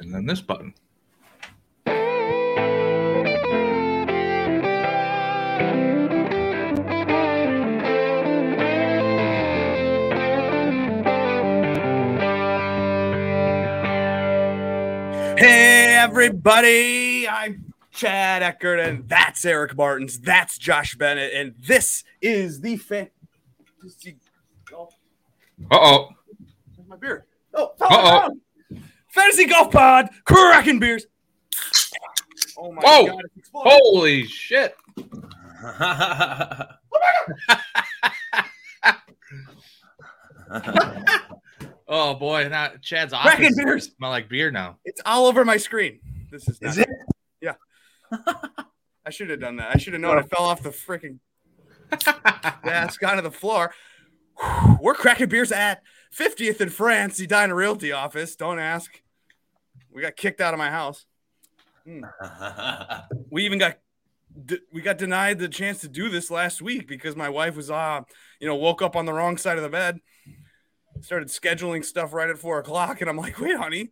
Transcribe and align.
And 0.00 0.14
then 0.14 0.24
this 0.24 0.40
button. 0.40 0.72
Hey, 15.36 15.96
everybody. 15.98 17.28
I'm 17.28 17.72
Chad 17.90 18.42
Eckert, 18.42 18.80
and 18.80 19.06
that's 19.08 19.44
Eric 19.44 19.76
Martins. 19.76 20.18
That's 20.20 20.56
Josh 20.56 20.96
Bennett, 20.96 21.32
and 21.34 21.54
this 21.58 22.04
is 22.22 22.60
the 22.60 22.76
fan. 22.78 23.10
Oh, 24.72 24.88
Uh 25.70 25.78
oh. 25.78 26.08
my 26.88 26.96
beer. 26.96 27.26
Oh, 27.52 27.72
Uh-oh. 27.80 28.36
Fantasy 29.10 29.46
Golf 29.46 29.70
Pod, 29.72 30.08
cracking 30.24 30.78
beers. 30.78 31.06
Oh 32.58 32.72
my 32.72 32.82
Whoa. 32.82 33.06
god. 33.06 33.22
Holy 33.54 34.24
shit. 34.26 34.74
Oh 41.92 42.14
boy, 42.14 42.46
now 42.48 42.70
Chad's 42.80 43.12
Cracking 43.12 43.46
office 43.46 43.56
beers. 43.56 43.90
smell 43.96 44.10
like 44.10 44.28
beer 44.28 44.52
now. 44.52 44.76
It's 44.84 45.00
all 45.04 45.26
over 45.26 45.44
my 45.44 45.56
screen. 45.56 45.98
This 46.30 46.48
is, 46.48 46.58
Is 46.62 46.78
not- 46.78 46.86
it? 47.40 47.56
I 49.04 49.10
should 49.10 49.28
have 49.30 49.40
done 49.40 49.56
that. 49.56 49.74
I 49.74 49.78
should 49.78 49.94
have 49.94 50.02
known 50.02 50.18
it 50.18 50.28
fell 50.30 50.44
off 50.44 50.62
the 50.62 50.68
freaking 50.70 51.18
desk 52.64 53.02
onto 53.04 53.22
the 53.22 53.30
floor. 53.32 53.74
Whew, 54.40 54.78
We're 54.80 54.94
cracking 54.94 55.28
beers 55.28 55.50
at 55.50 55.82
50th 56.16 56.60
in 56.60 56.68
France, 56.70 57.16
the 57.16 57.24
Edina 57.24 57.54
Realty 57.54 57.92
office. 57.92 58.36
Don't 58.36 58.58
ask. 58.58 59.00
We 59.92 60.02
got 60.02 60.16
kicked 60.16 60.40
out 60.40 60.54
of 60.54 60.58
my 60.58 60.70
house. 60.70 61.06
Hmm. 61.86 62.04
We 63.30 63.44
even 63.44 63.58
got 63.58 63.78
d- 64.44 64.60
we 64.72 64.82
got 64.82 64.98
denied 64.98 65.38
the 65.38 65.48
chance 65.48 65.80
to 65.80 65.88
do 65.88 66.08
this 66.08 66.30
last 66.30 66.60
week 66.60 66.88
because 66.88 67.14
my 67.14 67.28
wife 67.28 67.54
was 67.56 67.70
uh 67.70 68.00
you 68.40 68.46
know 68.48 68.56
woke 68.56 68.82
up 68.82 68.96
on 68.96 69.06
the 69.06 69.12
wrong 69.12 69.36
side 69.36 69.56
of 69.56 69.62
the 69.62 69.68
bed, 69.68 70.00
started 71.00 71.28
scheduling 71.28 71.84
stuff 71.84 72.12
right 72.12 72.28
at 72.28 72.38
four 72.38 72.58
o'clock, 72.58 73.00
and 73.00 73.08
I'm 73.08 73.16
like, 73.16 73.38
wait, 73.40 73.56
honey. 73.56 73.90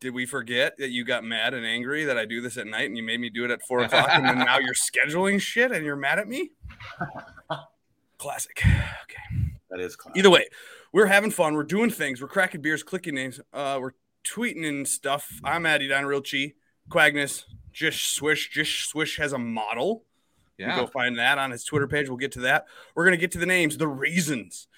Did 0.00 0.14
we 0.14 0.26
forget 0.26 0.76
that 0.78 0.90
you 0.90 1.04
got 1.04 1.22
mad 1.22 1.54
and 1.54 1.64
angry 1.64 2.04
that 2.04 2.18
I 2.18 2.24
do 2.24 2.40
this 2.40 2.56
at 2.56 2.66
night 2.66 2.86
and 2.88 2.96
you 2.96 3.04
made 3.04 3.20
me 3.20 3.30
do 3.30 3.44
it 3.44 3.52
at 3.52 3.62
four 3.62 3.84
o'clock 3.84 4.08
and 4.10 4.24
then 4.24 4.38
now 4.38 4.58
you're 4.58 4.74
scheduling 4.74 5.40
shit 5.40 5.70
and 5.70 5.84
you're 5.84 5.94
mad 5.94 6.18
at 6.18 6.26
me? 6.26 6.50
Classic. 8.18 8.60
Okay. 8.64 9.52
that 9.70 9.78
is 9.78 9.94
classic. 9.94 10.18
Either 10.18 10.30
way, 10.30 10.46
we're 10.92 11.06
having 11.06 11.30
fun. 11.30 11.54
We're 11.54 11.62
doing 11.64 11.90
things. 11.90 12.20
We're 12.20 12.28
cracking 12.28 12.60
beers, 12.60 12.82
clicking 12.82 13.14
names. 13.14 13.40
Uh, 13.52 13.78
we're 13.80 13.92
tweeting 14.24 14.68
and 14.68 14.86
stuff. 14.86 15.40
I'm 15.42 15.66
at 15.66 15.80
Edina 15.82 16.06
Real 16.06 16.20
Chi. 16.22 16.54
Quagness, 16.90 17.44
Jish 17.72 18.08
Swish. 18.10 18.50
Jish 18.50 18.86
Swish 18.86 19.16
has 19.16 19.32
a 19.32 19.38
model. 19.38 20.04
You 20.58 20.66
Yeah. 20.66 20.76
go 20.76 20.86
find 20.86 21.18
that 21.18 21.38
on 21.38 21.50
his 21.50 21.64
Twitter 21.64 21.88
page. 21.88 22.08
We'll 22.08 22.18
get 22.18 22.32
to 22.32 22.40
that. 22.40 22.66
We're 22.94 23.04
gonna 23.04 23.16
get 23.16 23.32
to 23.32 23.38
the 23.38 23.46
names, 23.46 23.78
the 23.78 23.88
reasons. 23.88 24.68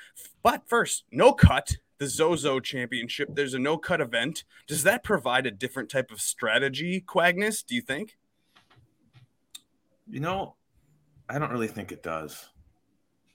But 0.42 0.68
first, 0.68 1.04
no 1.10 1.32
cut. 1.32 1.76
The 1.98 2.06
Zozo 2.08 2.58
Championship. 2.58 3.28
There's 3.34 3.54
a 3.54 3.58
no 3.58 3.78
cut 3.78 4.00
event. 4.00 4.42
Does 4.66 4.82
that 4.82 5.04
provide 5.04 5.46
a 5.46 5.50
different 5.52 5.88
type 5.90 6.10
of 6.10 6.20
strategy, 6.20 7.00
Quagness? 7.00 7.64
Do 7.64 7.74
you 7.76 7.80
think? 7.80 8.18
You 10.10 10.20
know, 10.20 10.56
I 11.28 11.38
don't 11.38 11.50
really 11.52 11.68
think 11.68 11.92
it 11.92 12.02
does. 12.02 12.50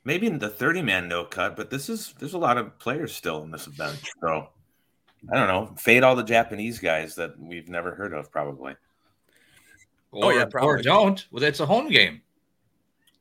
Maybe 0.06 0.28
in 0.28 0.40
the 0.40 0.50
30 0.50 0.82
man 0.82 1.08
no 1.08 1.26
cut, 1.26 1.56
but 1.56 1.70
this 1.70 1.90
is 1.90 2.14
there's 2.20 2.34
a 2.34 2.38
lot 2.38 2.58
of 2.58 2.78
players 2.80 3.14
still 3.14 3.44
in 3.44 3.52
this 3.52 3.68
event. 3.68 4.00
So 4.22 4.50
I 5.32 5.36
don't 5.36 5.48
know. 5.48 5.74
Fade 5.78 6.04
all 6.04 6.16
the 6.16 6.24
Japanese 6.24 6.80
guys 6.80 7.16
that 7.16 7.38
we've 7.40 7.68
never 7.70 7.94
heard 7.94 8.14
of, 8.14 8.32
probably. 8.32 8.76
Or, 10.12 10.26
Oh, 10.26 10.30
yeah, 10.32 10.44
or 10.44 10.48
probably. 10.48 10.82
don't. 10.82 11.28
Well, 11.32 11.44
it's 11.44 11.60
a 11.60 11.66
home 11.66 11.90
game. 11.90 12.22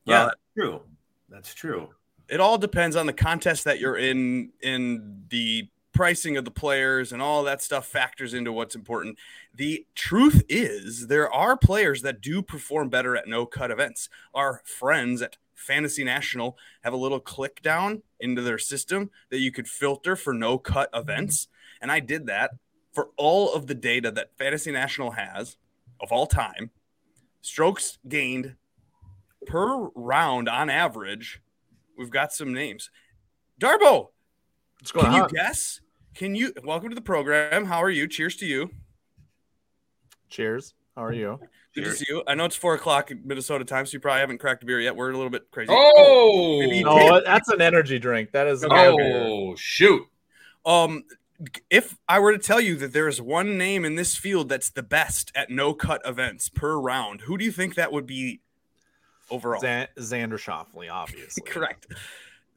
Yeah. 0.05 0.19
Well, 0.21 0.27
that's 0.27 0.41
true. 0.57 0.81
That's 1.29 1.55
true. 1.55 1.89
it 2.29 2.41
all 2.41 2.57
depends 2.59 2.95
on 2.97 3.07
the 3.07 3.13
contest 3.13 3.65
that 3.65 3.79
you're 3.81 3.97
in 3.97 4.51
in 4.63 5.25
the 5.31 5.69
pricing 5.93 6.37
of 6.37 6.45
the 6.45 6.51
players 6.51 7.13
and 7.13 7.21
all 7.21 7.43
that 7.43 7.61
stuff 7.61 7.85
factors 7.87 8.33
into 8.33 8.53
what's 8.53 8.77
important 8.77 9.19
the 9.55 9.85
truth 9.97 10.45
is 10.49 11.09
there 11.09 11.29
are 11.33 11.57
players 11.57 12.03
that 12.03 12.21
do 12.21 12.41
perform 12.41 12.89
better 12.89 13.17
at 13.17 13.27
no 13.27 13.45
cut 13.45 13.71
events 13.73 14.09
our 14.33 14.61
friends 14.65 15.21
at 15.23 15.37
fantasy 15.59 16.05
national 16.05 16.57
have 16.83 16.93
a 16.93 16.97
little 16.97 17.21
click 17.21 17.61
down 17.63 18.03
into 18.21 18.43
their 18.43 18.59
system 18.59 19.11
that 19.31 19.39
you 19.39 19.53
could 19.53 19.69
filter 19.69 20.17
for 20.17 20.33
no 20.33 20.59
cut 20.59 20.89
events 20.95 21.49
and 21.81 21.91
i 21.91 22.01
did 22.01 22.27
that 22.27 22.53
for 22.93 23.11
all 23.17 23.53
of 23.53 23.67
the 23.67 23.75
data 23.75 24.11
that 24.11 24.37
fantasy 24.39 24.71
national 24.71 25.13
has 25.13 25.57
of 26.01 26.13
all 26.13 26.27
time 26.27 26.71
strokes 27.43 27.99
gained 28.09 28.55
per 29.47 29.89
round 29.95 30.49
on 30.49 30.71
average 30.71 31.41
we've 31.99 32.11
got 32.11 32.33
some 32.33 32.55
names. 32.55 32.91
Darbo, 33.61 34.09
What's 34.81 34.93
going 34.93 35.07
can 35.07 35.15
you 35.15 35.29
guess? 35.29 35.81
Can 36.15 36.35
you 36.35 36.53
welcome 36.65 36.89
to 36.89 36.95
the 36.95 37.01
program? 37.01 37.65
How 37.65 37.83
are 37.83 37.91
you? 37.91 38.07
Cheers 38.07 38.37
to 38.37 38.47
you. 38.47 38.71
Cheers. 40.31 40.75
How 40.99 41.05
are 41.05 41.13
you? 41.13 41.39
Good 41.77 41.85
to 41.85 41.93
see 41.93 42.07
you. 42.09 42.25
I 42.27 42.35
know 42.35 42.45
it's 42.45 42.57
four 42.57 42.75
o'clock 42.75 43.13
Minnesota 43.25 43.65
time, 43.65 43.87
so 43.87 43.93
you 43.93 44.01
probably 44.01 44.19
haven't 44.19 44.39
cracked 44.39 44.65
a 44.65 44.67
beer 44.67 44.81
yet. 44.81 44.97
We're 44.97 45.11
a 45.13 45.17
little 45.17 45.31
bit 45.31 45.49
crazy. 45.53 45.69
Oh, 45.71 46.61
No, 46.83 47.21
that's 47.25 47.49
an 47.51 47.61
energy 47.61 48.01
drink. 48.01 48.33
That 48.33 48.49
is. 48.49 48.65
Okay, 48.65 48.75
not 48.75 48.87
okay. 48.95 48.97
beer. 48.97 49.23
oh 49.25 49.55
shoot. 49.55 50.03
Um, 50.67 51.05
if 51.71 51.97
I 52.09 52.19
were 52.19 52.33
to 52.33 52.39
tell 52.39 52.61
you 52.61 52.75
that 52.79 52.93
there 52.93 53.07
is 53.07 53.23
one 53.23 53.57
name 53.57 53.85
in 53.85 53.95
this 53.95 54.17
field 54.17 54.49
that's 54.49 54.71
the 54.71 54.83
best 54.83 55.31
at 55.37 55.51
no 55.51 55.73
cut 55.73 56.03
events 56.05 56.49
per 56.49 56.77
round, 56.77 57.21
who 57.21 57.39
do 57.39 57.45
you 57.45 57.53
think 57.53 57.77
that 57.77 57.93
would 57.93 58.07
be 58.07 58.41
overall? 59.31 59.63
Xan- 59.63 59.87
Xander 59.99 60.33
Schauffele, 60.33 60.93
obviously. 60.93 61.43
Correct. 61.47 61.87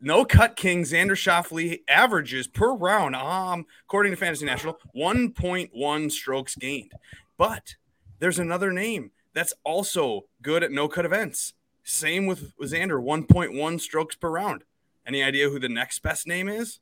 No 0.01 0.25
cut 0.25 0.55
king 0.55 0.81
Xander 0.81 1.11
Schauffele 1.11 1.81
averages 1.87 2.47
per 2.47 2.73
round, 2.73 3.15
um, 3.15 3.67
according 3.85 4.13
to 4.13 4.15
Fantasy 4.15 4.47
National, 4.47 4.79
1.1 4.95 6.11
strokes 6.11 6.55
gained. 6.55 6.93
But 7.37 7.75
there's 8.21 8.39
another 8.39 8.71
name 8.71 9.11
that's 9.33 9.53
also 9.65 10.21
good 10.41 10.63
at 10.63 10.71
no 10.71 10.87
cut 10.87 11.05
events. 11.05 11.53
Same 11.83 12.27
with 12.27 12.53
with 12.57 12.71
Xander, 12.71 13.03
1.1 13.03 13.81
strokes 13.81 14.15
per 14.15 14.29
round. 14.29 14.63
Any 15.05 15.23
idea 15.23 15.49
who 15.49 15.59
the 15.59 15.67
next 15.67 16.01
best 16.03 16.27
name 16.27 16.47
is? 16.47 16.79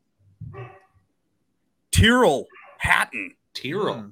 Tyrrell 1.92 2.46
Hatton. 2.78 3.36
Tyrrell. 3.54 3.96
Mm. 3.96 4.12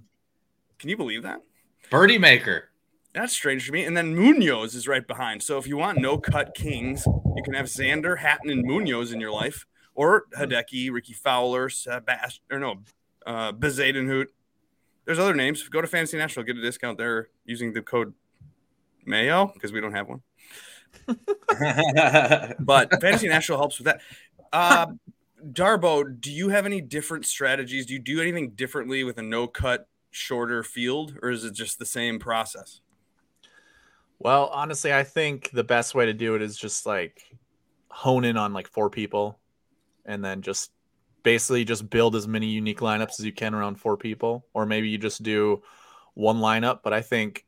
Can 0.79 0.89
you 0.89 0.97
believe 0.97 1.23
that? 1.23 1.41
Birdie 1.89 2.17
maker. 2.17 2.69
That's 3.13 3.33
strange 3.33 3.65
to 3.65 3.71
me. 3.71 3.83
And 3.83 3.97
then 3.97 4.15
Munoz 4.15 4.75
is 4.75 4.87
right 4.87 5.05
behind. 5.05 5.43
So 5.43 5.57
if 5.57 5.67
you 5.67 5.75
want 5.75 5.99
no 5.99 6.17
cut 6.17 6.55
kings, 6.55 7.05
you 7.05 7.43
can 7.43 7.53
have 7.53 7.65
Xander, 7.65 8.19
Hatton, 8.19 8.49
and 8.49 8.63
Munoz 8.63 9.11
in 9.11 9.19
your 9.19 9.31
life, 9.31 9.65
or 9.95 10.25
Hideki, 10.37 10.91
Rickie 10.91 11.13
Fowler, 11.13 11.67
Sebast, 11.67 12.39
or 12.51 12.59
no, 12.59 12.83
uh, 13.25 13.51
Bezuidenhout. 13.51 14.27
There's 15.07 15.19
other 15.19 15.33
names. 15.33 15.63
Go 15.69 15.79
to 15.79 15.87
Fantasy 15.87 16.17
National, 16.17 16.45
get 16.45 16.57
a 16.57 16.61
discount 16.61 16.97
there 16.97 17.29
using 17.45 17.71
the 17.71 17.81
code 17.81 18.13
Mayo 19.05 19.49
because 19.53 19.71
we 19.71 19.79
don't 19.79 19.93
have 19.93 20.09
one. 20.09 20.21
But 22.59 22.91
Fantasy 22.99 23.29
National 23.29 23.57
helps 23.57 23.79
with 23.79 23.85
that. 23.85 24.01
Uh, 24.51 24.87
Darbo, 25.53 26.19
do 26.19 26.29
you 26.29 26.49
have 26.49 26.65
any 26.65 26.81
different 26.81 27.25
strategies? 27.25 27.85
Do 27.85 27.93
you 27.93 27.99
do 27.99 28.19
anything 28.21 28.49
differently 28.49 29.05
with 29.05 29.17
a 29.17 29.21
no 29.21 29.47
cut, 29.47 29.87
shorter 30.11 30.61
field, 30.61 31.17
or 31.21 31.29
is 31.29 31.45
it 31.45 31.53
just 31.53 31.79
the 31.79 31.85
same 31.85 32.19
process? 32.19 32.81
Well, 34.19 34.47
honestly, 34.47 34.93
I 34.93 35.03
think 35.03 35.51
the 35.51 35.63
best 35.63 35.95
way 35.95 36.07
to 36.07 36.13
do 36.13 36.35
it 36.35 36.41
is 36.41 36.57
just 36.57 36.85
like 36.85 37.21
hone 37.87 38.25
in 38.25 38.35
on 38.35 38.51
like 38.51 38.67
four 38.67 38.89
people 38.89 39.39
and 40.05 40.23
then 40.25 40.41
just 40.41 40.71
basically 41.27 41.65
just 41.65 41.89
build 41.89 42.15
as 42.15 42.25
many 42.25 42.45
unique 42.47 42.79
lineups 42.79 43.19
as 43.19 43.25
you 43.25 43.33
can 43.33 43.53
around 43.53 43.75
four 43.75 43.97
people. 43.97 44.45
Or 44.53 44.65
maybe 44.65 44.87
you 44.87 44.97
just 44.97 45.23
do 45.23 45.61
one 46.13 46.37
lineup. 46.37 46.79
But 46.85 46.93
I 46.93 47.01
think 47.01 47.45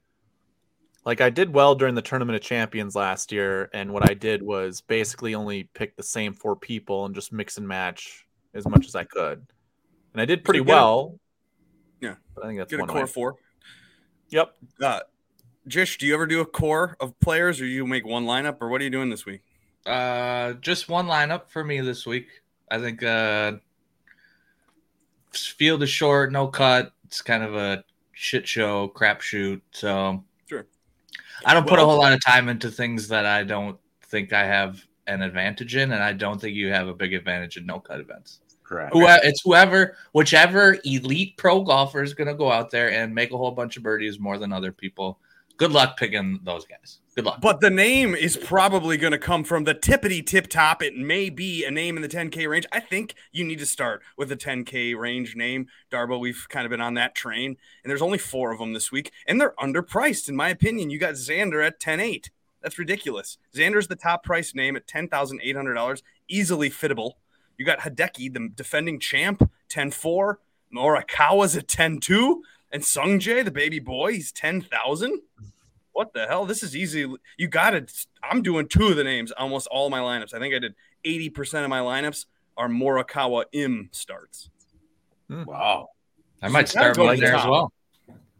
like 1.05 1.21
I 1.21 1.29
did 1.29 1.53
well 1.53 1.75
during 1.75 1.95
the 1.95 2.01
tournament 2.01 2.35
of 2.35 2.41
champions 2.41 2.93
last 2.93 3.31
year. 3.31 3.69
And 3.73 3.93
what 3.93 4.09
I 4.09 4.15
did 4.15 4.43
was 4.43 4.81
basically 4.81 5.33
only 5.33 5.63
pick 5.73 5.95
the 5.95 6.03
same 6.03 6.33
four 6.33 6.57
people 6.57 7.05
and 7.05 7.15
just 7.15 7.31
mix 7.31 7.57
and 7.57 7.65
match 7.65 8.27
as 8.53 8.67
much 8.67 8.85
as 8.85 8.95
I 8.95 9.05
could. 9.05 9.47
And 10.11 10.21
I 10.21 10.25
did 10.25 10.43
pretty 10.43 10.59
you 10.59 10.65
get 10.65 10.73
a- 10.73 10.75
well. 10.75 11.19
Yeah. 12.01 12.15
But 12.35 12.43
I 12.43 12.47
think 12.47 12.59
that's 12.59 12.71
Get 12.71 12.81
a 12.81 12.83
one 12.83 12.89
core 12.89 13.01
way. 13.03 13.07
four. 13.07 13.35
Yep. 14.27 14.55
Uh, 14.83 14.99
Jish, 15.69 15.97
do 15.99 16.05
you 16.05 16.13
ever 16.15 16.27
do 16.27 16.41
a 16.41 16.45
core 16.45 16.97
of 16.99 17.17
players, 17.21 17.61
or 17.61 17.65
you 17.65 17.87
make 17.87 18.05
one 18.05 18.25
lineup, 18.25 18.57
or 18.59 18.67
what 18.67 18.81
are 18.81 18.83
you 18.83 18.89
doing 18.89 19.09
this 19.09 19.25
week? 19.25 19.41
Uh, 19.85 20.53
just 20.53 20.89
one 20.89 21.07
lineup 21.07 21.47
for 21.47 21.63
me 21.63 21.79
this 21.79 22.05
week. 22.05 22.27
I 22.69 22.77
think 22.79 23.01
uh, 23.03 23.53
field 25.45 25.83
is 25.83 25.89
short, 25.89 26.31
no 26.31 26.47
cut. 26.47 26.93
It's 27.05 27.21
kind 27.21 27.43
of 27.43 27.55
a 27.55 27.83
shit 28.13 28.47
show, 28.47 28.89
crapshoot. 28.89 29.61
So 29.71 30.23
Sure. 30.47 30.65
I 31.45 31.53
don't 31.53 31.67
put 31.67 31.79
a 31.79 31.85
whole 31.85 31.97
lot 31.97 32.13
of 32.13 32.23
time 32.23 32.49
into 32.49 32.69
things 32.69 33.07
that 33.09 33.25
I 33.25 33.43
don't 33.43 33.77
think 34.03 34.33
I 34.33 34.45
have 34.45 34.83
an 35.07 35.21
advantage 35.21 35.75
in, 35.75 35.91
and 35.91 36.03
I 36.03 36.13
don't 36.13 36.39
think 36.39 36.55
you 36.55 36.71
have 36.71 36.87
a 36.87 36.93
big 36.93 37.13
advantage 37.13 37.57
in 37.57 37.65
no 37.65 37.79
cut 37.79 37.99
events. 37.99 38.41
Correct. 38.63 38.93
Whoever, 38.93 39.21
it's 39.23 39.41
whoever, 39.41 39.97
whichever 40.11 40.77
elite 40.85 41.37
pro 41.37 41.63
golfer 41.63 42.03
is 42.03 42.13
going 42.13 42.27
to 42.27 42.35
go 42.35 42.51
out 42.51 42.69
there 42.69 42.91
and 42.91 43.15
make 43.15 43.31
a 43.31 43.37
whole 43.37 43.51
bunch 43.51 43.77
of 43.77 43.83
birdies 43.83 44.19
more 44.19 44.37
than 44.37 44.53
other 44.53 44.71
people. 44.71 45.19
Good 45.59 45.73
luck 45.73 45.97
picking 45.97 46.39
those 46.43 46.65
guys. 46.65 46.99
Good 47.15 47.25
luck. 47.25 47.41
But 47.41 47.59
the 47.59 47.69
name 47.69 48.15
is 48.15 48.37
probably 48.37 48.95
going 48.95 49.11
to 49.11 49.17
come 49.17 49.43
from 49.43 49.65
the 49.65 49.75
tippity 49.75 50.25
tip 50.25 50.47
top. 50.47 50.81
It 50.81 50.95
may 50.95 51.29
be 51.29 51.65
a 51.65 51.69
name 51.69 51.97
in 51.97 52.01
the 52.01 52.07
10K 52.07 52.49
range. 52.49 52.65
I 52.71 52.79
think 52.79 53.13
you 53.33 53.43
need 53.43 53.59
to 53.59 53.65
start 53.65 54.01
with 54.15 54.31
a 54.31 54.37
10K 54.37 54.97
range 54.97 55.35
name. 55.35 55.67
Darbo, 55.91 56.17
we've 56.17 56.47
kind 56.47 56.65
of 56.65 56.69
been 56.69 56.79
on 56.79 56.93
that 56.93 57.13
train, 57.13 57.57
and 57.83 57.91
there's 57.91 58.01
only 58.01 58.17
four 58.17 58.53
of 58.53 58.59
them 58.59 58.71
this 58.71 58.89
week, 58.89 59.11
and 59.27 59.39
they're 59.39 59.53
underpriced, 59.59 60.29
in 60.29 60.35
my 60.37 60.47
opinion. 60.47 60.91
You 60.91 60.97
got 60.97 61.15
Xander 61.15 61.65
at 61.65 61.81
10 61.81 61.99
8. 61.99 62.31
That's 62.61 62.79
ridiculous. 62.79 63.37
Xander's 63.53 63.89
the 63.89 63.97
top 63.97 64.23
price 64.23 64.55
name 64.55 64.77
at 64.77 64.87
$10,800, 64.87 66.01
easily 66.29 66.69
fittable. 66.69 67.15
You 67.57 67.65
got 67.65 67.79
Hideki, 67.79 68.33
the 68.33 68.47
defending 68.55 68.97
champ, 68.97 69.51
10 69.67 69.91
4. 69.91 70.39
Morikawa's 70.73 71.57
at 71.57 71.67
10 71.67 71.99
2. 71.99 72.43
And 72.71 72.83
Sungjae, 72.83 73.43
the 73.43 73.51
baby 73.51 73.79
boy, 73.79 74.13
he's 74.13 74.31
10,000. 74.31 75.21
What 75.93 76.13
the 76.13 76.27
hell? 76.27 76.45
This 76.45 76.63
is 76.63 76.75
easy. 76.75 77.11
You 77.37 77.47
got 77.47 77.73
it. 77.73 77.91
I'm 78.23 78.41
doing 78.41 78.67
two 78.67 78.87
of 78.87 78.95
the 78.95 79.03
names, 79.03 79.31
almost 79.31 79.67
all 79.67 79.89
my 79.89 79.99
lineups. 79.99 80.33
I 80.33 80.39
think 80.39 80.53
I 80.53 80.59
did 80.59 80.75
80% 81.05 81.63
of 81.63 81.69
my 81.69 81.79
lineups 81.79 82.25
are 82.57 82.69
Morikawa 82.69 83.45
Im 83.51 83.89
starts. 83.91 84.49
Wow. 85.29 85.89
I 86.41 86.47
might 86.47 86.69
So 86.69 86.79
gotta 86.79 86.93
start 86.93 86.97
one 87.07 87.15
the 87.15 87.21
there 87.21 87.35
as 87.35 87.45
well. 87.45 87.71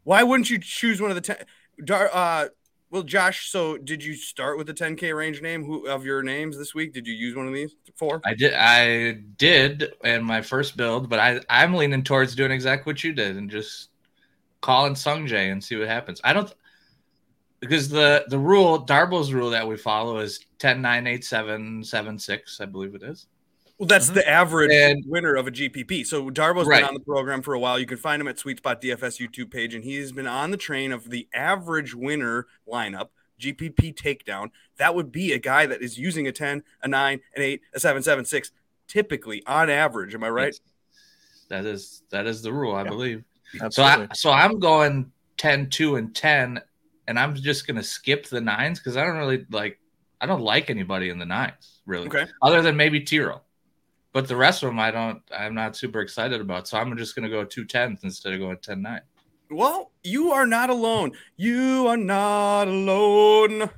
Why 0.04 0.22
wouldn't 0.22 0.50
you 0.50 0.58
choose 0.58 1.00
one 1.00 1.10
of 1.10 1.14
the 1.14 1.20
10? 1.20 1.36
Dar, 1.84 2.10
uh, 2.12 2.48
well, 2.90 3.02
Josh, 3.04 3.50
so 3.50 3.78
did 3.78 4.02
you 4.02 4.14
start 4.14 4.58
with 4.58 4.66
the 4.66 4.74
10K 4.74 5.14
range 5.16 5.40
name 5.40 5.64
who 5.64 5.86
of 5.86 6.04
your 6.04 6.22
names 6.22 6.58
this 6.58 6.74
week? 6.74 6.92
Did 6.92 7.06
you 7.06 7.14
use 7.14 7.36
one 7.36 7.46
of 7.46 7.54
these? 7.54 7.76
Four? 7.94 8.20
I 8.24 8.34
did. 8.34 8.52
I 8.54 9.12
did 9.38 9.92
in 10.02 10.24
my 10.24 10.42
first 10.42 10.76
build, 10.76 11.08
but 11.08 11.20
I 11.20 11.40
I'm 11.48 11.74
leaning 11.74 12.02
towards 12.02 12.34
doing 12.34 12.50
exactly 12.50 12.90
what 12.90 13.04
you 13.04 13.12
did 13.12 13.36
and 13.36 13.48
just 13.48 13.90
calling 14.60 14.94
Sungjae 14.94 15.52
and 15.52 15.62
see 15.62 15.76
what 15.76 15.86
happens. 15.86 16.20
I 16.24 16.32
don't 16.32 16.52
because 17.60 17.88
the 17.88 18.24
the 18.28 18.38
rule 18.38 18.84
Darbo's 18.84 19.32
rule 19.32 19.50
that 19.50 19.66
we 19.66 19.76
follow 19.76 20.18
is 20.18 20.40
10 20.58 20.80
9 20.82 21.06
8 21.06 21.24
7 21.24 21.84
7 21.84 22.18
6, 22.18 22.60
I 22.60 22.64
believe 22.66 22.94
it 22.94 23.02
is. 23.02 23.26
Well, 23.78 23.86
that's 23.86 24.06
mm-hmm. 24.06 24.14
the 24.16 24.28
average 24.28 24.72
And- 24.72 25.04
winner 25.06 25.34
of 25.36 25.46
a 25.46 25.50
GPP. 25.50 26.04
So 26.06 26.28
Darbo's 26.30 26.66
Right. 26.66 26.80
been 26.80 26.88
on 26.88 26.94
the 26.94 27.00
program 27.00 27.40
for 27.40 27.54
a 27.54 27.58
while. 27.58 27.78
You 27.78 27.86
can 27.86 27.96
find 27.96 28.20
him 28.20 28.28
at 28.28 28.38
Sweet 28.38 28.58
Spot 28.58 28.80
DFS 28.80 29.18
YouTube 29.18 29.50
page, 29.50 29.74
and 29.74 29.84
he's 29.84 30.12
been 30.12 30.26
on 30.26 30.50
the 30.50 30.58
train 30.58 30.92
of 30.92 31.08
the 31.08 31.28
average 31.32 31.94
winner 31.94 32.46
lineup, 32.68 33.08
GPP 33.38 33.94
takedown. 33.94 34.50
That 34.76 34.94
would 34.94 35.10
be 35.10 35.32
a 35.32 35.38
guy 35.38 35.64
that 35.64 35.80
is 35.80 35.98
using 35.98 36.26
a 36.26 36.32
10, 36.32 36.62
a 36.82 36.88
9, 36.88 37.20
an 37.36 37.42
8, 37.42 37.62
a 37.72 37.80
7, 37.80 38.02
7, 38.02 38.24
6, 38.26 38.52
typically 38.86 39.42
on 39.46 39.70
average. 39.70 40.14
Am 40.14 40.24
I 40.24 40.28
right? 40.28 40.60
That 41.48 41.64
is 41.64 42.02
that 42.10 42.26
is 42.26 42.42
the 42.42 42.52
rule, 42.52 42.74
I 42.74 42.84
Yeah. 42.84 42.90
believe. 42.90 43.24
So 43.70 43.82
I 43.82 44.06
so 44.12 44.30
I'm 44.30 44.60
going 44.60 45.10
10 45.38 45.70
2 45.70 45.96
and 45.96 46.14
10 46.14 46.60
and 47.10 47.18
I'm 47.18 47.34
just 47.34 47.66
going 47.66 47.76
to 47.76 47.82
skip 47.82 48.26
the 48.26 48.40
nines 48.40 48.78
cuz 48.78 48.96
I 48.96 49.04
don't 49.04 49.18
really 49.18 49.44
like 49.50 49.78
I 50.20 50.26
don't 50.26 50.42
like 50.42 50.70
anybody 50.70 51.10
in 51.10 51.18
the 51.18 51.26
nines, 51.26 51.80
really. 51.84 52.06
Okay. 52.06 52.26
Other 52.40 52.62
than 52.62 52.76
maybe 52.76 53.00
Tiro. 53.00 53.42
But 54.12 54.28
the 54.28 54.36
rest 54.36 54.62
of 54.62 54.68
them 54.68 54.78
I 54.78 54.90
don't 54.92 55.20
I'm 55.36 55.54
not 55.54 55.76
super 55.76 56.00
excited 56.00 56.40
about. 56.40 56.68
So 56.68 56.78
I'm 56.78 56.96
just 56.96 57.16
going 57.16 57.24
to 57.24 57.28
go 57.28 57.44
two 57.44 57.64
tens 57.64 58.04
instead 58.04 58.32
of 58.32 58.38
going 58.38 58.58
10 58.58 58.80
9. 58.80 59.00
Well, 59.50 59.90
you 60.04 60.30
are 60.30 60.46
not 60.46 60.70
alone. 60.70 61.12
You 61.36 61.88
are 61.88 61.96
not 61.96 62.68
alone. 62.68 63.70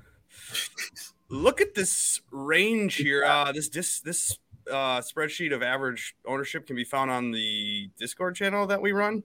Look 1.31 1.63
at 1.63 1.75
this 1.75 2.21
range 2.31 2.97
here. 2.97 3.25
Uh, 3.25 3.53
this 3.53 3.71
this 3.71 4.01
this 4.01 4.39
uh, 4.71 5.01
spreadsheet 5.01 5.55
of 5.55 5.63
average 5.63 6.15
ownership 6.27 6.67
can 6.67 6.77
be 6.77 6.85
found 6.85 7.11
on 7.11 7.31
the 7.31 7.89
Discord 7.99 8.37
channel 8.37 8.67
that 8.67 8.83
we 8.83 8.93
run. 8.93 9.23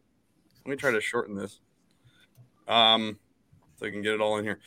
Let 0.65 0.71
me 0.71 0.77
try 0.77 0.91
to 0.91 1.01
shorten 1.01 1.35
this, 1.35 1.59
um, 2.69 3.19
so 3.77 3.85
I 3.85 3.91
can 3.91 4.01
get 4.01 4.13
it 4.13 4.21
all 4.21 4.37
in 4.37 4.43
here. 4.43 4.59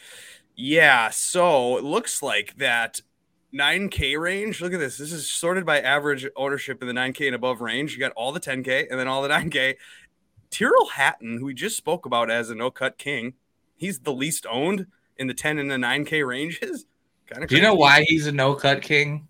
Yeah, 0.56 1.10
so 1.10 1.76
it 1.76 1.84
looks 1.84 2.22
like 2.22 2.56
that 2.58 3.00
9K 3.54 4.20
range. 4.20 4.60
Look 4.60 4.72
at 4.72 4.78
this. 4.78 4.98
This 4.98 5.12
is 5.12 5.30
sorted 5.30 5.66
by 5.66 5.80
average 5.80 6.26
ownership 6.36 6.82
in 6.82 6.88
the 6.88 6.94
9K 6.94 7.26
and 7.26 7.34
above 7.34 7.60
range. 7.60 7.92
You 7.92 7.98
got 7.98 8.12
all 8.12 8.32
the 8.32 8.40
10K 8.40 8.86
and 8.90 8.98
then 8.98 9.08
all 9.08 9.22
the 9.22 9.28
9K. 9.28 9.76
Tyrrell 10.50 10.88
Hatton, 10.88 11.38
who 11.38 11.46
we 11.46 11.54
just 11.54 11.76
spoke 11.76 12.06
about 12.06 12.30
as 12.30 12.50
a 12.50 12.54
no 12.54 12.70
cut 12.70 12.98
king, 12.98 13.34
he's 13.76 14.00
the 14.00 14.12
least 14.12 14.46
owned 14.50 14.86
in 15.16 15.26
the 15.26 15.34
10 15.34 15.58
and 15.58 15.70
the 15.70 15.76
9K 15.76 16.26
ranges. 16.26 16.86
Kind 17.26 17.44
of 17.44 17.48
Do 17.48 17.56
you 17.56 17.62
know 17.62 17.74
why 17.74 18.02
he's 18.02 18.26
a 18.26 18.32
no 18.32 18.54
cut 18.54 18.82
king? 18.82 19.28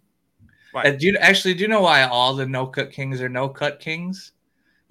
Why? 0.73 0.85
Uh, 0.85 0.93
do 0.93 1.07
you 1.07 1.17
actually 1.19 1.53
do 1.53 1.61
you 1.61 1.69
know 1.69 1.83
why 1.83 2.05
all 2.05 2.35
the 2.35 2.47
no 2.47 2.67
cut 2.67 2.91
kings 2.91 3.21
are 3.21 3.29
no 3.29 3.49
cut 3.49 3.79
kings? 3.79 4.33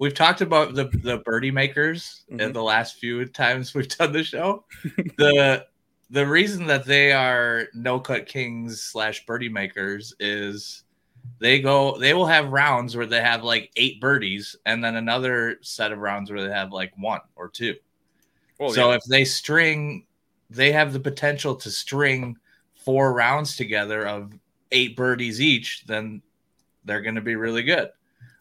We've 0.00 0.14
talked 0.14 0.40
about 0.40 0.74
the 0.74 0.84
the 1.04 1.18
birdie 1.18 1.50
makers 1.50 2.24
in 2.28 2.38
Mhm. 2.38 2.52
the 2.54 2.62
last 2.62 2.98
few 2.98 3.24
times 3.26 3.74
we've 3.74 3.86
done 3.88 4.12
the 4.12 4.24
show. 4.24 4.64
the 5.18 5.66
the 6.10 6.26
reason 6.26 6.66
that 6.66 6.84
they 6.86 7.12
are 7.12 7.68
no 7.74 8.00
cut 8.00 8.26
kings 8.26 8.80
slash 8.80 9.24
birdie 9.26 9.48
makers 9.50 10.14
is 10.18 10.84
they 11.38 11.60
go 11.60 11.98
they 11.98 12.14
will 12.14 12.26
have 12.26 12.48
rounds 12.50 12.96
where 12.96 13.04
they 13.06 13.20
have 13.20 13.44
like 13.44 13.70
eight 13.76 14.00
birdies 14.00 14.56
and 14.66 14.82
then 14.82 14.96
another 14.96 15.58
set 15.60 15.92
of 15.92 15.98
rounds 15.98 16.30
where 16.30 16.42
they 16.48 16.52
have 16.52 16.72
like 16.72 16.92
one 16.96 17.20
or 17.36 17.48
two. 17.48 17.76
Well, 18.58 18.70
so 18.70 18.90
yeah. 18.90 18.96
if 18.96 19.04
they 19.04 19.24
string, 19.24 20.06
they 20.48 20.72
have 20.72 20.92
the 20.94 21.00
potential 21.00 21.54
to 21.56 21.70
string 21.70 22.36
four 22.74 23.12
rounds 23.12 23.54
together 23.54 24.06
of 24.08 24.32
eight 24.72 24.96
birdies 24.96 25.40
each, 25.42 25.84
then 25.86 26.22
they're 26.86 27.02
going 27.02 27.14
to 27.16 27.20
be 27.20 27.36
really 27.36 27.62
good. 27.62 27.90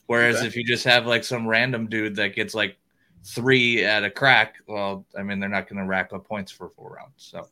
Whereas 0.09 0.37
Okay. 0.37 0.47
if 0.47 0.55
you 0.55 0.63
just 0.63 0.83
have 0.85 1.05
like 1.05 1.23
some 1.23 1.45
random 1.47 1.87
dude 1.87 2.15
that 2.15 2.29
gets 2.33 2.55
like 2.55 2.77
three 3.23 3.83
at 3.85 4.03
a 4.03 4.09
crack, 4.09 4.55
well, 4.67 5.05
I 5.15 5.21
mean, 5.21 5.39
they're 5.39 5.47
not 5.49 5.69
going 5.69 5.77
to 5.77 5.85
rack 5.87 6.13
up 6.13 6.27
points 6.27 6.51
for 6.51 6.67
four 6.67 6.95
rounds. 6.95 7.13
So 7.17 7.47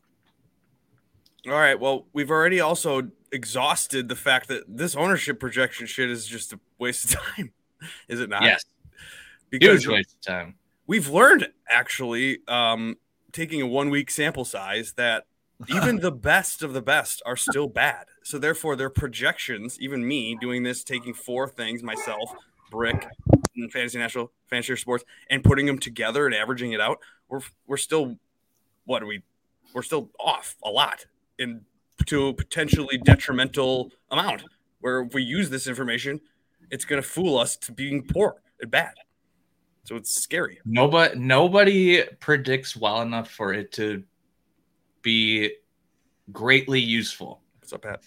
All 1.46 1.52
right. 1.52 1.78
Well, 1.78 2.06
we've 2.12 2.32
already 2.32 2.58
also 2.58 3.10
exhausted 3.30 4.08
the 4.08 4.16
fact 4.16 4.48
that 4.48 4.64
this 4.66 4.96
ownership 4.96 5.38
projection 5.38 5.86
shit 5.86 6.10
is 6.10 6.26
just 6.26 6.52
a 6.52 6.58
waste 6.80 7.04
of 7.14 7.20
time. 7.20 7.52
Is 8.08 8.18
it 8.18 8.28
not? 8.28 8.42
yes, 8.42 8.64
Because 9.50 9.84
huge 9.84 9.86
waste 9.86 10.14
of 10.14 10.20
time. 10.22 10.56
we've 10.88 11.08
learned 11.08 11.46
actually, 11.70 12.40
um, 12.48 12.96
taking 13.30 13.60
a 13.62 13.66
one 13.68 13.88
week 13.88 14.10
sample 14.10 14.44
size, 14.44 14.94
that 14.94 15.26
even 15.72 16.00
the 16.00 16.10
best 16.10 16.64
of 16.64 16.72
the 16.72 16.82
best 16.82 17.22
are 17.24 17.36
still 17.36 17.68
bad. 17.68 18.06
So 18.24 18.36
therefore, 18.36 18.74
their 18.74 18.90
projections, 18.90 19.78
even 19.80 20.06
me 20.06 20.36
doing 20.40 20.64
this, 20.64 20.82
taking 20.82 21.14
four 21.14 21.48
things 21.48 21.84
myself, 21.84 22.30
brick, 22.70 23.06
and 23.56 23.72
fantasy 23.72 23.98
national, 23.98 24.32
fantasy 24.48 24.76
sports, 24.76 25.04
and 25.30 25.42
putting 25.42 25.66
them 25.66 25.78
together 25.78 26.26
and 26.26 26.34
averaging 26.34 26.72
it 26.72 26.80
out, 26.80 26.98
we're 27.28 27.40
we're 27.66 27.76
still 27.76 28.16
what 28.84 29.02
are 29.02 29.06
we? 29.06 29.22
We're 29.74 29.82
still 29.82 30.10
off 30.18 30.56
a 30.64 30.70
lot 30.70 31.04
in 31.38 31.60
to 32.06 32.28
a 32.28 32.34
potentially 32.34 32.98
detrimental 32.98 33.90
amount. 34.10 34.44
Where 34.80 35.02
if 35.02 35.12
we 35.12 35.22
use 35.22 35.50
this 35.50 35.66
information, 35.66 36.20
it's 36.70 36.84
going 36.84 37.02
to 37.02 37.08
fool 37.08 37.38
us 37.38 37.56
to 37.56 37.72
being 37.72 38.04
poor 38.04 38.36
and 38.60 38.70
bad. 38.70 38.94
So 39.84 39.96
it's 39.96 40.14
scary. 40.14 40.60
Nobody, 40.64 41.18
nobody 41.18 42.04
predicts 42.20 42.76
well 42.76 43.00
enough 43.02 43.30
for 43.30 43.52
it 43.54 43.72
to 43.72 44.04
be 45.02 45.52
greatly 46.30 46.80
useful. 46.80 47.40
What's 47.58 47.72
up, 47.72 47.82
Pat? 47.82 48.02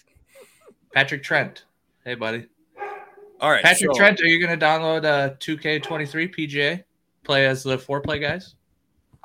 Patrick 0.94 1.22
Trent. 1.22 1.64
Hey, 2.04 2.14
buddy. 2.14 2.46
All 3.42 3.50
right, 3.50 3.62
Patrick 3.62 3.90
so- 3.92 3.98
Trent, 3.98 4.20
are 4.22 4.26
you 4.26 4.44
going 4.44 4.56
to 4.56 4.64
download 4.64 5.04
uh, 5.04 5.34
2K23 5.34 6.34
PGA? 6.34 6.84
Play 7.24 7.46
as 7.46 7.64
the 7.64 7.76
four 7.76 8.00
play 8.00 8.18
guys? 8.18 8.54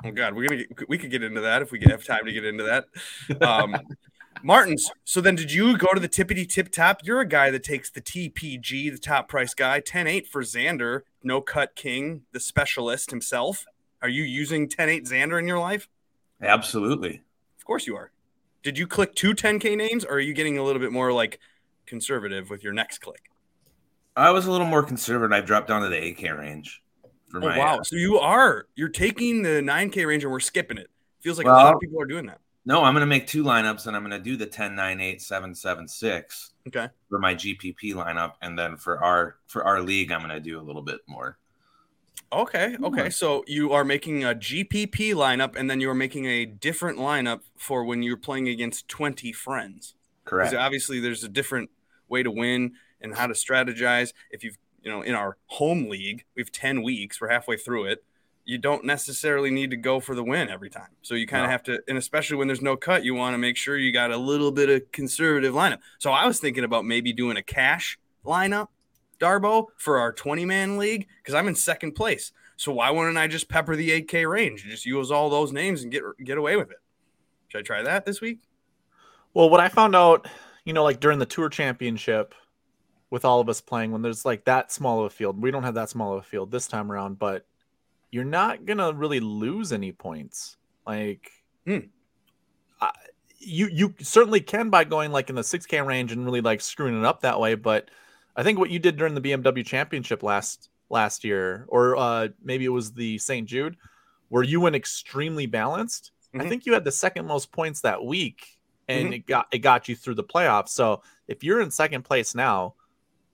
Oh 0.04 0.12
God, 0.12 0.34
we're 0.34 0.46
gonna 0.46 0.64
get, 0.64 0.88
we 0.88 0.96
could 0.96 1.10
get 1.10 1.24
into 1.24 1.40
that 1.40 1.62
if 1.62 1.72
we 1.72 1.80
have 1.86 2.04
time 2.04 2.24
to 2.24 2.32
get 2.32 2.44
into 2.44 2.62
that. 2.62 3.42
Um, 3.42 3.76
Martins. 4.44 4.88
So 5.04 5.20
then, 5.20 5.34
did 5.34 5.52
you 5.52 5.76
go 5.76 5.88
to 5.92 5.98
the 5.98 6.08
tippity 6.08 6.48
tip 6.48 6.70
top? 6.70 7.00
You're 7.02 7.20
a 7.20 7.26
guy 7.26 7.50
that 7.50 7.64
takes 7.64 7.90
the 7.90 8.00
TPG, 8.00 8.92
the 8.92 8.98
top 8.98 9.28
price 9.28 9.54
guy, 9.54 9.80
10-8 9.80 10.28
for 10.28 10.42
Xander, 10.42 11.00
no 11.24 11.40
cut 11.40 11.74
king, 11.74 12.22
the 12.30 12.38
specialist 12.38 13.10
himself. 13.10 13.66
Are 14.00 14.08
you 14.08 14.22
using 14.22 14.68
10-8 14.68 15.08
Xander 15.08 15.40
in 15.40 15.48
your 15.48 15.58
life? 15.58 15.88
Absolutely. 16.40 17.22
Of 17.58 17.64
course 17.64 17.88
you 17.88 17.96
are. 17.96 18.12
Did 18.62 18.78
you 18.78 18.86
click 18.86 19.16
two 19.16 19.34
10k 19.34 19.76
names, 19.76 20.04
or 20.04 20.12
are 20.12 20.20
you 20.20 20.34
getting 20.34 20.56
a 20.56 20.62
little 20.62 20.80
bit 20.80 20.92
more 20.92 21.12
like 21.12 21.40
conservative 21.86 22.50
with 22.50 22.62
your 22.62 22.72
next 22.72 22.98
click? 22.98 23.32
I 24.18 24.30
was 24.30 24.46
a 24.46 24.50
little 24.50 24.66
more 24.66 24.82
conservative. 24.82 25.32
I 25.32 25.40
dropped 25.40 25.68
down 25.68 25.82
to 25.82 25.88
the 25.88 26.08
AK 26.08 26.22
range 26.36 26.82
for 27.28 27.38
oh, 27.38 27.48
my. 27.48 27.56
Oh 27.56 27.58
wow! 27.58 27.78
Uh, 27.78 27.84
so 27.84 27.96
you 27.96 28.18
are 28.18 28.66
you're 28.74 28.88
taking 28.88 29.42
the 29.42 29.60
9k 29.62 30.06
range 30.06 30.24
and 30.24 30.32
we're 30.32 30.40
skipping 30.40 30.76
it. 30.76 30.88
Feels 31.20 31.38
like 31.38 31.46
a 31.46 31.50
lot 31.50 31.74
of 31.74 31.80
people 31.80 32.00
are 32.00 32.06
doing 32.06 32.26
that. 32.26 32.40
No, 32.64 32.84
I'm 32.84 32.92
going 32.92 33.00
to 33.00 33.06
make 33.06 33.26
two 33.26 33.44
lineups, 33.44 33.86
and 33.86 33.96
I'm 33.96 34.02
going 34.02 34.10
to 34.10 34.22
do 34.22 34.36
the 34.36 34.44
10, 34.44 34.74
9, 34.74 35.00
8, 35.00 35.22
7, 35.22 35.54
7, 35.54 35.88
6 35.88 36.50
Okay. 36.66 36.88
for 37.08 37.18
my 37.18 37.34
GPP 37.34 37.94
lineup, 37.94 38.32
and 38.42 38.58
then 38.58 38.76
for 38.76 39.02
our 39.02 39.36
for 39.46 39.64
our 39.64 39.80
league, 39.80 40.12
I'm 40.12 40.20
going 40.20 40.34
to 40.34 40.40
do 40.40 40.60
a 40.60 40.62
little 40.62 40.82
bit 40.82 41.00
more. 41.06 41.38
Okay. 42.32 42.74
Hmm. 42.74 42.84
Okay. 42.86 43.10
So 43.10 43.44
you 43.46 43.72
are 43.72 43.84
making 43.84 44.24
a 44.24 44.34
GPP 44.34 45.14
lineup, 45.14 45.56
and 45.56 45.70
then 45.70 45.80
you 45.80 45.88
are 45.88 45.94
making 45.94 46.26
a 46.26 46.44
different 46.44 46.98
lineup 46.98 47.40
for 47.56 47.84
when 47.84 48.02
you're 48.02 48.18
playing 48.18 48.48
against 48.48 48.88
20 48.88 49.32
friends. 49.32 49.94
Correct. 50.24 50.54
Obviously, 50.54 51.00
there's 51.00 51.24
a 51.24 51.28
different 51.28 51.70
way 52.08 52.22
to 52.22 52.30
win 52.30 52.72
and 53.00 53.14
how 53.14 53.26
to 53.26 53.34
strategize. 53.34 54.12
If 54.30 54.44
you've 54.44 54.58
you 54.82 54.92
know, 54.92 55.02
in 55.02 55.14
our 55.14 55.36
home 55.46 55.88
league, 55.88 56.24
we 56.36 56.40
have 56.40 56.52
10 56.52 56.82
weeks, 56.82 57.20
we're 57.20 57.28
halfway 57.28 57.56
through 57.56 57.86
it. 57.86 58.04
You 58.44 58.58
don't 58.58 58.84
necessarily 58.84 59.50
need 59.50 59.70
to 59.70 59.76
go 59.76 59.98
for 60.00 60.14
the 60.14 60.22
win 60.22 60.48
every 60.48 60.70
time. 60.70 60.88
So 61.02 61.14
you 61.14 61.26
kind 61.26 61.42
of 61.42 61.48
No. 61.48 61.50
have 61.52 61.62
to, 61.64 61.82
and 61.88 61.98
especially 61.98 62.36
when 62.36 62.46
there's 62.46 62.62
no 62.62 62.76
cut, 62.76 63.04
you 63.04 63.14
want 63.14 63.34
to 63.34 63.38
make 63.38 63.56
sure 63.56 63.76
you 63.76 63.92
got 63.92 64.12
a 64.12 64.16
little 64.16 64.52
bit 64.52 64.70
of 64.70 64.90
conservative 64.92 65.52
lineup. 65.52 65.80
So 65.98 66.12
I 66.12 66.26
was 66.26 66.38
thinking 66.38 66.64
about 66.64 66.84
maybe 66.86 67.12
doing 67.12 67.36
a 67.36 67.42
cash 67.42 67.98
lineup, 68.24 68.68
Darbo, 69.18 69.66
for 69.76 69.98
our 69.98 70.12
20 70.12 70.44
man 70.44 70.78
league 70.78 71.08
because 71.18 71.34
I'm 71.34 71.48
in 71.48 71.56
second 71.56 71.92
place. 71.92 72.32
So 72.56 72.72
why 72.72 72.90
wouldn't 72.90 73.18
I 73.18 73.26
just 73.26 73.48
pepper 73.48 73.76
the 73.76 73.90
8K 73.90 74.24
range 74.30 74.62
and 74.62 74.70
just 74.70 74.86
use 74.86 75.10
all 75.10 75.28
those 75.28 75.52
names 75.52 75.82
and 75.82 75.92
get 75.92 76.02
get 76.22 76.38
away 76.38 76.56
with 76.56 76.70
it? 76.70 76.78
Should 77.48 77.58
I 77.58 77.62
try 77.62 77.82
that 77.82 78.06
this 78.06 78.20
week? 78.20 78.38
Well, 79.34 79.50
what 79.50 79.60
I 79.60 79.68
found 79.68 79.94
out, 79.94 80.28
you 80.64 80.72
know, 80.72 80.84
like 80.84 81.00
during 81.00 81.18
the 81.18 81.26
tour 81.26 81.48
championship 81.48 82.34
with 83.10 83.24
all 83.24 83.40
of 83.40 83.48
us 83.48 83.60
playing, 83.60 83.90
when 83.92 84.02
there's 84.02 84.24
like 84.24 84.44
that 84.44 84.70
small 84.70 85.00
of 85.00 85.06
a 85.06 85.10
field, 85.10 85.40
we 85.40 85.50
don't 85.50 85.62
have 85.62 85.74
that 85.74 85.88
small 85.88 86.12
of 86.12 86.18
a 86.20 86.22
field 86.22 86.50
this 86.50 86.66
time 86.66 86.90
around, 86.92 87.18
but 87.18 87.46
you're 88.10 88.24
not 88.24 88.64
going 88.66 88.78
to 88.78 88.92
really 88.94 89.20
lose 89.20 89.72
any 89.72 89.92
points. 89.92 90.56
Like, 90.86 91.30
Hmm. 91.66 91.78
I, 92.80 92.92
you, 93.38 93.68
you 93.68 93.94
certainly 94.00 94.40
can 94.40 94.70
by 94.70 94.84
going 94.84 95.12
like 95.12 95.28
in 95.30 95.36
the 95.36 95.42
6K 95.42 95.84
range 95.86 96.12
and 96.12 96.24
really 96.24 96.40
like 96.40 96.60
screwing 96.60 96.98
it 96.98 97.04
up 97.04 97.20
that 97.20 97.38
way. 97.38 97.54
But 97.54 97.90
I 98.36 98.42
think 98.42 98.58
what 98.58 98.70
you 98.70 98.78
did 98.78 98.96
during 98.96 99.14
the 99.14 99.20
BMW 99.20 99.64
championship 99.64 100.22
last 100.22 100.70
last 100.90 101.24
year, 101.24 101.66
or 101.68 101.96
uh, 101.96 102.28
maybe 102.42 102.64
it 102.64 102.70
was 102.70 102.92
the 102.92 103.18
St. 103.18 103.46
Jude, 103.46 103.76
where 104.30 104.42
you 104.42 104.60
went 104.60 104.74
extremely 104.76 105.44
balanced. 105.46 106.12
I 106.34 106.38
Mhm. 106.38 106.48
think 106.48 106.66
you 106.66 106.72
had 106.72 106.84
the 106.84 106.92
second 106.92 107.26
most 107.26 107.52
points 107.52 107.82
that 107.82 108.02
week, 108.04 108.58
and 108.88 109.08
Mhm. 109.10 109.16
it 109.16 109.26
got 109.26 109.48
it 109.52 109.58
got 109.58 109.88
you 109.88 109.96
through 109.96 110.14
the 110.14 110.24
playoffs. 110.24 110.70
So 110.70 111.02
if 111.26 111.44
you're 111.44 111.60
in 111.60 111.70
second 111.70 112.02
place 112.04 112.34
now, 112.34 112.74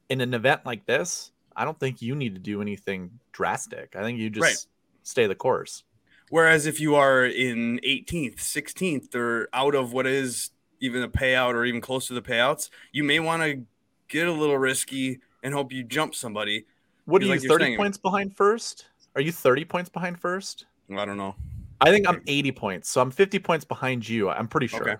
in 0.08 0.20
an 0.20 0.34
event 0.34 0.64
like 0.64 0.86
this, 0.86 1.32
I 1.56 1.64
don't 1.64 1.78
think 1.78 2.02
you 2.02 2.14
need 2.14 2.34
to 2.34 2.40
do 2.40 2.60
anything 2.60 3.18
drastic. 3.32 3.94
I 3.96 4.02
think 4.02 4.18
you 4.18 4.30
just 4.30 4.42
Right. 4.42 4.66
stay 5.02 5.26
the 5.26 5.34
course. 5.34 5.84
Whereas 6.30 6.66
if 6.66 6.80
you 6.80 6.94
are 6.96 7.24
in 7.24 7.78
18th, 7.82 8.40
16th, 8.40 9.14
or 9.14 9.48
out 9.52 9.74
of 9.74 9.92
what 9.92 10.06
is 10.06 10.50
even 10.80 11.02
a 11.02 11.08
payout 11.08 11.54
or 11.54 11.64
even 11.64 11.80
close 11.80 12.06
to 12.08 12.14
the 12.14 12.22
payouts, 12.22 12.70
you 12.92 13.04
may 13.04 13.20
want 13.20 13.42
to 13.42 13.64
get 14.08 14.26
a 14.26 14.32
little 14.32 14.58
risky 14.58 15.20
and 15.42 15.54
hope 15.54 15.72
you 15.72 15.84
jump 15.84 16.14
somebody. 16.14 16.66
What 17.04 17.22
are 17.22 17.26
Like 17.26 17.42
you 17.42 17.48
you're 17.48 17.58
30 17.58 17.76
points 17.76 17.98
behind 17.98 18.36
first? 18.36 18.86
Are 19.14 19.20
you 19.20 19.30
30 19.32 19.64
points 19.64 19.90
behind 19.90 20.18
first? 20.18 20.66
I 20.90 21.04
don't 21.04 21.16
know. 21.18 21.36
I 21.80 21.90
think 21.90 22.08
I'm 22.08 22.22
80 22.26 22.52
points. 22.52 22.88
So 22.90 23.00
I'm 23.00 23.10
50 23.10 23.38
points 23.38 23.64
behind 23.64 24.08
you. 24.08 24.30
I'm 24.30 24.48
pretty 24.48 24.66
sure. 24.66 24.80
Okay. 24.82 24.96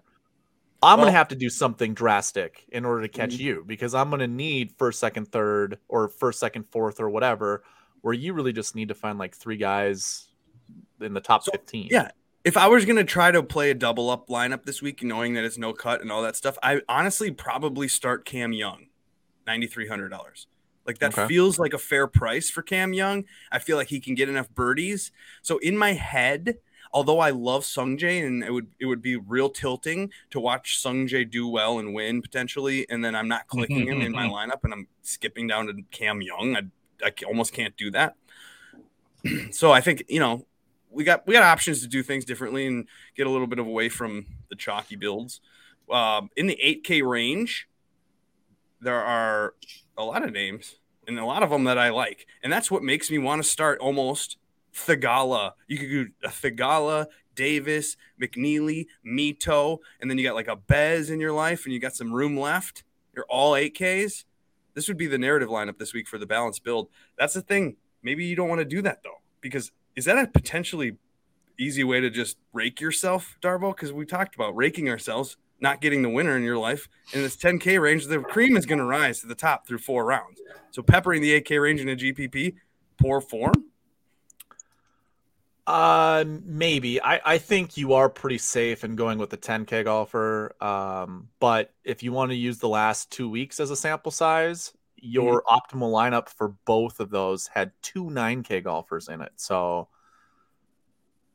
I'm 0.84 0.98
Well- 0.98 1.06
going 1.06 1.12
to 1.12 1.18
have 1.18 1.28
to 1.28 1.34
do 1.36 1.48
something 1.50 1.94
drastic 1.94 2.64
in 2.68 2.84
order 2.84 3.02
to 3.02 3.08
catch 3.08 3.34
Mhm. 3.34 3.40
you 3.40 3.64
because 3.66 3.94
I'm 3.94 4.10
going 4.10 4.20
to 4.20 4.26
need 4.28 4.72
first, 4.78 5.00
second, 5.00 5.32
third, 5.32 5.78
or 5.88 6.08
first, 6.08 6.38
second, 6.40 6.64
fourth, 6.70 7.00
or 7.00 7.08
whatever, 7.10 7.64
where 8.02 8.14
you 8.14 8.32
really 8.34 8.52
just 8.52 8.74
need 8.76 8.88
to 8.88 8.94
find 8.94 9.18
like 9.18 9.34
three 9.34 9.56
guys 9.56 10.28
in 11.00 11.14
the 11.14 11.20
top 11.20 11.42
So, 11.44 11.52
15. 11.52 11.88
yeah. 11.90 12.10
If 12.44 12.56
I 12.58 12.66
was 12.68 12.84
going 12.84 12.96
to 12.96 13.04
try 13.04 13.30
to 13.30 13.42
play 13.42 13.70
a 13.70 13.74
double 13.74 14.10
up 14.10 14.28
lineup 14.28 14.64
this 14.64 14.82
week, 14.82 15.02
knowing 15.02 15.32
that 15.34 15.44
it's 15.44 15.56
no 15.56 15.72
cut 15.72 16.02
and 16.02 16.12
all 16.12 16.22
that 16.22 16.36
stuff, 16.36 16.58
I 16.62 16.82
honestly 16.88 17.30
probably 17.30 17.88
start 17.88 18.26
Cam 18.26 18.52
Young, 18.52 18.88
$9,300. 19.46 20.46
Like 20.86 20.98
that 20.98 21.16
Okay. 21.16 21.26
feels 21.26 21.58
like 21.58 21.72
a 21.72 21.78
fair 21.78 22.06
price 22.06 22.50
for 22.50 22.60
Cam 22.62 22.92
Young. 22.92 23.24
I 23.50 23.58
feel 23.58 23.78
like 23.78 23.88
he 23.88 24.00
can 24.00 24.14
get 24.14 24.28
enough 24.28 24.50
birdies. 24.50 25.10
So 25.40 25.56
in 25.58 25.78
my 25.78 25.94
head, 25.94 26.58
although 26.94 27.18
I 27.18 27.30
love 27.30 27.64
Sungjae 27.64 28.24
and 28.24 28.42
it 28.44 28.52
would 28.52 28.68
it 28.78 28.86
would 28.86 29.02
be 29.02 29.16
real 29.16 29.50
tilting 29.50 30.10
to 30.30 30.38
watch 30.38 30.80
Sungjae 30.80 31.28
do 31.28 31.48
well 31.48 31.78
and 31.78 31.92
win 31.92 32.22
potentially, 32.22 32.86
and 32.88 33.04
then 33.04 33.14
I'm 33.16 33.28
not 33.28 33.48
clicking 33.48 33.88
him 33.88 34.00
in 34.00 34.12
my 34.12 34.26
lineup 34.28 34.62
and 34.62 34.72
I'm 34.72 34.86
skipping 35.02 35.48
down 35.48 35.66
to 35.66 35.74
Cam 35.90 36.22
Young. 36.22 36.56
I, 36.56 36.62
I 37.04 37.12
almost 37.26 37.52
can't 37.52 37.76
do 37.76 37.90
that. 37.90 38.14
so 39.50 39.72
I 39.72 39.80
think 39.80 40.04
you 40.08 40.20
know 40.20 40.46
we 40.88 41.02
got 41.02 41.26
we 41.26 41.34
got 41.34 41.42
options 41.42 41.82
to 41.82 41.88
do 41.88 42.02
things 42.02 42.24
differently 42.24 42.66
and 42.66 42.86
get 43.16 43.26
a 43.26 43.30
little 43.30 43.48
bit 43.48 43.58
of 43.58 43.66
away 43.66 43.88
from 43.88 44.26
the 44.48 44.56
chalky 44.56 44.96
builds. 44.96 45.40
Um, 45.90 46.30
in 46.36 46.46
the 46.46 46.58
8K 46.64 47.06
range, 47.06 47.68
there 48.80 49.02
are 49.02 49.54
a 49.98 50.04
lot 50.04 50.24
of 50.24 50.32
names 50.32 50.76
and 51.06 51.18
a 51.18 51.26
lot 51.26 51.42
of 51.42 51.50
them 51.50 51.64
that 51.64 51.76
I 51.76 51.90
like, 51.90 52.26
and 52.42 52.50
that's 52.50 52.70
what 52.70 52.82
makes 52.82 53.10
me 53.10 53.18
want 53.18 53.42
to 53.42 53.48
start 53.48 53.78
almost 53.80 54.38
Theegala. 54.74 55.52
You 55.68 55.78
could 55.78 55.88
do 55.88 56.06
a 56.24 56.28
Theegala, 56.28 57.06
Davis, 57.34 57.96
McNealy, 58.20 58.86
Mito, 59.06 59.78
and 60.00 60.10
then 60.10 60.18
you 60.18 60.24
got 60.24 60.34
like 60.34 60.48
a 60.48 60.56
Bez 60.56 61.10
in 61.10 61.20
your 61.20 61.32
life, 61.32 61.64
and 61.64 61.72
you 61.72 61.80
got 61.80 61.94
some 61.94 62.12
room 62.12 62.38
left. 62.38 62.84
You're 63.14 63.26
all 63.28 63.52
8Ks. 63.52 64.24
This 64.74 64.88
would 64.88 64.96
be 64.96 65.06
the 65.06 65.18
narrative 65.18 65.48
lineup 65.48 65.78
this 65.78 65.94
week 65.94 66.08
for 66.08 66.18
the 66.18 66.26
balanced 66.26 66.64
build. 66.64 66.88
That's 67.16 67.34
the 67.34 67.42
thing. 67.42 67.76
Maybe 68.02 68.24
you 68.24 68.36
don't 68.36 68.48
want 68.48 68.60
to 68.60 68.64
do 68.64 68.82
that 68.82 69.02
though, 69.02 69.20
because 69.40 69.70
is 69.96 70.04
that 70.06 70.18
a 70.18 70.26
potentially 70.26 70.96
easy 71.58 71.84
way 71.84 72.00
to 72.00 72.10
just 72.10 72.36
rake 72.52 72.80
yourself, 72.80 73.36
Darbo? 73.40 73.74
Because 73.74 73.92
we 73.92 74.04
talked 74.04 74.34
about 74.34 74.56
raking 74.56 74.88
ourselves, 74.88 75.36
not 75.60 75.80
getting 75.80 76.02
the 76.02 76.08
winner 76.08 76.36
in 76.36 76.42
your 76.42 76.58
life. 76.58 76.88
In 77.12 77.22
this 77.22 77.36
10K 77.36 77.80
range, 77.80 78.06
the 78.06 78.18
cream 78.18 78.56
is 78.56 78.66
going 78.66 78.80
to 78.80 78.84
rise 78.84 79.20
to 79.20 79.28
the 79.28 79.36
top 79.36 79.66
through 79.66 79.78
four 79.78 80.04
rounds. 80.04 80.40
So 80.72 80.82
peppering 80.82 81.22
the 81.22 81.40
8K 81.40 81.62
range 81.62 81.80
in 81.80 81.88
a 81.88 81.96
GPP, 81.96 82.56
poor 83.00 83.20
form. 83.20 83.63
Uh, 85.66 86.24
maybe. 86.44 87.00
I, 87.00 87.20
I 87.24 87.38
think 87.38 87.76
you 87.76 87.94
are 87.94 88.10
pretty 88.10 88.38
safe 88.38 88.84
in 88.84 88.96
going 88.96 89.18
with 89.18 89.30
the 89.30 89.38
10K 89.38 89.84
golfer. 89.84 90.54
Um, 90.62 91.28
but 91.40 91.72
if 91.84 92.02
you 92.02 92.12
want 92.12 92.30
to 92.32 92.36
use 92.36 92.58
the 92.58 92.68
last 92.68 93.10
two 93.10 93.30
weeks 93.30 93.60
as 93.60 93.70
a 93.70 93.76
sample 93.76 94.12
size, 94.12 94.72
your 94.96 95.42
optimal 95.44 95.90
lineup 95.92 96.28
for 96.28 96.48
both 96.66 97.00
of 97.00 97.10
those 97.10 97.46
had 97.46 97.72
two 97.82 98.04
9K 98.04 98.62
golfers 98.62 99.08
in 99.08 99.20
it. 99.22 99.32
So 99.36 99.88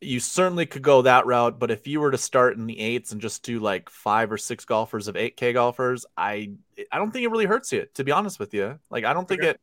you 0.01 0.19
certainly 0.19 0.65
could 0.65 0.81
go 0.81 1.01
that 1.01 1.25
route. 1.25 1.59
But 1.59 1.71
if 1.71 1.85
you 1.87 1.99
were 1.99 2.11
to 2.11 2.17
start 2.17 2.55
in 2.55 2.67
the 2.67 2.79
eights 2.79 3.11
and 3.11 3.19
just 3.21 3.43
do 3.43 3.59
like 3.59 3.89
five 3.89 4.31
or 4.31 4.37
six 4.37 4.63
golfers 4.63 5.07
of 5.07 5.15
8K 5.15 5.53
golfers, 5.53 6.05
I 6.15 6.51
I 6.91 6.97
don't 6.97 7.11
think 7.11 7.25
it 7.25 7.29
really 7.31 7.45
hurts 7.45 7.71
you, 7.73 7.87
to 7.95 8.03
be 8.03 8.11
honest 8.11 8.39
with 8.39 8.53
you. 8.53 8.79
Like, 8.89 9.03
I 9.05 9.13
don't 9.13 9.27
think 9.27 9.41
Okay. 9.41 9.51
it 9.51 9.61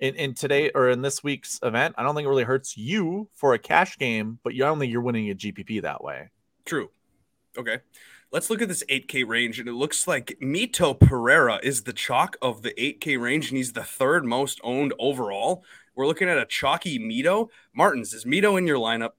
in, 0.00 0.14
in 0.14 0.34
today 0.34 0.70
or 0.74 0.90
in 0.90 1.02
this 1.02 1.22
week's 1.24 1.58
event, 1.62 1.94
I 1.98 2.02
don't 2.02 2.14
think 2.14 2.26
it 2.26 2.28
really 2.28 2.44
hurts 2.44 2.76
you 2.76 3.28
for 3.34 3.54
a 3.54 3.58
cash 3.58 3.98
game, 3.98 4.38
but 4.42 4.54
you 4.54 4.64
I 4.64 4.68
don't 4.68 4.78
think 4.78 4.92
you're 4.92 5.00
winning 5.00 5.30
a 5.30 5.34
GPP 5.34 5.82
that 5.82 6.02
way. 6.02 6.30
True. 6.64 6.90
Okay. 7.56 7.78
Let's 8.32 8.50
look 8.50 8.60
at 8.60 8.68
this 8.68 8.84
8K 8.90 9.26
range, 9.26 9.60
and 9.60 9.68
it 9.68 9.72
looks 9.72 10.08
like 10.08 10.36
Mito 10.42 10.98
Pereira 10.98 11.60
is 11.62 11.84
the 11.84 11.92
chalk 11.92 12.36
of 12.42 12.62
the 12.62 12.72
8K 12.72 13.20
range, 13.20 13.50
and 13.50 13.56
he's 13.56 13.72
the 13.72 13.84
third 13.84 14.24
most 14.24 14.60
owned 14.64 14.92
overall. 14.98 15.64
We're 15.94 16.06
looking 16.06 16.28
at 16.28 16.36
a 16.36 16.44
chalky 16.44 16.98
Mito. 16.98 17.48
Martins, 17.72 18.12
is 18.12 18.24
Mito 18.24 18.58
in 18.58 18.66
your 18.66 18.78
lineup? 18.78 19.12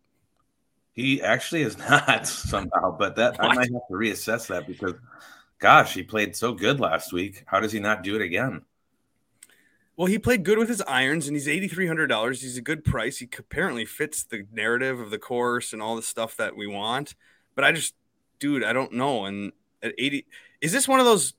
He 0.92 1.22
actually 1.22 1.62
is 1.62 1.78
not 1.90 2.28
somehow, 2.28 2.96
but 2.98 3.16
that 3.16 3.42
I 3.42 3.48
might 3.54 3.72
have 3.72 3.88
to 3.88 3.94
reassess 3.94 4.48
that 4.48 4.68
because, 4.68 4.94
gosh, 5.58 5.94
he 5.94 6.04
played 6.04 6.36
so 6.36 6.54
good 6.54 6.80
last 6.80 7.14
week. 7.14 7.44
How 7.48 7.60
does 7.60 7.72
he 7.72 7.80
not 7.80 8.04
do 8.04 8.16
it 8.16 8.22
again? 8.22 8.62
Well, 9.98 10.06
he 10.06 10.20
played 10.20 10.44
good 10.44 10.60
with 10.60 10.70
his 10.70 10.82
irons, 10.84 11.28
and 11.28 11.36
he's 11.36 11.48
eighty 11.48 11.68
three 11.68 11.88
hundred 11.88 12.08
dollars. 12.08 12.42
He's 12.42 12.56
a 12.56 12.62
good 12.62 12.86
price. 12.86 13.18
He 13.18 13.28
apparently 13.38 13.84
fits 13.84 14.24
the 14.24 14.46
narrative 14.54 15.00
of 15.00 15.10
the 15.10 15.18
course 15.18 15.74
and 15.74 15.82
all 15.82 15.96
the 15.96 16.04
stuff 16.04 16.38
that 16.38 16.56
we 16.56 16.68
want. 16.68 17.16
But 17.56 17.66
I 17.66 17.72
just, 17.72 17.96
dude, 18.40 18.64
I 18.64 18.74
don't 18.74 18.94
know. 18.94 19.26
And 19.26 19.52
at 19.82 19.96
eighty, 19.98 20.28
is 20.62 20.72
this 20.72 20.88
one 20.88 21.00
of 21.00 21.08
those 21.08 21.34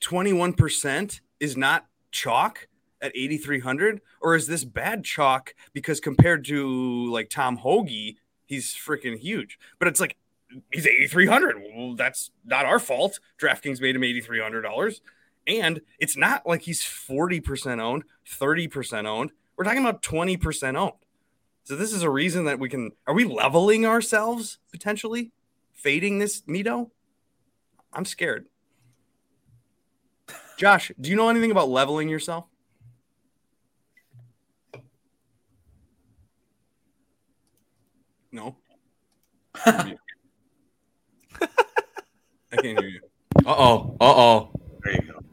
twenty 0.00 0.32
one 0.32 0.54
percent 0.54 1.20
is 1.38 1.54
not 1.54 1.86
chalk 2.12 2.66
at 3.02 3.12
eighty 3.14 3.36
three 3.36 3.60
hundred, 3.60 4.00
or 4.22 4.36
is 4.36 4.46
this 4.46 4.64
bad 4.64 5.04
chalk 5.04 5.54
because 5.74 6.00
compared 6.00 6.46
to 6.46 7.10
like 7.10 7.28
Tom 7.28 7.58
Hoge, 7.58 8.16
he's 8.46 8.74
freaking 8.74 9.18
huge? 9.18 9.58
But 9.78 9.88
it's 9.88 10.00
like 10.00 10.16
he's 10.72 10.86
eighty 10.86 11.08
three 11.08 11.26
hundred. 11.26 11.62
Well, 11.76 11.94
that's 11.94 12.30
not 12.46 12.64
our 12.64 12.78
fault. 12.78 13.20
DraftKings 13.38 13.82
made 13.82 13.96
him 13.96 14.04
eighty 14.04 14.22
three 14.22 14.40
hundred 14.40 14.62
dollars. 14.62 15.02
And 15.46 15.80
it's 15.98 16.16
not 16.16 16.46
like 16.46 16.62
he's 16.62 16.82
40% 16.82 17.80
owned, 17.80 18.04
30% 18.28 19.06
owned. 19.06 19.32
We're 19.56 19.64
talking 19.64 19.80
about 19.84 20.02
20% 20.02 20.76
owned. 20.76 20.92
So 21.64 21.76
this 21.76 21.92
is 21.92 22.02
a 22.02 22.10
reason 22.10 22.44
that 22.46 22.58
we 22.58 22.68
can 22.68 22.90
are 23.06 23.14
we 23.14 23.24
leveling 23.24 23.86
ourselves 23.86 24.58
potentially? 24.72 25.30
Fading 25.72 26.18
this 26.18 26.42
Mito? 26.42 26.90
I'm 27.92 28.04
scared. 28.04 28.46
Josh, 30.56 30.92
do 31.00 31.10
you 31.10 31.16
know 31.16 31.28
anything 31.28 31.50
about 31.50 31.68
leveling 31.68 32.08
yourself? 32.08 32.46
No. 38.32 38.56
I 39.66 39.96
can't 42.52 42.78
hear 42.78 42.88
you. 42.88 43.00
Uh 43.44 43.54
oh. 43.56 43.96
Uh 44.00 44.04
oh. 44.04 44.51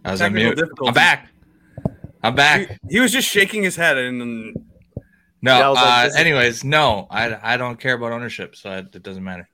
There 0.03 0.09
you 0.09 0.09
go. 0.09 0.09
I 0.09 0.11
was 0.11 0.21
on 0.21 0.33
mute. 0.33 0.59
I'm 0.87 0.93
back. 0.93 1.29
I'm 2.23 2.35
back. 2.35 2.67
He, 2.87 2.95
he 2.95 2.99
was 2.99 3.11
just 3.11 3.27
shaking 3.27 3.63
his 3.63 3.75
head 3.75 3.97
and 3.97 4.53
No. 5.41 5.57
Yeah, 5.57 5.65
I 5.65 5.69
was 5.69 5.75
like, 5.77 5.85
uh, 5.85 6.03
this 6.05 6.13
is- 6.13 6.19
anyways, 6.19 6.63
no. 6.63 7.07
I 7.09 7.53
I 7.53 7.57
don't 7.57 7.79
care 7.79 7.93
about 7.93 8.11
ownership, 8.11 8.55
so 8.55 8.71
it, 8.71 8.95
it 8.95 9.03
doesn't 9.03 9.23
matter. 9.23 9.47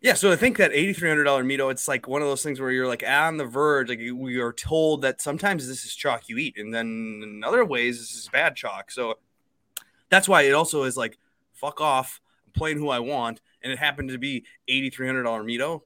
Yeah, 0.00 0.14
so 0.14 0.32
I 0.32 0.36
think 0.36 0.56
that 0.58 0.72
eighty 0.72 0.92
three 0.92 1.08
hundred 1.08 1.24
dollar 1.24 1.44
Mito, 1.44 1.70
it's 1.70 1.86
like 1.86 2.08
one 2.08 2.22
of 2.22 2.28
those 2.28 2.42
things 2.42 2.60
where 2.60 2.70
you're 2.72 2.88
like 2.88 3.04
on 3.06 3.36
the 3.36 3.44
verge. 3.44 3.88
Like 3.88 4.00
we 4.14 4.38
are 4.38 4.52
told 4.52 5.02
that 5.02 5.22
sometimes 5.22 5.68
this 5.68 5.84
is 5.84 5.94
chalk 5.94 6.28
you 6.28 6.36
eat, 6.38 6.58
and 6.58 6.74
then 6.74 7.20
in 7.22 7.44
other 7.44 7.64
ways 7.64 7.98
this 8.00 8.12
is 8.12 8.28
bad 8.28 8.56
chalk. 8.56 8.90
So 8.90 9.18
that's 10.10 10.28
why 10.28 10.42
it 10.42 10.52
also 10.52 10.82
is 10.82 10.96
like 10.96 11.18
fuck 11.54 11.80
off, 11.80 12.20
I'm 12.46 12.52
playing 12.52 12.78
who 12.78 12.88
I 12.88 12.98
want, 12.98 13.40
and 13.62 13.72
it 13.72 13.78
happened 13.78 14.08
to 14.10 14.18
be 14.18 14.44
eighty 14.66 14.90
three 14.90 15.06
hundred 15.06 15.22
dollar 15.22 15.44
Mito. 15.44 15.82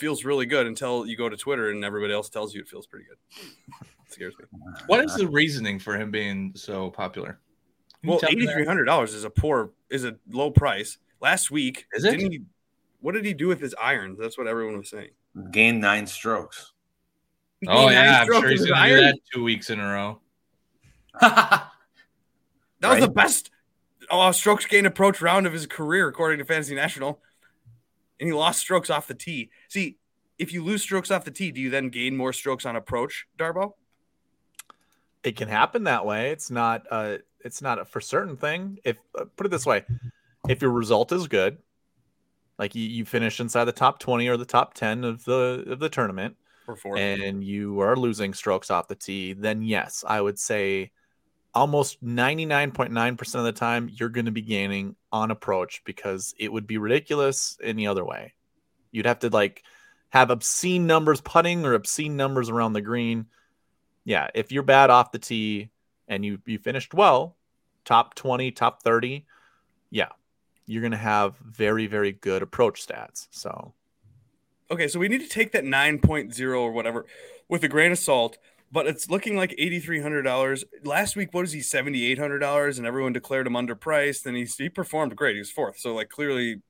Like 0.00 0.06
feels 0.08 0.24
really 0.24 0.46
good 0.46 0.66
until 0.66 1.06
you 1.06 1.16
go 1.16 1.28
to 1.28 1.36
Twitter 1.36 1.70
and 1.70 1.84
everybody 1.84 2.14
else 2.14 2.30
tells 2.30 2.54
you 2.54 2.60
it 2.62 2.68
feels 2.68 2.86
pretty 2.86 3.06
good. 3.06 3.18
It 4.06 4.14
scares 4.14 4.34
me. 4.40 4.46
What 4.88 5.04
is 5.04 5.14
the 5.14 5.28
reasoning 5.28 5.78
for 5.78 5.96
him 5.96 6.10
being 6.10 6.52
so 6.56 6.90
popular? 6.90 7.38
Can 8.00 8.10
Well, 8.10 8.18
tell 8.18 8.28
me 8.30 8.38
eighty 8.38 8.46
that? 8.46 8.54
three 8.54 8.64
hundred 8.66 8.86
dollars 8.86 9.14
is 9.14 9.22
a 9.22 9.30
poor 9.30 9.70
is 9.88 10.04
a 10.04 10.16
low 10.28 10.50
price. 10.50 10.98
Last 11.20 11.52
week, 11.52 11.86
Is 11.92 12.04
it? 12.04 12.12
Didn't 12.16 12.32
he, 12.32 12.40
what 13.00 13.12
did 13.12 13.24
he 13.24 13.34
do 13.34 13.46
with 13.46 13.60
his 13.60 13.72
irons? 13.80 14.18
That's 14.18 14.36
what 14.36 14.48
everyone 14.48 14.78
was 14.78 14.90
saying. 14.90 15.10
Gained 15.52 15.80
nine 15.80 16.08
strokes. 16.08 16.72
He 17.60 17.68
Oh 17.68 17.82
gained 17.82 17.92
yeah, 17.92 18.20
I'm 18.22 18.26
sure 18.26 18.48
he's 18.48 18.66
gonna 18.66 18.88
do 18.88 18.96
that 18.96 19.18
two 19.32 19.44
weeks 19.44 19.70
in 19.70 19.78
a 19.78 19.86
row. 19.86 20.20
That 22.80 22.90
was 22.92 23.00
the 23.00 23.10
best 23.10 23.50
uh, 24.10 24.32
strokes 24.32 24.64
gained 24.66 24.86
approach 24.88 25.20
round 25.20 25.46
of 25.46 25.52
his 25.52 25.66
career, 25.66 26.08
according 26.08 26.38
to 26.38 26.44
Fantasy 26.46 26.74
National. 26.74 27.20
And 28.20 28.28
he 28.28 28.32
lost 28.32 28.60
strokes 28.60 28.90
off 28.90 29.06
the 29.08 29.14
tee. 29.14 29.50
See, 29.68 29.96
if 30.38 30.52
you 30.52 30.62
lose 30.62 30.82
strokes 30.82 31.10
off 31.10 31.24
the 31.24 31.30
tee, 31.30 31.50
do 31.50 31.60
you 31.60 31.70
then 31.70 31.88
gain 31.88 32.16
more 32.16 32.32
strokes 32.32 32.66
on 32.66 32.76
approach, 32.76 33.26
Darbo? 33.38 33.72
it 35.22 35.36
can 35.36 35.48
happen 35.48 35.84
that 35.84 36.06
way. 36.06 36.30
It's 36.30 36.50
not 36.50 36.86
uh 36.90 37.18
it's 37.44 37.62
not 37.62 37.78
a 37.78 37.84
for 37.84 38.00
certain 38.00 38.36
thing. 38.36 38.78
If 38.84 38.98
uh, 39.18 39.24
put 39.36 39.46
it 39.46 39.50
this 39.50 39.66
way, 39.66 39.84
if 40.48 40.62
your 40.62 40.70
result 40.70 41.12
is 41.12 41.28
good, 41.28 41.58
like 42.58 42.74
you, 42.74 42.82
you 42.82 43.04
finish 43.04 43.40
inside 43.40 43.64
the 43.64 43.72
top 43.72 43.98
20 43.98 44.28
or 44.28 44.36
the 44.36 44.44
top 44.44 44.74
10 44.74 45.04
of 45.04 45.24
the 45.24 45.64
of 45.68 45.78
the 45.78 45.88
tournament 45.88 46.36
and 46.96 47.42
you 47.44 47.80
are 47.80 47.96
losing 47.96 48.34
strokes 48.34 48.70
off 48.70 48.88
the 48.88 48.94
tee, 48.94 49.32
then 49.32 49.62
yes, 49.62 50.04
I 50.06 50.20
would 50.20 50.38
say 50.38 50.92
almost 51.54 52.04
99.9% 52.04 53.34
of 53.34 53.44
the 53.44 53.52
time 53.52 53.90
you're 53.92 54.08
going 54.08 54.26
to 54.26 54.30
be 54.30 54.42
gaining 54.42 54.96
on 55.12 55.30
approach 55.30 55.82
because 55.84 56.34
it 56.38 56.52
would 56.52 56.66
be 56.66 56.78
ridiculous 56.78 57.58
any 57.62 57.86
other 57.86 58.04
way. 58.04 58.34
You'd 58.92 59.06
have 59.06 59.20
to 59.20 59.28
like 59.28 59.62
have 60.10 60.30
obscene 60.30 60.86
numbers 60.86 61.20
putting 61.20 61.64
or 61.64 61.74
obscene 61.74 62.16
numbers 62.16 62.48
around 62.48 62.72
the 62.72 62.80
green. 62.80 63.26
Yeah, 64.04 64.28
if 64.34 64.52
you're 64.52 64.62
bad 64.62 64.90
off 64.90 65.12
the 65.12 65.18
tee 65.18 65.70
and 66.08 66.24
you 66.24 66.38
you 66.46 66.58
finished 66.58 66.94
well, 66.94 67.36
top 67.84 68.14
20, 68.14 68.50
top 68.52 68.82
30, 68.82 69.26
yeah, 69.90 70.08
you're 70.66 70.82
going 70.82 70.90
to 70.92 70.96
have 70.96 71.36
very 71.38 71.86
very 71.86 72.12
good 72.12 72.42
approach 72.42 72.86
stats. 72.86 73.28
So, 73.30 73.74
Okay, 74.70 74.86
so 74.86 75.00
we 75.00 75.08
need 75.08 75.20
to 75.20 75.28
take 75.28 75.50
that 75.52 75.64
9.0 75.64 76.60
or 76.60 76.70
whatever 76.70 77.04
with 77.48 77.64
a 77.64 77.68
grain 77.68 77.90
of 77.90 77.98
salt, 77.98 78.38
but 78.72 78.86
it's 78.86 79.10
looking 79.10 79.36
like 79.36 79.50
$8,300. 79.58 80.64
Last 80.84 81.16
week, 81.16 81.34
what 81.34 81.44
is 81.44 81.52
he, 81.52 81.60
$7,800? 81.60 82.78
And 82.78 82.86
everyone 82.86 83.12
declared 83.12 83.46
him 83.46 83.54
underpriced, 83.54 84.26
and 84.26 84.36
he's, 84.36 84.56
he 84.56 84.68
performed 84.68 85.16
great. 85.16 85.34
He 85.34 85.40
was 85.40 85.50
fourth. 85.50 85.78
So, 85.78 85.94
like, 85.94 86.08
clearly 86.08 86.62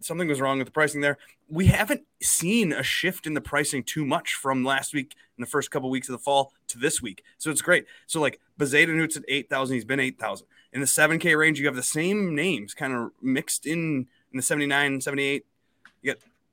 something 0.00 0.28
was 0.28 0.40
wrong 0.40 0.58
with 0.58 0.66
the 0.66 0.72
pricing 0.72 1.00
there. 1.00 1.16
We 1.48 1.66
haven't 1.66 2.02
seen 2.22 2.72
a 2.72 2.82
shift 2.82 3.26
in 3.26 3.34
the 3.34 3.40
pricing 3.40 3.82
too 3.82 4.04
much 4.04 4.34
from 4.34 4.64
last 4.64 4.92
week 4.92 5.14
in 5.38 5.42
the 5.42 5.48
first 5.48 5.70
couple 5.70 5.88
weeks 5.88 6.08
of 6.08 6.12
the 6.12 6.18
fall 6.18 6.52
to 6.68 6.78
this 6.78 7.00
week. 7.00 7.22
So, 7.38 7.50
it's 7.50 7.62
great. 7.62 7.86
So, 8.06 8.20
like, 8.20 8.40
Bezuidenhout's 8.58 9.16
at 9.16 9.24
8,000. 9.26 9.74
He's 9.74 9.84
been 9.84 10.00
8,000. 10.00 10.46
In 10.72 10.80
the 10.80 10.86
7K 10.86 11.38
range, 11.38 11.58
you 11.58 11.66
have 11.66 11.76
the 11.76 11.82
same 11.82 12.34
names 12.34 12.74
kind 12.74 12.92
of 12.92 13.12
mixed 13.22 13.66
in 13.66 14.06
in 14.32 14.36
the 14.36 14.42
79, 14.42 15.00
78 15.00 15.46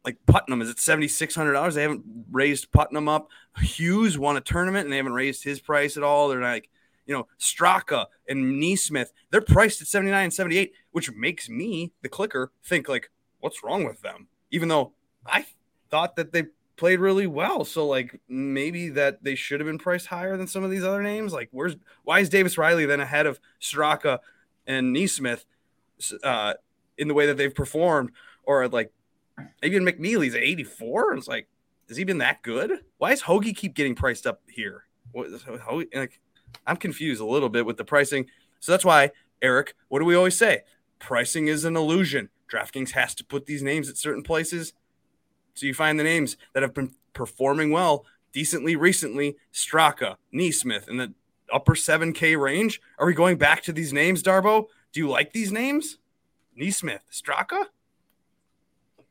like 0.05 0.17
Putnam 0.25 0.61
is 0.61 0.69
at 0.69 0.79
seventy 0.79 1.07
six 1.07 1.35
hundred 1.35 1.53
dollars. 1.53 1.75
They 1.75 1.81
haven't 1.83 2.03
raised 2.31 2.71
Putnam 2.71 3.07
up. 3.07 3.29
Hughes 3.61 4.17
won 4.17 4.37
a 4.37 4.41
tournament 4.41 4.85
and 4.85 4.93
they 4.93 4.97
haven't 4.97 5.13
raised 5.13 5.43
his 5.43 5.59
price 5.59 5.97
at 5.97 6.03
all. 6.03 6.27
They're 6.27 6.41
like, 6.41 6.69
you 7.05 7.13
know, 7.13 7.27
Straka 7.39 8.05
and 8.27 8.61
NeSmith, 8.61 9.09
they're 9.29 9.41
priced 9.41 9.81
at 9.81 9.87
79 9.87 10.23
and 10.23 10.33
78, 10.33 10.73
which 10.91 11.11
makes 11.11 11.49
me, 11.49 11.91
the 12.01 12.09
clicker, 12.09 12.51
think 12.63 12.87
like, 12.87 13.11
what's 13.39 13.63
wrong 13.63 13.83
with 13.83 14.01
them? 14.01 14.27
Even 14.51 14.69
though 14.69 14.93
I 15.25 15.45
thought 15.89 16.15
that 16.15 16.31
they 16.31 16.45
played 16.75 16.99
really 16.99 17.27
well. 17.27 17.65
So 17.65 17.85
like 17.85 18.19
maybe 18.27 18.89
that 18.89 19.23
they 19.23 19.35
should 19.35 19.59
have 19.59 19.67
been 19.67 19.77
priced 19.77 20.07
higher 20.07 20.37
than 20.37 20.47
some 20.47 20.63
of 20.63 20.71
these 20.71 20.83
other 20.83 21.03
names. 21.03 21.33
Like 21.33 21.49
where's 21.51 21.75
why 22.03 22.19
is 22.19 22.29
Davis 22.29 22.57
Riley 22.57 22.85
then 22.85 22.99
ahead 22.99 23.25
of 23.25 23.39
Straka 23.61 24.19
and 24.65 24.95
NeSmith 24.95 25.45
uh, 26.23 26.53
in 26.97 27.07
the 27.07 27.13
way 27.13 27.27
that 27.27 27.37
they've 27.37 27.53
performed? 27.53 28.11
Or 28.43 28.67
like 28.67 28.91
even 29.63 29.83
McNealy's 29.83 30.35
at 30.35 30.43
84. 30.43 31.13
It's 31.15 31.27
like, 31.27 31.47
has 31.87 31.97
he 31.97 32.03
been 32.03 32.19
that 32.19 32.41
good? 32.43 32.83
Why 32.97 33.09
does 33.09 33.21
Hoge 33.21 33.55
keep 33.55 33.73
getting 33.73 33.95
priced 33.95 34.25
up 34.25 34.41
here? 34.47 34.85
What, 35.11 35.27
Hoge, 35.61 35.87
like, 35.93 36.19
I'm 36.65 36.77
confused 36.77 37.21
a 37.21 37.25
little 37.25 37.49
bit 37.49 37.65
with 37.65 37.77
the 37.77 37.85
pricing. 37.85 38.27
So 38.59 38.71
that's 38.71 38.85
why, 38.85 39.11
Eric, 39.41 39.75
what 39.89 39.99
do 39.99 40.05
we 40.05 40.15
always 40.15 40.37
say? 40.37 40.63
Pricing 40.99 41.47
is 41.47 41.65
an 41.65 41.75
illusion. 41.75 42.29
DraftKings 42.51 42.91
has 42.91 43.15
to 43.15 43.25
put 43.25 43.45
these 43.45 43.63
names 43.63 43.89
at 43.89 43.97
certain 43.97 44.23
places. 44.23 44.73
So 45.53 45.65
you 45.65 45.73
find 45.73 45.99
the 45.99 46.03
names 46.03 46.37
that 46.53 46.63
have 46.63 46.73
been 46.73 46.93
performing 47.13 47.71
well 47.71 48.05
decently 48.31 48.75
recently 48.75 49.37
Straka, 49.53 50.15
NeSmith, 50.33 50.87
in 50.87 50.97
the 50.97 51.13
upper 51.51 51.75
7K 51.75 52.39
range. 52.39 52.81
Are 52.97 53.05
we 53.05 53.13
going 53.13 53.37
back 53.37 53.61
to 53.63 53.73
these 53.73 53.93
names, 53.93 54.23
Darbo? 54.23 54.67
Do 54.91 54.99
you 54.99 55.09
like 55.09 55.33
these 55.33 55.51
names? 55.51 55.99
NeSmith, 56.59 57.01
Straka? 57.11 57.65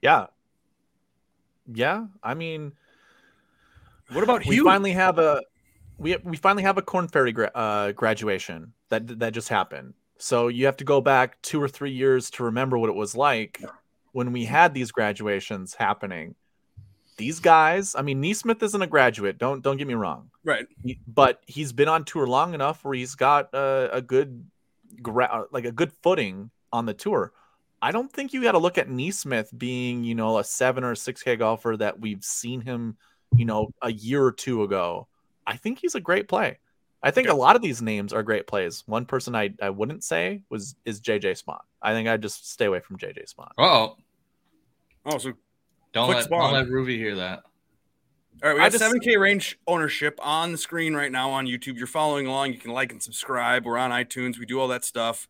Yeah. 0.02 0.26
Yeah, 1.72 2.06
I 2.22 2.34
mean, 2.34 2.72
What 4.12 4.24
about 4.24 4.44
we 4.44 4.56
Hugh? 4.56 4.64
finally 4.64 4.92
have 4.92 5.18
a 5.18 5.40
we 5.96 6.16
we 6.24 6.36
finally 6.36 6.64
have 6.64 6.76
a 6.76 6.82
Korn 6.82 7.06
Ferry 7.06 7.30
gra- 7.32 7.52
uh, 7.54 7.92
graduation 7.92 8.72
that 8.88 9.20
that 9.20 9.32
just 9.32 9.48
happened. 9.48 9.94
So 10.18 10.48
you 10.48 10.66
have 10.66 10.76
to 10.78 10.84
go 10.84 11.00
back 11.00 11.40
two 11.40 11.62
or 11.62 11.68
three 11.68 11.92
years 11.92 12.30
to 12.30 12.44
remember 12.44 12.76
what 12.78 12.90
it 12.90 12.96
was 12.96 13.14
like 13.14 13.60
when 14.10 14.32
we 14.32 14.44
had 14.44 14.74
these 14.74 14.90
graduations 14.90 15.74
happening. 15.74 16.34
These 17.16 17.38
guys, 17.40 17.94
I 17.94 18.02
mean, 18.02 18.20
NeSmith 18.22 18.62
isn't 18.62 18.82
a 18.82 18.86
graduate. 18.88 19.38
Don't 19.38 19.62
don't 19.62 19.76
get 19.76 19.86
me 19.86 19.94
wrong, 19.94 20.30
right. 20.44 20.66
But 21.06 21.42
he's 21.46 21.72
been 21.72 21.88
on 21.88 22.04
tour 22.04 22.26
long 22.26 22.54
enough 22.54 22.84
where 22.84 22.94
he's 22.94 23.14
got 23.14 23.54
a, 23.54 23.88
a 23.92 24.02
good 24.02 24.44
gra- 25.00 25.46
like 25.52 25.64
a 25.64 25.72
good 25.72 25.92
footing 26.02 26.50
on 26.72 26.86
the 26.86 26.94
tour. 26.94 27.32
I 27.82 27.90
don't 27.90 28.10
think 28.12 28.32
you 28.32 28.42
got 28.42 28.52
to 28.52 28.58
look 28.58 28.78
at 28.78 28.88
NeSmith 28.88 29.56
being, 29.58 30.04
you 30.04 30.14
know, 30.14 30.38
a 30.38 30.44
seven 30.44 30.84
or 30.84 30.94
six 30.94 31.22
K 31.22 31.34
golfer 31.36 31.76
that 31.78 31.98
we've 32.00 32.22
seen 32.24 32.60
him, 32.60 32.96
you 33.36 33.44
know, 33.44 33.72
a 33.82 33.92
year 33.92 34.22
or 34.24 34.30
two 34.32 34.62
ago. 34.62 35.08
I 35.46 35.56
think 35.56 35.80
he's 35.80 35.96
a 35.96 36.00
great 36.00 36.28
play. 36.28 36.58
I 37.02 37.10
think 37.10 37.26
Okay. 37.26 37.34
a 37.34 37.36
lot 37.36 37.56
of 37.56 37.62
these 37.62 37.82
names 37.82 38.12
are 38.12 38.22
great 38.22 38.46
plays. 38.46 38.84
One 38.86 39.04
person 39.04 39.34
I, 39.34 39.52
I 39.60 39.70
wouldn't 39.70 40.04
say 40.04 40.42
was 40.48 40.76
is 40.84 41.00
JJ 41.00 41.42
Spaun. 41.42 41.58
I 41.82 41.92
think 41.92 42.08
I'd 42.08 42.22
just 42.22 42.48
stay 42.52 42.66
away 42.66 42.78
from 42.78 42.96
JJ 42.98 43.24
Spaun. 43.34 43.50
Oh, 43.58 43.96
Oh, 45.04 45.18
so 45.18 45.32
don't 45.92 46.08
let 46.08 46.22
spawn. 46.24 46.52
don't 46.52 46.52
let 46.52 46.68
Ruby 46.68 46.96
hear 46.96 47.16
that. 47.16 47.42
All 48.44 48.48
right, 48.50 48.54
we 48.54 48.60
I 48.60 48.64
have 48.64 48.72
just- 48.72 48.84
seven 48.84 49.00
K 49.00 49.16
range 49.16 49.58
ownership 49.66 50.16
on 50.22 50.52
the 50.52 50.58
screen 50.58 50.94
right 50.94 51.10
now 51.10 51.30
on 51.30 51.46
YouTube. 51.46 51.76
You're 51.76 51.88
following 51.88 52.28
along. 52.28 52.52
You 52.52 52.58
can 52.60 52.70
like 52.70 52.92
and 52.92 53.02
subscribe. 53.02 53.64
We're 53.64 53.78
on 53.78 53.90
iTunes. 53.90 54.38
We 54.38 54.46
do 54.46 54.60
all 54.60 54.68
that 54.68 54.84
stuff. 54.84 55.26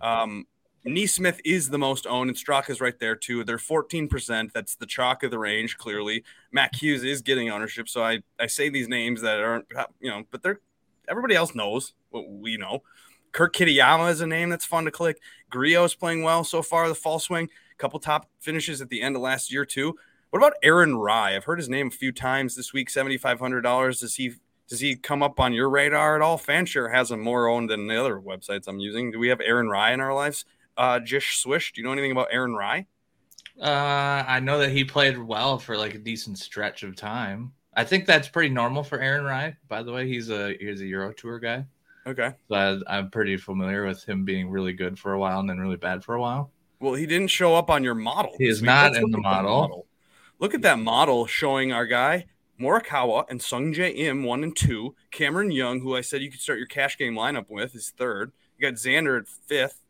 Um, 0.00 0.46
NeSmith 0.88 1.40
is 1.44 1.70
the 1.70 1.78
most 1.78 2.06
owned, 2.06 2.30
and 2.30 2.36
Straka's 2.36 2.80
right 2.80 2.98
there 2.98 3.16
too. 3.16 3.44
They're 3.44 3.58
14%. 3.58 4.52
That's 4.52 4.74
the 4.74 4.86
chalk 4.86 5.22
of 5.22 5.30
the 5.30 5.38
range. 5.38 5.76
Clearly, 5.76 6.24
Matt 6.52 6.74
Hughes 6.76 7.04
is 7.04 7.22
getting 7.22 7.50
ownership. 7.50 7.88
So 7.88 8.02
I 8.02 8.22
I 8.38 8.46
say 8.46 8.68
these 8.68 8.88
names 8.88 9.20
that 9.22 9.40
aren't 9.40 9.66
you 10.00 10.10
know, 10.10 10.24
but 10.30 10.42
they're 10.42 10.60
everybody 11.08 11.34
else 11.34 11.54
knows 11.54 11.94
what 12.10 12.28
we 12.28 12.56
know. 12.56 12.82
Kurt 13.32 13.54
Kitayama 13.54 14.10
is 14.10 14.20
a 14.20 14.26
name 14.26 14.48
that's 14.48 14.64
fun 14.64 14.84
to 14.84 14.90
click. 14.90 15.20
Griot 15.52 15.84
is 15.84 15.94
playing 15.94 16.22
well 16.22 16.44
so 16.44 16.62
far. 16.62 16.88
The 16.88 16.94
fall 16.94 17.18
swing, 17.18 17.48
couple 17.76 18.00
top 18.00 18.28
finishes 18.40 18.80
at 18.80 18.88
the 18.88 19.02
end 19.02 19.16
of 19.16 19.22
last 19.22 19.52
year 19.52 19.64
too. 19.64 19.94
What 20.30 20.40
about 20.40 20.54
Aaron 20.62 20.96
Rai? 20.96 21.36
I've 21.36 21.44
heard 21.44 21.58
his 21.58 21.68
name 21.68 21.88
a 21.88 21.90
few 21.90 22.12
times 22.12 22.54
this 22.54 22.72
week. 22.72 22.90
Seventy 22.90 23.16
five 23.16 23.40
hundred 23.40 23.62
dollars. 23.62 24.00
Does 24.00 24.16
he 24.16 24.34
does 24.68 24.80
he 24.80 24.96
come 24.96 25.22
up 25.22 25.40
on 25.40 25.54
your 25.54 25.70
radar 25.70 26.16
at 26.16 26.22
all? 26.22 26.38
Fanshare 26.38 26.92
has 26.92 27.10
him 27.10 27.20
more 27.20 27.48
owned 27.48 27.70
than 27.70 27.86
the 27.86 27.98
other 27.98 28.18
websites 28.20 28.68
I'm 28.68 28.80
using. 28.80 29.10
Do 29.10 29.18
we 29.18 29.28
have 29.28 29.40
Aaron 29.40 29.68
Rai 29.68 29.94
in 29.94 30.00
our 30.00 30.14
lives? 30.14 30.44
Uh, 30.78 31.00
Jish 31.00 31.36
Swish. 31.42 31.72
Do 31.72 31.80
you 31.80 31.86
know 31.86 31.92
anything 31.92 32.12
about 32.12 32.28
Aaron 32.30 32.54
Rai? 32.54 32.86
Uh, 33.60 34.24
I 34.26 34.40
know 34.40 34.58
that 34.60 34.70
he 34.70 34.84
played 34.84 35.18
well 35.18 35.58
for 35.58 35.76
like 35.76 35.94
a 35.94 35.98
decent 35.98 36.38
stretch 36.38 36.84
of 36.84 36.94
time. 36.96 37.52
I 37.74 37.84
think 37.84 38.06
that's 38.06 38.28
pretty 38.28 38.48
normal 38.50 38.82
for 38.84 39.00
Aaron 39.00 39.24
Rai. 39.24 39.56
By 39.68 39.82
the 39.82 39.92
way, 39.92 40.06
he's 40.08 40.30
a 40.30 40.54
he's 40.58 40.80
a 40.80 40.86
Euro 40.86 41.12
Tour 41.12 41.38
guy, 41.40 41.64
Okay. 42.06 42.30
so 42.48 42.54
I, 42.54 42.98
I'm 42.98 43.10
pretty 43.10 43.36
familiar 43.36 43.84
with 43.84 44.04
him 44.04 44.24
being 44.24 44.48
really 44.48 44.72
good 44.72 44.98
for 44.98 45.12
a 45.12 45.18
while 45.18 45.40
and 45.40 45.50
then 45.50 45.58
really 45.58 45.76
bad 45.76 46.04
for 46.04 46.14
a 46.14 46.20
while. 46.20 46.52
Well, 46.80 46.94
he 46.94 47.06
didn't 47.06 47.28
show 47.28 47.56
up 47.56 47.70
on 47.70 47.82
your 47.82 47.94
model. 47.96 48.32
He 48.38 48.46
is 48.48 48.62
not 48.62 48.94
in 48.96 49.10
the 49.10 49.18
at 49.18 49.22
model. 49.22 49.86
Look 50.38 50.54
at 50.54 50.62
that 50.62 50.78
model 50.78 51.26
showing 51.26 51.72
our 51.72 51.86
guy 51.86 52.26
Morikawa 52.60 53.24
and 53.28 53.42
Sung 53.42 53.72
Jae 53.74 53.96
Im 53.96 54.22
one 54.22 54.44
and 54.44 54.56
two. 54.56 54.94
Cameron 55.10 55.50
Young, 55.50 55.80
who 55.80 55.96
I 55.96 56.00
said 56.00 56.22
you 56.22 56.30
could 56.30 56.40
start 56.40 56.58
your 56.58 56.68
cash 56.68 56.96
game 56.96 57.14
lineup 57.14 57.46
with, 57.48 57.74
is 57.74 57.90
third. 57.96 58.30
You 58.56 58.68
got 58.70 58.74
Xander 58.78 59.20
at 59.20 59.26
fifth. 59.28 59.82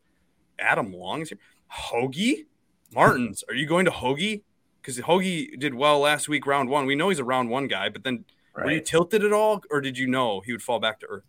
Adam 0.58 0.92
Long 0.92 1.22
is 1.22 1.30
here. 1.30 1.38
Hoge 1.68 2.46
Martins. 2.92 3.44
Are 3.48 3.54
you 3.54 3.66
going 3.66 3.84
to 3.84 3.90
Hoge? 3.90 4.42
because 4.88 4.98
Hoge 5.04 5.58
did 5.58 5.74
well 5.74 6.00
last 6.00 6.28
week, 6.28 6.46
round 6.46 6.70
one. 6.70 6.86
We 6.86 6.94
know 6.94 7.10
he's 7.10 7.18
a 7.18 7.24
round 7.24 7.50
one 7.50 7.68
guy, 7.68 7.90
but 7.90 8.04
then 8.04 8.24
were 8.54 8.70
you 8.70 8.80
tilted 8.80 9.22
at 9.22 9.32
all, 9.32 9.62
or 9.70 9.80
did 9.82 9.98
you 9.98 10.06
know 10.06 10.40
he 10.40 10.50
would 10.52 10.62
fall 10.62 10.80
back 10.80 11.00
to 11.00 11.06
earth? 11.06 11.24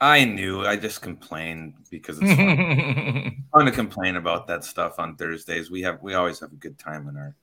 I 0.00 0.24
knew. 0.24 0.64
I 0.66 0.76
just 0.76 1.00
complained 1.00 1.74
because 1.90 2.18
it's 2.20 2.34
fun, 2.34 3.44
fun 3.52 3.64
to 3.64 3.72
complain 3.72 4.16
about 4.16 4.46
that 4.48 4.64
stuff 4.64 4.98
on 4.98 5.16
Thursdays. 5.16 5.70
We 5.70 5.80
have 5.82 6.02
we 6.02 6.12
always 6.14 6.40
have 6.40 6.52
a 6.52 6.56
good 6.56 6.78
time 6.78 7.08
in 7.08 7.16
our 7.16 7.34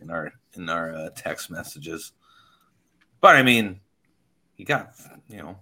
in 0.00 0.10
our 0.10 0.32
in 0.54 0.68
our 0.68 0.94
uh, 0.94 1.10
text 1.14 1.50
messages. 1.50 2.12
But 3.20 3.36
I 3.36 3.42
mean, 3.42 3.80
he 4.54 4.64
got 4.64 4.94
you 5.28 5.38
know 5.38 5.58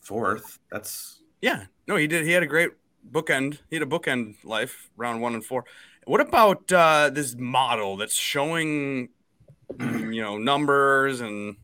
fourth. 0.00 0.58
That's 0.70 1.22
Yeah, 1.40 1.64
no, 1.88 1.96
he 1.96 2.06
did. 2.06 2.24
He 2.24 2.32
had 2.32 2.42
a 2.42 2.46
great 2.46 2.72
bookend. 3.10 3.60
He 3.70 3.76
had 3.76 3.82
a 3.82 3.86
bookend 3.86 4.36
life, 4.44 4.90
round 4.96 5.20
one 5.20 5.34
and 5.34 5.44
four. 5.44 5.64
What 6.04 6.20
about 6.20 6.70
uh, 6.72 7.10
this 7.12 7.34
model 7.36 7.96
that's 7.96 8.14
showing, 8.14 9.08
you 9.80 10.22
know, 10.22 10.38
numbers 10.38 11.20
and 11.20 11.56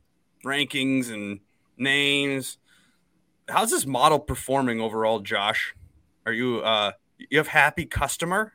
rankings 0.44 1.12
and 1.12 1.40
names? 1.76 2.58
How's 3.48 3.70
this 3.70 3.86
model 3.86 4.18
performing 4.18 4.80
overall, 4.80 5.20
Josh? 5.20 5.74
Are 6.26 6.32
you 6.32 6.60
uh, 6.60 6.92
you 7.18 7.38
have 7.38 7.48
happy 7.48 7.84
customer? 7.84 8.52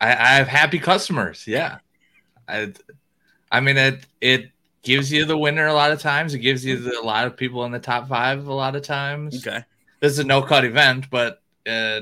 I, 0.00 0.10
I 0.10 0.28
have 0.34 0.48
happy 0.48 0.78
customers. 0.78 1.46
Yeah, 1.46 1.78
I, 2.48 2.72
I 3.50 3.60
mean 3.60 3.76
it. 3.76 4.06
It 4.20 4.50
gives 4.82 5.12
you 5.12 5.24
the 5.24 5.38
winner 5.38 5.66
a 5.66 5.74
lot 5.74 5.92
of 5.92 6.00
times. 6.00 6.34
It 6.34 6.40
gives 6.40 6.64
you 6.64 6.78
the, 6.78 6.98
a 6.98 7.04
lot 7.04 7.26
of 7.26 7.36
people 7.36 7.64
in 7.64 7.72
the 7.72 7.78
top 7.78 8.08
five 8.08 8.46
a 8.46 8.52
lot 8.52 8.74
of 8.76 8.82
times. 8.82 9.46
Okay, 9.46 9.64
This 10.00 10.12
is 10.12 10.18
a 10.18 10.24
no 10.24 10.42
cut 10.42 10.64
event, 10.64 11.08
but 11.10 11.41
uh, 11.66 12.00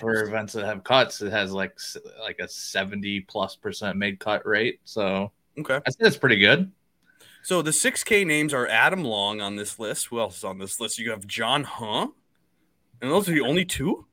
for 0.00 0.22
events 0.22 0.52
that 0.54 0.64
have 0.64 0.84
cuts, 0.84 1.20
it 1.20 1.30
has 1.30 1.52
like 1.52 1.78
like 2.20 2.38
a 2.40 2.48
seventy 2.48 3.20
plus 3.20 3.56
percent 3.56 3.96
made 3.96 4.18
cut 4.18 4.46
rate. 4.46 4.80
So 4.84 5.30
okay. 5.58 5.76
I 5.76 5.80
think 5.80 5.98
that's 5.98 6.16
pretty 6.16 6.38
good. 6.38 6.70
So 7.42 7.60
the 7.60 7.72
six 7.72 8.02
K 8.02 8.24
names 8.24 8.54
are 8.54 8.66
Adam 8.66 9.04
Long 9.04 9.40
on 9.42 9.56
this 9.56 9.78
list. 9.78 10.06
Who 10.06 10.18
else 10.18 10.38
is 10.38 10.44
on 10.44 10.58
this 10.58 10.80
list? 10.80 10.98
You 10.98 11.10
have 11.10 11.26
John 11.26 11.64
Huh, 11.64 12.08
and 13.02 13.10
those 13.10 13.28
are 13.28 13.32
the 13.32 13.42
only 13.42 13.64
two. 13.64 14.06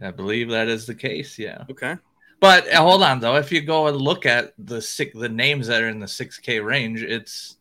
I 0.00 0.10
believe 0.10 0.48
that 0.48 0.68
is 0.68 0.86
the 0.86 0.94
case. 0.94 1.38
Yeah. 1.38 1.64
Okay, 1.70 1.96
But 2.42 2.66
uh, 2.72 2.82
hold 2.82 3.04
on 3.04 3.20
though, 3.20 3.36
if 3.36 3.52
you 3.52 3.60
go 3.60 3.86
and 3.86 3.96
look 3.96 4.26
at 4.26 4.52
the 4.58 4.82
six, 4.82 5.16
the 5.16 5.28
names 5.28 5.68
that 5.68 5.80
are 5.80 5.88
in 5.88 6.00
the 6.00 6.08
six 6.08 6.38
K 6.38 6.58
range, 6.58 7.00
it's 7.00 7.58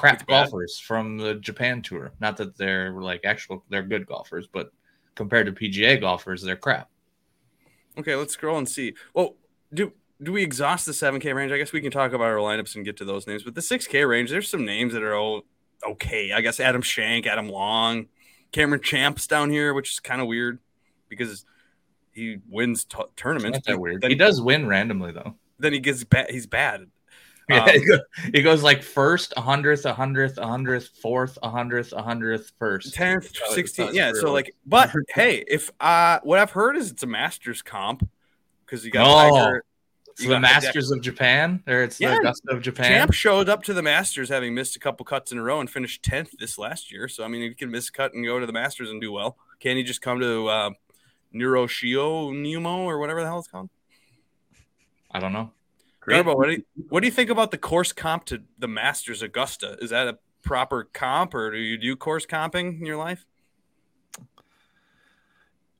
crap 0.00 0.14
It's 0.16 0.24
golfers 0.24 0.78
from 0.78 1.18
the 1.18 1.34
Japan 1.34 1.82
tour. 1.82 2.12
Not 2.20 2.36
that 2.38 2.56
they're 2.56 2.92
like 2.92 3.20
actual, 3.24 3.64
they're 3.68 3.82
good 3.82 4.06
golfers, 4.06 4.46
but 4.46 4.72
compared 5.14 5.46
to 5.46 5.52
PGA 5.52 6.00
golfers, 6.00 6.42
they're 6.42 6.56
crap. 6.56 6.88
Okay, 7.98 8.14
let's 8.16 8.32
scroll 8.34 8.56
and 8.58 8.68
see. 8.68 8.94
Well, 9.14 9.36
do 9.74 9.92
do 10.22 10.32
we 10.32 10.42
exhaust 10.42 10.84
the 10.86 10.92
7K 10.92 11.34
range? 11.34 11.50
I 11.52 11.58
guess 11.58 11.72
we 11.72 11.80
can 11.80 11.90
talk 11.90 12.12
about 12.12 12.26
our 12.26 12.36
lineups 12.36 12.76
and 12.76 12.84
get 12.84 12.96
to 12.98 13.04
those 13.04 13.26
names. 13.26 13.42
But 13.42 13.54
the 13.54 13.60
6K 13.62 14.06
range, 14.08 14.30
there's 14.30 14.48
some 14.50 14.64
names 14.64 14.92
that 14.92 15.02
are 15.02 15.14
all 15.14 15.42
okay. 15.86 16.32
I 16.32 16.40
guess 16.40 16.60
Adam 16.60 16.82
Schenk, 16.82 17.26
Adam 17.26 17.48
Long, 17.48 18.06
Cameron 18.52 18.82
Champs 18.82 19.26
down 19.26 19.50
here, 19.50 19.72
which 19.74 19.92
is 19.92 20.00
kind 20.00 20.20
of 20.20 20.26
weird 20.26 20.58
because 21.08 21.44
he 22.12 22.38
wins 22.48 22.84
t- 22.84 22.98
tournaments. 23.16 23.56
Not 23.56 23.64
that 23.64 23.80
weird. 23.80 24.02
Then, 24.02 24.10
He 24.10 24.16
does 24.16 24.40
win 24.40 24.66
randomly 24.66 25.12
though. 25.12 25.34
then 25.58 25.72
he 25.72 25.78
gets 25.80 26.04
bad. 26.04 26.30
He's 26.30 26.46
bad. 26.46 26.86
Yeah, 27.50 27.64
Um, 27.64 28.30
he 28.34 28.42
goes 28.42 28.62
like 28.62 28.82
first, 28.82 29.32
a 29.36 29.40
hundredth, 29.40 29.84
a 29.84 29.92
hundredth, 29.92 30.38
a 30.38 30.46
hundredth, 30.46 30.90
fourth, 31.00 31.38
a 31.42 31.50
hundredth, 31.50 31.92
a 31.92 32.02
hundredth, 32.02 32.52
first. 32.58 32.94
10th, 32.94 33.32
16th. 33.50 33.76
that's 33.76 33.94
Yeah. 33.94 34.12
So 34.12 34.32
like, 34.32 34.54
but 34.66 34.90
hey, 35.14 35.44
if 35.48 35.70
uh, 35.80 36.20
what 36.22 36.38
I've 36.38 36.50
heard 36.52 36.76
is 36.76 36.90
it's 36.90 37.02
a 37.02 37.06
Masters 37.06 37.62
comp 37.62 38.08
because 38.64 38.84
you 38.84 38.90
got 38.90 39.06
Oh, 39.06 39.30
Tiger. 39.30 39.64
You 40.18 40.26
the 40.26 40.34
got 40.34 40.42
Masters 40.42 40.90
of 40.90 41.00
Japan, 41.00 41.62
or 41.66 41.82
it's 41.82 41.98
Yeah. 41.98 42.10
the 42.10 42.18
Augusta 42.18 42.50
of 42.52 42.60
Japan. 42.60 42.86
Champ 42.86 43.12
showed 43.14 43.48
up 43.48 43.62
to 43.64 43.72
the 43.72 43.82
Masters 43.82 44.28
having 44.28 44.54
missed 44.54 44.76
a 44.76 44.78
couple 44.78 45.06
cuts 45.06 45.32
in 45.32 45.38
a 45.38 45.42
row 45.42 45.60
and 45.60 45.70
finished 45.70 46.02
10th 46.02 46.32
this 46.38 46.58
last 46.58 46.92
year. 46.92 47.08
So, 47.08 47.24
I 47.24 47.28
mean, 47.28 47.40
you 47.40 47.54
can 47.54 47.70
miss 47.70 47.88
a 47.88 47.92
cut 47.92 48.12
and 48.12 48.24
go 48.24 48.38
to 48.38 48.44
the 48.44 48.52
Masters 48.52 48.90
and 48.90 49.00
do 49.00 49.12
well. 49.12 49.38
Can 49.60 49.76
he 49.78 49.82
just 49.82 50.02
come 50.02 50.20
to 50.20 50.46
uh, 50.48 50.70
Neuroshio 51.34 52.34
Nemo 52.36 52.82
or 52.84 52.98
whatever 52.98 53.20
the 53.22 53.26
hell 53.28 53.38
it's 53.38 53.48
called? 53.48 53.70
I 55.10 55.20
don't 55.20 55.32
know. 55.32 55.52
Great. 56.00 56.24
Garbo, 56.24 56.36
what 56.36 56.46
do, 56.46 56.52
you, 56.52 56.64
what 56.88 57.00
do 57.00 57.06
you 57.06 57.12
think 57.12 57.30
about 57.30 57.50
the 57.50 57.58
course 57.58 57.92
comp 57.92 58.24
to 58.26 58.42
the 58.58 58.68
Masters 58.68 59.22
Augusta? 59.22 59.76
Is 59.80 59.90
that 59.90 60.08
a 60.08 60.18
proper 60.42 60.84
comp 60.84 61.34
or 61.34 61.50
do 61.50 61.58
you 61.58 61.76
do 61.76 61.96
course 61.96 62.26
comping 62.26 62.80
in 62.80 62.86
your 62.86 62.96
life? 62.96 63.26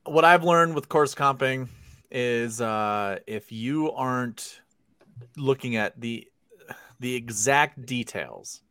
what 0.05 0.25
I've 0.25 0.43
learned 0.43 0.75
with 0.75 0.89
course 0.89 1.13
comping 1.13 1.67
is 2.09 2.59
uh, 2.61 3.19
if 3.27 3.51
you 3.51 3.91
aren't 3.91 4.61
looking 5.37 5.75
at 5.75 5.99
the 5.99 6.27
the 6.99 7.15
exact 7.15 7.85
details 7.85 8.61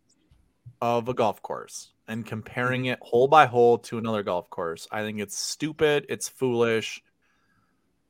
of 0.81 1.09
a 1.09 1.15
golf 1.15 1.43
course 1.43 1.93
and 2.07 2.25
comparing 2.25 2.87
it 2.87 2.99
hole 3.03 3.27
by 3.29 3.47
hole 3.47 3.79
to 3.79 3.99
another 3.99 4.23
golf 4.23 4.49
course, 4.51 4.87
I 4.91 5.03
think 5.03 5.19
it's 5.21 5.37
stupid, 5.37 6.07
it's 6.09 6.29
foolish. 6.29 7.03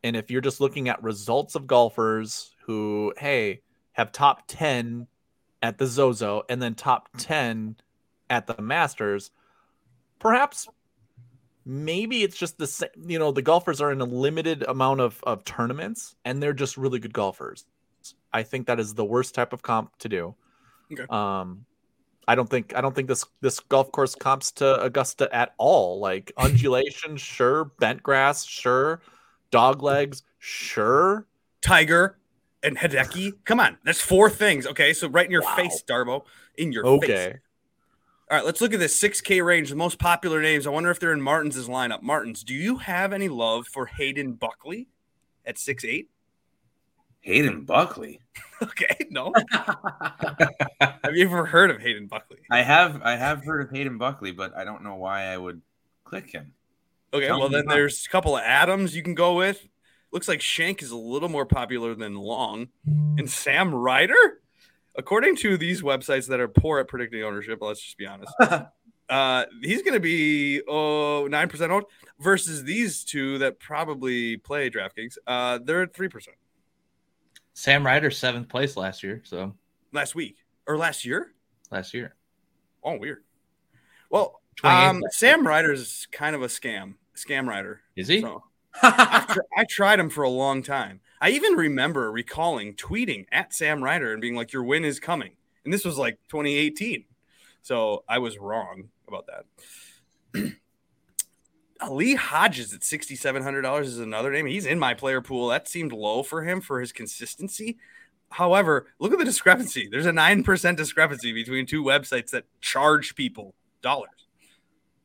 And 0.03 0.17
if 0.17 0.31
you're 0.31 0.41
just 0.41 0.61
looking 0.61 0.89
at 0.89 1.03
results 1.03 1.55
of 1.55 1.67
golfers 1.67 2.55
who, 2.71 3.13
hey, 3.19 3.63
have 3.95 4.13
top 4.13 4.45
10 4.47 5.09
at 5.61 5.79
the 5.79 5.89
Zozo 5.89 6.45
and 6.49 6.63
then 6.63 6.77
top 6.77 7.09
10 7.19 7.75
at 8.31 8.47
the 8.47 8.63
Masters, 8.63 9.33
perhaps 10.21 10.69
maybe 11.67 12.23
it's 12.23 12.37
just 12.37 12.59
the 12.59 12.67
same 12.69 12.89
you 13.07 13.19
know 13.19 13.33
the 13.33 13.43
golfers 13.43 13.81
are 13.81 13.91
in 13.91 14.01
a 14.01 14.05
limited 14.05 14.63
amount 14.63 15.01
of, 15.01 15.21
of 15.25 15.45
tournaments 15.45 16.15
and 16.25 16.41
they're 16.41 16.53
just 16.53 16.77
really 16.77 17.01
good 17.01 17.13
golfers. 17.13 17.67
I 18.33 18.45
think 18.45 18.69
that 18.69 18.79
is 18.79 18.95
the 18.95 19.05
worst 19.05 19.35
type 19.35 19.53
of 19.53 19.63
comp 19.63 19.99
to 19.99 20.09
do. 20.09 20.37
Okay. 20.93 21.07
um 21.11 21.65
i 22.29 22.35
don't 22.37 22.49
think 22.49 22.75
i 22.77 22.81
don't 22.81 22.95
think 22.95 23.09
this 23.09 23.25
this 23.41 23.59
golf 23.61 23.91
course 23.91 24.15
comps 24.15 24.53
to 24.53 24.81
augusta 24.81 25.29
at 25.35 25.55
all. 25.59 25.99
Like 25.99 26.33
undulation 26.39 27.17
sure. 27.17 27.65
Bent 27.81 28.01
grass 28.01 28.45
sure. 28.45 29.03
Dog 29.51 29.83
legs 29.83 30.23
sure. 30.39 31.27
Tiger 31.63 32.20
and 32.63 32.77
Hideki. 32.77 33.33
Come 33.45 33.61
on. 33.61 33.79
That's 33.85 34.01
four 34.01 34.31
things. 34.31 34.67
Okay. 34.67 34.93
So, 34.93 35.09
right 35.09 35.25
in 35.27 35.31
your 35.33 35.43
Wow. 35.43 35.57
face, 35.57 35.83
Darbo. 35.87 36.25
In 36.57 36.73
your 36.73 36.85
face. 36.85 36.93
okay 37.11 37.39
All 38.31 38.37
right, 38.37 38.45
let's 38.47 38.61
look 38.61 38.73
at 38.75 38.79
this 38.81 38.97
6K 39.01 39.45
range, 39.45 39.71
the 39.71 39.77
most 39.77 39.99
popular 39.99 40.41
names. 40.43 40.67
I 40.67 40.71
wonder 40.71 40.91
if 40.91 41.01
they're 41.01 41.13
in 41.13 41.23
Martin's 41.23 41.57
lineup. 41.69 42.03
Martins, 42.03 42.45
do 42.45 42.55
you 42.55 42.77
have 42.77 43.13
any 43.13 43.29
love 43.29 43.67
for 43.67 43.87
Hayden 43.87 44.35
Buckley 44.35 44.89
at 45.45 45.57
6'8? 45.57 46.07
Hayden 47.21 47.65
Buckley. 47.65 48.21
Okay, 48.63 49.07
no. 49.09 49.33
have 50.81 51.15
you 51.17 51.25
ever 51.25 51.47
heard 51.47 51.71
of 51.71 51.81
Hayden 51.81 52.07
Buckley? 52.09 52.37
I 52.51 52.61
have 52.61 53.01
I 53.03 53.17
have 53.17 53.43
heard 53.43 53.63
of 53.63 53.71
Hayden 53.75 53.97
Buckley, 53.97 54.33
but 54.33 54.55
I 54.55 54.65
don't 54.65 54.83
know 54.83 54.97
why 54.97 55.25
I 55.29 55.39
would 55.39 55.63
click 56.05 56.31
him. 56.31 56.53
Okay, 57.15 57.27
Tell 57.29 57.41
well, 57.41 57.49
then 57.49 57.63
about 57.63 57.73
there's 57.75 58.05
a 58.05 58.11
couple 58.11 58.37
of 58.37 58.43
Adams 58.45 58.95
you 58.95 59.03
can 59.03 59.15
go 59.15 59.35
with. 59.35 59.67
Looks 60.13 60.29
like 60.29 60.41
Schenk 60.41 60.83
is 60.83 60.91
a 60.91 60.97
little 60.97 61.29
more 61.29 61.47
popular 61.47 61.95
than 61.95 62.15
Long. 62.15 62.69
And 62.87 63.31
Sam 63.31 63.75
Ryder? 63.75 64.41
According 64.97 65.37
to 65.37 65.57
these 65.57 65.83
websites 65.83 66.27
that 66.29 66.41
are 66.41 66.49
poor 66.49 66.81
at 66.81 66.89
predicting 66.89 67.23
ownership, 67.23 67.59
let's 67.61 67.81
just 67.81 67.97
be 67.97 68.07
honest. 68.07 68.33
uh, 69.09 69.45
he's 69.63 69.83
going 69.83 69.95
to 69.95 70.01
be 70.01 70.63
oh 70.67 71.29
nine 71.31 71.49
percent 71.49 71.71
owned 71.71 71.85
versus 72.19 72.65
these 72.65 73.05
two 73.05 73.39
that 73.39 73.61
probably 73.61 74.37
play 74.37 74.69
DraftKings. 74.69 75.17
Uh, 75.27 75.59
they're 75.63 75.83
at 75.83 75.95
three 75.95 76.09
percent 76.09 76.37
Sam 77.55 77.87
Ryder 77.87 78.11
seventh 78.11 78.49
place 78.49 78.77
last 78.77 79.03
year, 79.03 79.23
so 79.25 79.55
last 79.93 80.15
week 80.15 80.37
or 80.67 80.77
last 80.77 81.05
year. 81.05 81.33
last 81.71 81.95
year. 81.95 82.15
Oh, 82.83 82.97
weird. 82.97 83.23
Well, 84.11 84.41
28th 84.63 84.89
um, 84.91 85.03
Sam 85.11 85.47
Ryder's 85.47 86.09
kind 86.11 86.35
of 86.35 86.43
a 86.43 86.47
scam, 86.47 86.95
scam 87.17 87.47
rider. 87.47 87.81
Is 87.97 88.09
he? 88.09 88.21
So 88.21 88.43
I've 88.83 89.27
tr- 89.29 89.41
I 89.57 89.65
tried 89.65 90.01
him 90.01 90.11
for 90.11 90.23
a 90.23 90.31
long 90.31 90.63
time. 90.63 91.01
I 91.21 91.31
even 91.31 91.55
remember 91.55 92.11
recalling 92.11 92.75
tweeting 92.75 93.27
at 93.31 93.53
Sam 93.55 93.83
Ryder 93.83 94.13
and 94.13 94.21
being 94.21 94.37
like, 94.37 94.53
"Your 94.53 94.65
win 94.65 94.85
is 94.85 95.01
coming," 95.01 95.33
and 95.65 95.73
this 95.73 95.85
was 95.85 95.99
like 95.99 96.19
2018. 96.29 97.05
So 97.63 98.05
I 98.09 98.19
was 98.19 98.39
wrong 98.39 98.89
about 99.07 99.27
that. 99.27 100.53
Ali 101.81 102.15
Hodges 102.15 102.75
at 102.75 102.81
$6,700 102.81 103.81
is 103.83 103.99
another 103.99 104.31
name. 104.31 104.47
He's 104.47 104.67
in 104.67 104.79
my 104.79 104.93
player 104.93 105.21
pool. 105.23 105.49
That 105.49 105.67
seemed 105.67 105.93
low 105.93 106.23
for 106.23 106.45
him 106.45 106.61
for 106.61 106.81
his 106.81 106.93
consistency. 106.93 107.79
However, 108.31 108.87
look 108.99 109.13
at 109.13 109.19
the 109.19 109.25
discrepancy. 109.25 109.89
There's 109.91 110.07
a 110.07 110.13
9% 110.13 110.77
discrepancy 110.77 111.33
between 111.33 111.67
two 111.67 111.83
websites 111.83 112.31
that 112.31 112.45
charge 112.61 113.15
people 113.15 113.55
dollars. 113.83 114.11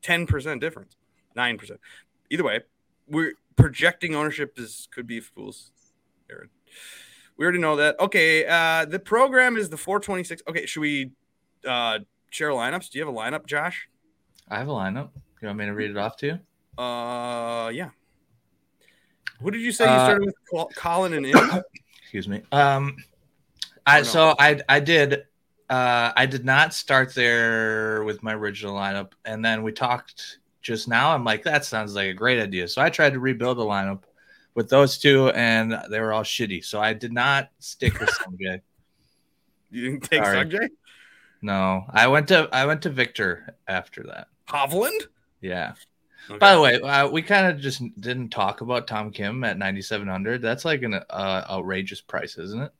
10% 0.02 0.60
difference. 0.60 0.96
9%. 1.36 1.78
Either 2.30 2.44
way, 2.44 2.60
we're 3.08 3.34
projecting 3.56 4.14
ownership 4.14 4.58
is 4.58 4.88
could 4.92 5.06
be 5.06 5.20
fools. 5.20 5.70
Aaron. 6.30 6.50
We 7.36 7.44
already 7.44 7.58
know 7.58 7.76
that. 7.76 7.98
Okay, 8.00 8.46
uh 8.46 8.84
the 8.84 8.98
program 8.98 9.56
is 9.56 9.68
the 9.68 9.76
426. 9.76 10.42
Okay, 10.48 10.66
should 10.66 10.80
we 10.80 11.12
uh 11.66 12.00
share 12.30 12.50
lineups? 12.50 12.90
Do 12.90 12.98
you 12.98 13.06
have 13.06 13.14
a 13.14 13.18
lineup, 13.18 13.46
Josh? 13.46 13.88
I 14.48 14.58
have 14.58 14.68
a 14.68 14.72
lineup. 14.72 15.10
You 15.42 15.48
want 15.48 15.58
me 15.58 15.66
to 15.66 15.72
read 15.74 15.90
it 15.90 15.96
off 15.96 16.16
to 16.18 16.26
you? 16.26 16.82
Uh, 16.82 17.68
yeah. 17.70 17.90
Who 19.42 19.50
did 19.50 19.60
you 19.60 19.72
say 19.72 19.84
you 19.84 19.90
Uh, 19.90 20.04
started 20.06 20.32
with? 20.52 20.74
Collin 20.76 21.12
and 21.14 21.26
Im? 21.26 21.36
Excuse 22.02 22.26
me. 22.28 22.42
Um, 22.52 22.96
I 23.86 23.98
Oh, 23.98 24.00
no. 24.00 24.04
so 24.04 24.34
I 24.38 24.60
I 24.68 24.80
did 24.80 25.24
uh 25.68 26.12
I 26.16 26.26
did 26.26 26.44
not 26.44 26.72
start 26.74 27.14
there 27.14 28.02
with 28.04 28.22
my 28.22 28.34
original 28.34 28.74
lineup, 28.74 29.12
and 29.24 29.44
then 29.44 29.62
we 29.62 29.72
talked 29.72 30.38
just 30.66 30.88
now. 30.88 31.14
I'm 31.14 31.24
like, 31.24 31.44
that 31.44 31.64
sounds 31.64 31.94
like 31.94 32.08
a 32.08 32.14
great 32.14 32.40
idea. 32.40 32.66
So 32.68 32.82
I 32.82 32.90
tried 32.90 33.12
to 33.12 33.20
rebuild 33.20 33.58
the 33.58 33.64
lineup 33.64 34.02
with 34.54 34.68
those 34.68 34.98
two, 34.98 35.30
and 35.30 35.78
they 35.90 36.00
were 36.00 36.12
all 36.12 36.24
shitty. 36.24 36.64
So 36.64 36.80
I 36.80 36.92
did 36.92 37.12
not 37.12 37.50
stick 37.60 37.98
with 38.00 38.08
Sungjae. 38.20 38.60
You 39.70 39.90
didn't 39.90 40.02
take 40.02 40.24
Sorry. 40.24 40.44
Sungjae? 40.44 40.68
No, 41.42 41.84
I 41.90 42.08
went 42.08 42.28
to 42.28 42.48
I 42.52 42.66
went 42.66 42.82
to 42.82 42.90
Viktor 42.90 43.56
after 43.68 44.02
that. 44.04 44.28
Hovland? 44.48 45.06
Yeah. 45.40 45.74
Okay. 46.28 46.38
By 46.38 46.54
the 46.54 46.60
way, 46.60 46.80
uh, 46.80 47.08
we 47.08 47.22
kind 47.22 47.46
of 47.46 47.60
just 47.60 47.82
didn't 48.00 48.30
talk 48.30 48.60
about 48.60 48.88
Tom 48.88 49.12
Kim 49.12 49.44
at 49.44 49.58
9,700. 49.58 50.42
That's 50.42 50.64
like 50.64 50.82
an 50.82 50.94
uh, 50.94 51.44
outrageous 51.48 52.00
price, 52.00 52.36
isn't 52.36 52.62
it? 52.62 52.72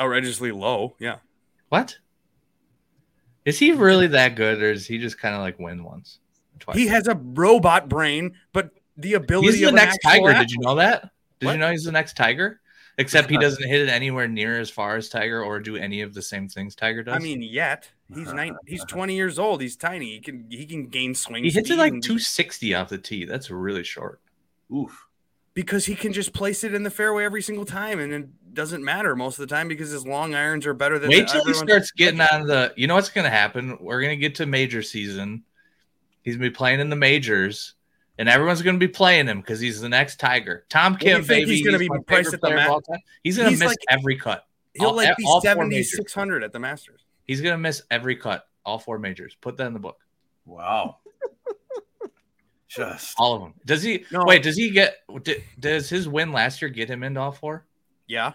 Outrageously 0.00 0.50
low. 0.50 0.96
Yeah. 0.98 1.16
What? 1.68 1.98
Is 3.44 3.58
he 3.58 3.72
really 3.72 4.06
that 4.06 4.36
good, 4.36 4.62
or 4.62 4.70
is 4.70 4.86
he 4.86 4.96
just 4.96 5.18
kind 5.18 5.34
of 5.34 5.42
like 5.42 5.58
win 5.58 5.84
once? 5.84 6.20
Twice? 6.62 6.76
He 6.76 6.86
has 6.86 7.06
a 7.08 7.14
robot 7.14 7.88
brain, 7.88 8.32
but 8.52 8.70
the 8.96 9.14
ability 9.14 9.58
He's 9.58 9.60
the 9.60 9.72
next 9.72 9.98
Tiger. 9.98 10.30
athlete- 10.30 10.48
Did 10.48 10.54
you 10.54 10.60
know 10.60 10.76
that? 10.76 11.10
Did 11.40 11.46
What? 11.46 11.52
you 11.52 11.58
know 11.58 11.70
he's 11.70 11.84
the 11.84 11.92
next 11.92 12.16
Tiger? 12.16 12.60
Except 12.98 13.30
he 13.30 13.36
uh, 13.36 13.40
doesn't 13.40 13.66
hit 13.66 13.80
it 13.80 13.88
anywhere 13.88 14.28
near 14.28 14.60
as 14.60 14.68
far 14.68 14.96
as 14.96 15.08
Tiger 15.08 15.42
or 15.42 15.58
do 15.60 15.76
any 15.76 16.02
of 16.02 16.12
the 16.14 16.20
same 16.22 16.46
things 16.48 16.74
Tiger 16.74 17.02
does. 17.02 17.14
I 17.16 17.18
mean, 17.18 17.40
yet 17.42 17.90
he's 18.14 18.28
uh, 18.28 18.32
nine, 18.34 18.54
he's 18.66 18.82
uh. 18.82 18.86
20 18.86 19.14
years 19.16 19.38
old. 19.38 19.62
He's 19.62 19.76
tiny. 19.76 20.10
He 20.12 20.20
can 20.20 20.46
he 20.50 20.66
can 20.66 20.86
gain 20.88 21.14
swing. 21.14 21.42
he 21.42 21.50
hits 21.50 21.70
it 21.70 21.78
like 21.78 21.92
260 21.92 22.74
off 22.74 22.90
the 22.90 22.98
tee. 22.98 23.24
That's 23.24 23.50
really 23.50 23.82
short. 23.82 24.20
Oof. 24.72 25.06
because 25.54 25.86
he 25.86 25.94
can 25.94 26.12
just 26.12 26.32
place 26.34 26.64
it 26.64 26.74
in 26.74 26.82
the 26.82 26.90
fairway 26.90 27.24
every 27.24 27.42
single 27.42 27.64
time, 27.64 27.98
and 27.98 28.12
it 28.12 28.54
doesn't 28.54 28.84
matter 28.84 29.16
most 29.16 29.38
of 29.38 29.48
the 29.48 29.54
time 29.54 29.68
because 29.68 29.90
his 29.90 30.06
long 30.06 30.34
irons 30.34 30.66
are 30.66 30.74
better 30.74 30.98
than 30.98 31.08
Wait 31.08 31.28
till 31.28 31.44
he 31.46 31.54
starts 31.54 31.90
getting 31.92 32.20
on 32.20 32.46
the. 32.46 32.74
You 32.76 32.86
know 32.88 32.94
what's 32.94 33.08
going 33.10 33.24
to 33.24 33.30
happen? 33.30 33.78
We're 33.80 34.00
going 34.02 34.10
to 34.10 34.16
get 34.20 34.34
to 34.36 34.46
major 34.46 34.82
season. 34.82 35.44
He's 36.22 36.36
going 36.36 36.44
to 36.44 36.50
be 36.50 36.54
playing 36.56 36.80
in 36.80 36.88
the 36.90 36.96
majors, 36.96 37.74
and 38.18 38.28
everyone's 38.28 38.62
going 38.62 38.76
to 38.76 38.86
be 38.86 38.90
playing 38.92 39.26
him 39.26 39.40
because 39.40 39.60
he's 39.60 39.80
the 39.80 39.88
next 39.88 40.20
Tiger. 40.20 40.64
Tom 40.68 40.96
do 40.96 41.06
you 41.06 41.14
Kim, 41.16 41.24
think 41.24 41.46
baby, 41.46 41.56
he's 41.56 41.66
gonna 41.66 41.78
be 41.78 41.88
priced 42.06 42.32
at 42.32 42.40
the 42.40 42.46
player 42.48 42.68
ma- 42.68 42.78
He's 43.24 43.36
going 43.36 43.46
to 43.46 43.50
He's 43.50 43.58
miss 43.60 43.68
like- 43.68 43.78
every 43.90 44.16
cut. 44.16 44.46
He'll 44.74 44.88
all- 44.88 44.96
like 44.96 45.16
be 45.16 45.24
all 45.26 45.40
four 45.40 45.50
70, 45.50 45.68
majors. 45.76 45.96
600 45.96 46.44
at 46.44 46.52
the 46.52 46.58
Masters. 46.58 47.00
He's 47.24 47.40
going 47.40 47.52
to 47.54 47.58
miss 47.58 47.82
every 47.90 48.16
cut. 48.16 48.46
All 48.64 48.78
four 48.78 48.98
majors. 48.98 49.36
Put 49.40 49.56
that 49.56 49.66
in 49.66 49.72
the 49.74 49.80
book. 49.80 49.98
Wow. 50.46 50.98
Just 52.68 53.14
All 53.18 53.34
of 53.34 53.42
them. 53.42 53.54
Does 53.66 53.82
he? 53.82 54.04
No. 54.10 54.24
Wait. 54.24 54.42
Does 54.42 54.56
he 54.56 54.70
get? 54.70 54.96
d- 55.22 55.44
Does 55.58 55.90
his 55.90 56.08
win 56.08 56.32
last 56.32 56.62
year 56.62 56.70
get 56.70 56.88
him 56.88 57.02
into 57.02 57.20
all 57.20 57.32
four? 57.32 57.66
Yeah. 58.06 58.32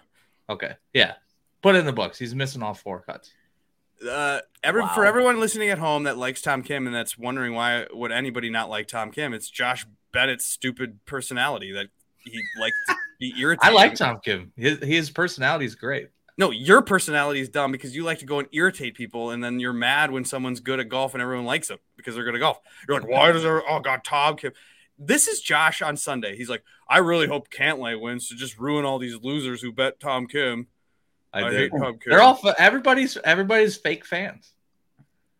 Okay. 0.48 0.74
Yeah. 0.92 1.14
Put 1.60 1.74
it 1.74 1.78
in 1.80 1.86
the 1.86 1.92
books. 1.92 2.18
He's 2.18 2.34
missing 2.36 2.62
all 2.62 2.74
four 2.74 3.00
cuts. 3.00 3.32
Uh, 4.06 4.40
every 4.62 4.86
for 4.94 5.04
everyone 5.04 5.40
listening 5.40 5.70
at 5.70 5.78
home 5.78 6.04
that 6.04 6.16
likes 6.16 6.40
Tom 6.40 6.62
Kim 6.62 6.86
and 6.86 6.94
that's 6.94 7.18
wondering 7.18 7.54
why 7.54 7.86
would 7.92 8.12
anybody 8.12 8.50
not 8.50 8.68
like 8.68 8.86
Tom 8.86 9.10
Kim? 9.10 9.34
It's 9.34 9.50
Josh 9.50 9.86
Bennett's 10.12 10.44
stupid 10.44 11.04
personality 11.04 11.72
that 11.72 11.86
he 12.24 12.40
likes 12.60 12.76
to 12.88 12.96
be 13.20 13.56
I 13.60 13.70
like 13.70 13.94
Tom 13.94 14.20
Kim. 14.22 14.52
His 14.56 14.78
his 14.82 15.10
personality 15.10 15.64
is 15.64 15.74
great. 15.74 16.10
No, 16.36 16.52
your 16.52 16.82
personality 16.82 17.40
is 17.40 17.48
dumb 17.48 17.72
because 17.72 17.96
you 17.96 18.04
like 18.04 18.20
to 18.20 18.26
go 18.26 18.38
and 18.38 18.46
irritate 18.52 18.94
people, 18.94 19.30
and 19.30 19.42
then 19.42 19.58
you're 19.58 19.72
mad 19.72 20.12
when 20.12 20.24
someone's 20.24 20.60
good 20.60 20.78
at 20.78 20.88
golf 20.88 21.12
and 21.14 21.20
everyone 21.20 21.44
likes 21.44 21.66
them 21.66 21.78
because 21.96 22.14
they're 22.14 22.22
good 22.22 22.36
at 22.36 22.40
golf. 22.40 22.60
You're 22.86 23.00
like, 23.00 23.10
why 23.10 23.32
does 23.32 23.42
there? 23.42 23.68
Oh 23.68 23.80
God, 23.80 24.04
Tom 24.04 24.36
Kim. 24.36 24.52
This 24.96 25.26
is 25.26 25.40
Josh 25.40 25.82
on 25.82 25.96
Sunday. 25.96 26.36
He's 26.36 26.48
like, 26.48 26.62
I 26.88 26.98
really 26.98 27.26
hope 27.26 27.50
Cantlay 27.50 28.00
wins 28.00 28.28
to 28.28 28.36
just 28.36 28.58
ruin 28.58 28.84
all 28.84 28.98
these 28.98 29.18
losers 29.20 29.60
who 29.60 29.72
bet 29.72 29.98
Tom 29.98 30.26
Kim. 30.28 30.68
I, 31.32 31.42
I, 31.44 31.50
did. 31.50 31.72
hate 31.72 31.78
Tom 31.78 31.98
They're 32.06 32.20
all 32.22 32.40
everybody's 32.58 33.16
everybody's 33.18 33.76
fake 33.76 34.04
fans. 34.06 34.52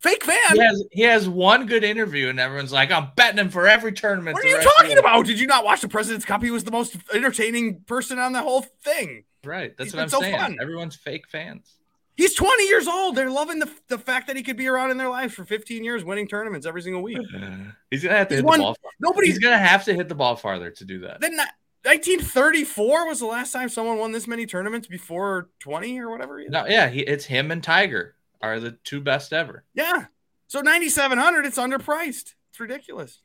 fake 0.01 0.23
fan. 0.25 0.37
He 0.55 0.59
has 0.61 0.85
he 0.93 1.03
has 1.03 1.29
one 1.29 1.67
good 1.67 1.85
interview 1.85 2.29
and 2.29 2.39
everyone's 2.39 2.73
like, 2.73 2.91
I'm 2.91 3.09
betting 3.17 3.39
him 3.39 3.49
for 3.51 3.67
every 3.67 3.93
tournament. 3.93 4.35
What 4.35 4.45
are 4.45 4.49
you 4.49 4.61
talking 4.63 4.95
the- 4.95 5.01
about? 5.01 5.25
Did 5.27 5.41
you 5.41 5.47
not 5.47 5.65
watch 5.65 5.81
the 5.81 5.89
President's 5.89 6.25
Cup? 6.27 6.43
He 6.43 6.51
was 6.51 6.65
the 6.65 6.71
most 6.71 6.97
entertaining 7.15 7.81
person 7.87 8.19
on 8.19 8.33
the 8.33 8.43
whole 8.43 8.63
thing. 8.83 9.25
Right. 9.45 9.77
That's 9.77 9.89
He's 9.89 9.95
what 9.95 10.03
I'm 10.03 10.09
so 10.09 10.21
saying. 10.21 10.37
fun. 10.37 10.57
Everyone's 10.61 10.97
fake 10.97 11.27
fans. 11.29 11.75
He's 12.17 12.35
20 12.35 12.65
years 12.67 12.89
old. 12.89 13.15
They're 13.15 13.31
loving 13.31 13.61
the, 13.61 13.71
the 13.87 13.97
fact 13.97 14.27
that 14.27 14.35
he 14.37 14.43
could 14.43 14.57
be 14.57 14.67
around 14.67 14.91
in 14.91 14.97
their 14.99 15.09
lives 15.09 15.33
for 15.35 15.45
15 15.45 15.85
years, 15.85 16.05
winning 16.05 16.27
tournaments 16.27 16.67
every 16.67 16.83
single 16.83 17.01
week. 17.01 17.19
He's 17.93 18.03
gonna 18.03 18.17
have 18.17 18.27
to 18.29 18.35
He's 18.35 18.39
hit 18.41 18.45
won- 18.45 18.59
the 18.59 18.65
ball. 18.65 18.77
Far. 18.83 18.91
Nobody's 19.01 19.35
He's 19.35 19.39
gonna 19.39 19.57
have 19.57 19.85
to 19.85 19.95
hit 19.95 20.09
the 20.09 20.17
ball 20.17 20.35
farther 20.35 20.71
to 20.71 20.85
do 20.85 20.99
that. 21.01 21.21
then 21.21 21.37
that- 21.37 21.55
1934 21.85 23.07
was 23.07 23.21
the 23.21 23.27
last 23.27 23.53
time 23.53 23.69
someone 23.69 23.99
won 23.99 24.13
this 24.13 24.27
many 24.27 24.47
tournaments 24.47 24.87
before 24.89 25.49
20 25.61 26.01
or 26.01 26.11
whatever. 26.11 26.43
No, 26.49 26.67
yeah, 26.67 26.89
he, 26.89 27.01
it's 27.01 27.25
him 27.25 27.51
and 27.51 27.63
Tiger 27.63 28.17
are 28.41 28.61
the 28.61 28.73
two 28.85 29.01
best 29.01 29.33
ever. 29.33 29.65
Yeah. 29.75 30.07
So 30.49 30.61
9,700, 30.61 31.47
it's 31.47 31.59
underpriced. 31.59 32.35
It's 32.51 32.61
ridiculous. 32.61 33.21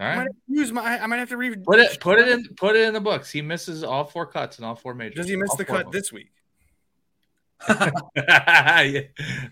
All 0.00 0.06
I 0.06 0.16
might 0.16 0.28
use 0.48 0.72
my. 0.72 0.98
I 0.98 1.06
might 1.06 1.18
have 1.18 1.28
to 1.28 1.36
read. 1.36 1.62
Put 1.62 1.78
it 1.78 2.00
put 2.00 2.18
it 2.18 2.28
in 2.28 2.48
put 2.56 2.74
it 2.74 2.88
in 2.88 2.94
the 2.94 3.00
books. 3.02 3.30
He 3.30 3.42
misses 3.42 3.84
all 3.84 4.04
four 4.04 4.24
cuts 4.24 4.56
and 4.56 4.64
all 4.64 4.74
four 4.74 4.94
majors. 4.94 5.16
Does 5.16 5.28
he 5.28 5.36
miss 5.36 5.50
All 5.50 5.56
the 5.56 5.64
cut 5.66 5.86
of 5.86 5.92
this 5.92 6.10
week? 6.10 6.32
Yeah, 8.16 9.00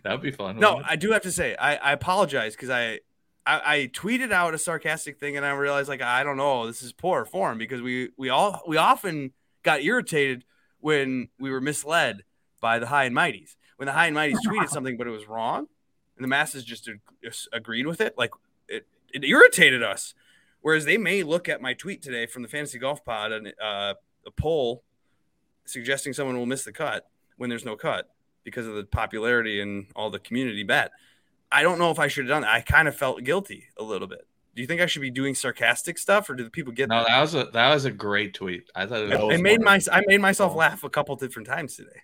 That'd 0.03 0.23
be 0.23 0.31
fun. 0.31 0.59
No. 0.59 0.81
I 0.83 0.97
do 0.97 1.13
have 1.13 1.23
to 1.23 1.33
say 1.33 1.55
I, 1.57 1.77
I 1.77 1.93
apologize 1.93 2.55
because 2.55 2.71
I, 2.71 3.01
I 3.49 3.61
I 3.65 3.91
tweeted 3.93 4.33
out 4.33 4.55
a 4.55 4.59
sarcastic 4.59 5.19
thing 5.19 5.37
and 5.37 5.47
I 5.47 5.51
realized 5.53 5.89
like 5.89 6.03
I 6.03 6.23
don't 6.23 6.37
know 6.37 6.67
this 6.67 6.83
is 6.83 6.93
poor 6.93 7.25
form 7.25 7.59
because 7.59 7.81
we 7.81 8.11
we 8.17 8.29
all 8.29 8.63
we 8.67 8.77
often 8.77 9.33
got 9.63 9.83
irritated 9.83 10.45
when 10.81 11.29
we 11.39 11.51
were 11.51 11.61
misled 11.61 12.25
by 12.61 12.79
the 12.79 12.87
high 12.87 13.05
and 13.05 13.17
mighties 13.17 13.57
when 13.77 13.87
the 13.87 13.93
high 13.93 14.07
and 14.07 14.17
mighties 14.17 14.39
tweeted 14.47 14.69
something 14.71 14.97
but 14.97 15.07
it 15.07 15.11
was 15.11 15.27
wrong 15.27 15.67
and 16.17 16.25
the 16.25 16.29
masses 16.29 16.65
just 16.65 16.91
just 17.25 17.49
agreed 17.53 17.87
with 17.87 18.01
it 18.01 18.17
like 18.19 18.31
it 18.69 18.87
it 19.13 19.25
irritated 19.25 19.83
us 19.83 20.15
whereas 20.61 20.85
they 20.85 20.99
may 20.99 21.23
look 21.23 21.49
at 21.49 21.63
my 21.63 21.73
tweet 21.73 22.03
today 22.03 22.27
from 22.27 22.43
the 22.43 22.49
fantasy 22.49 22.79
golf 22.79 23.05
pod 23.05 23.33
and 23.33 23.55
uh, 23.63 23.95
a 24.27 24.31
poll 24.37 24.83
suggesting 25.65 26.13
someone 26.13 26.37
will 26.37 26.47
miss 26.47 26.65
the 26.65 26.73
cut 26.73 27.09
when 27.37 27.51
there's 27.51 27.65
no 27.65 27.77
cut 27.77 28.11
because 28.45 28.67
of 28.67 28.75
the 28.75 28.85
popularity 28.85 29.61
and 29.61 29.87
all 29.95 30.11
the 30.11 30.19
community 30.19 30.63
bet. 30.63 30.91
I 31.51 31.63
don't 31.63 31.79
know 31.79 31.91
if 31.91 31.99
I 31.99 32.09
should 32.09 32.25
have 32.25 32.31
done 32.31 32.43
that. 32.43 32.53
I 32.53 32.61
kind 32.61 32.89
of 32.89 32.97
felt 32.97 33.23
guilty 33.25 33.65
a 33.79 33.83
little 33.83 34.09
bit. 34.09 34.27
Do 34.55 34.63
you 34.63 34.67
think 34.69 34.81
I 34.81 34.87
should 34.87 35.03
be 35.03 35.11
doing 35.11 35.35
sarcastic 35.35 35.99
stuff, 35.99 36.29
or 36.29 36.35
do 36.35 36.43
the 36.45 36.51
people 36.51 36.73
get 36.73 36.89
No, 36.89 36.99
that? 36.99 37.09
that 37.09 37.21
was 37.21 37.35
a 37.35 37.45
that 37.53 37.73
was 37.75 37.85
a 37.85 37.91
great 37.93 38.35
tweet. 38.35 38.69
I 38.75 38.87
thought 38.87 39.03
it 39.03 39.11
That 39.11 39.25
was 39.25 39.39
I 39.39 39.41
made 39.43 39.61
my. 39.61 39.81
I 39.93 40.03
made 40.07 40.21
myself 40.21 40.55
laugh 40.55 40.83
a 40.85 40.91
couple 40.91 41.15
different 41.17 41.47
times 41.49 41.77
today. 41.77 42.01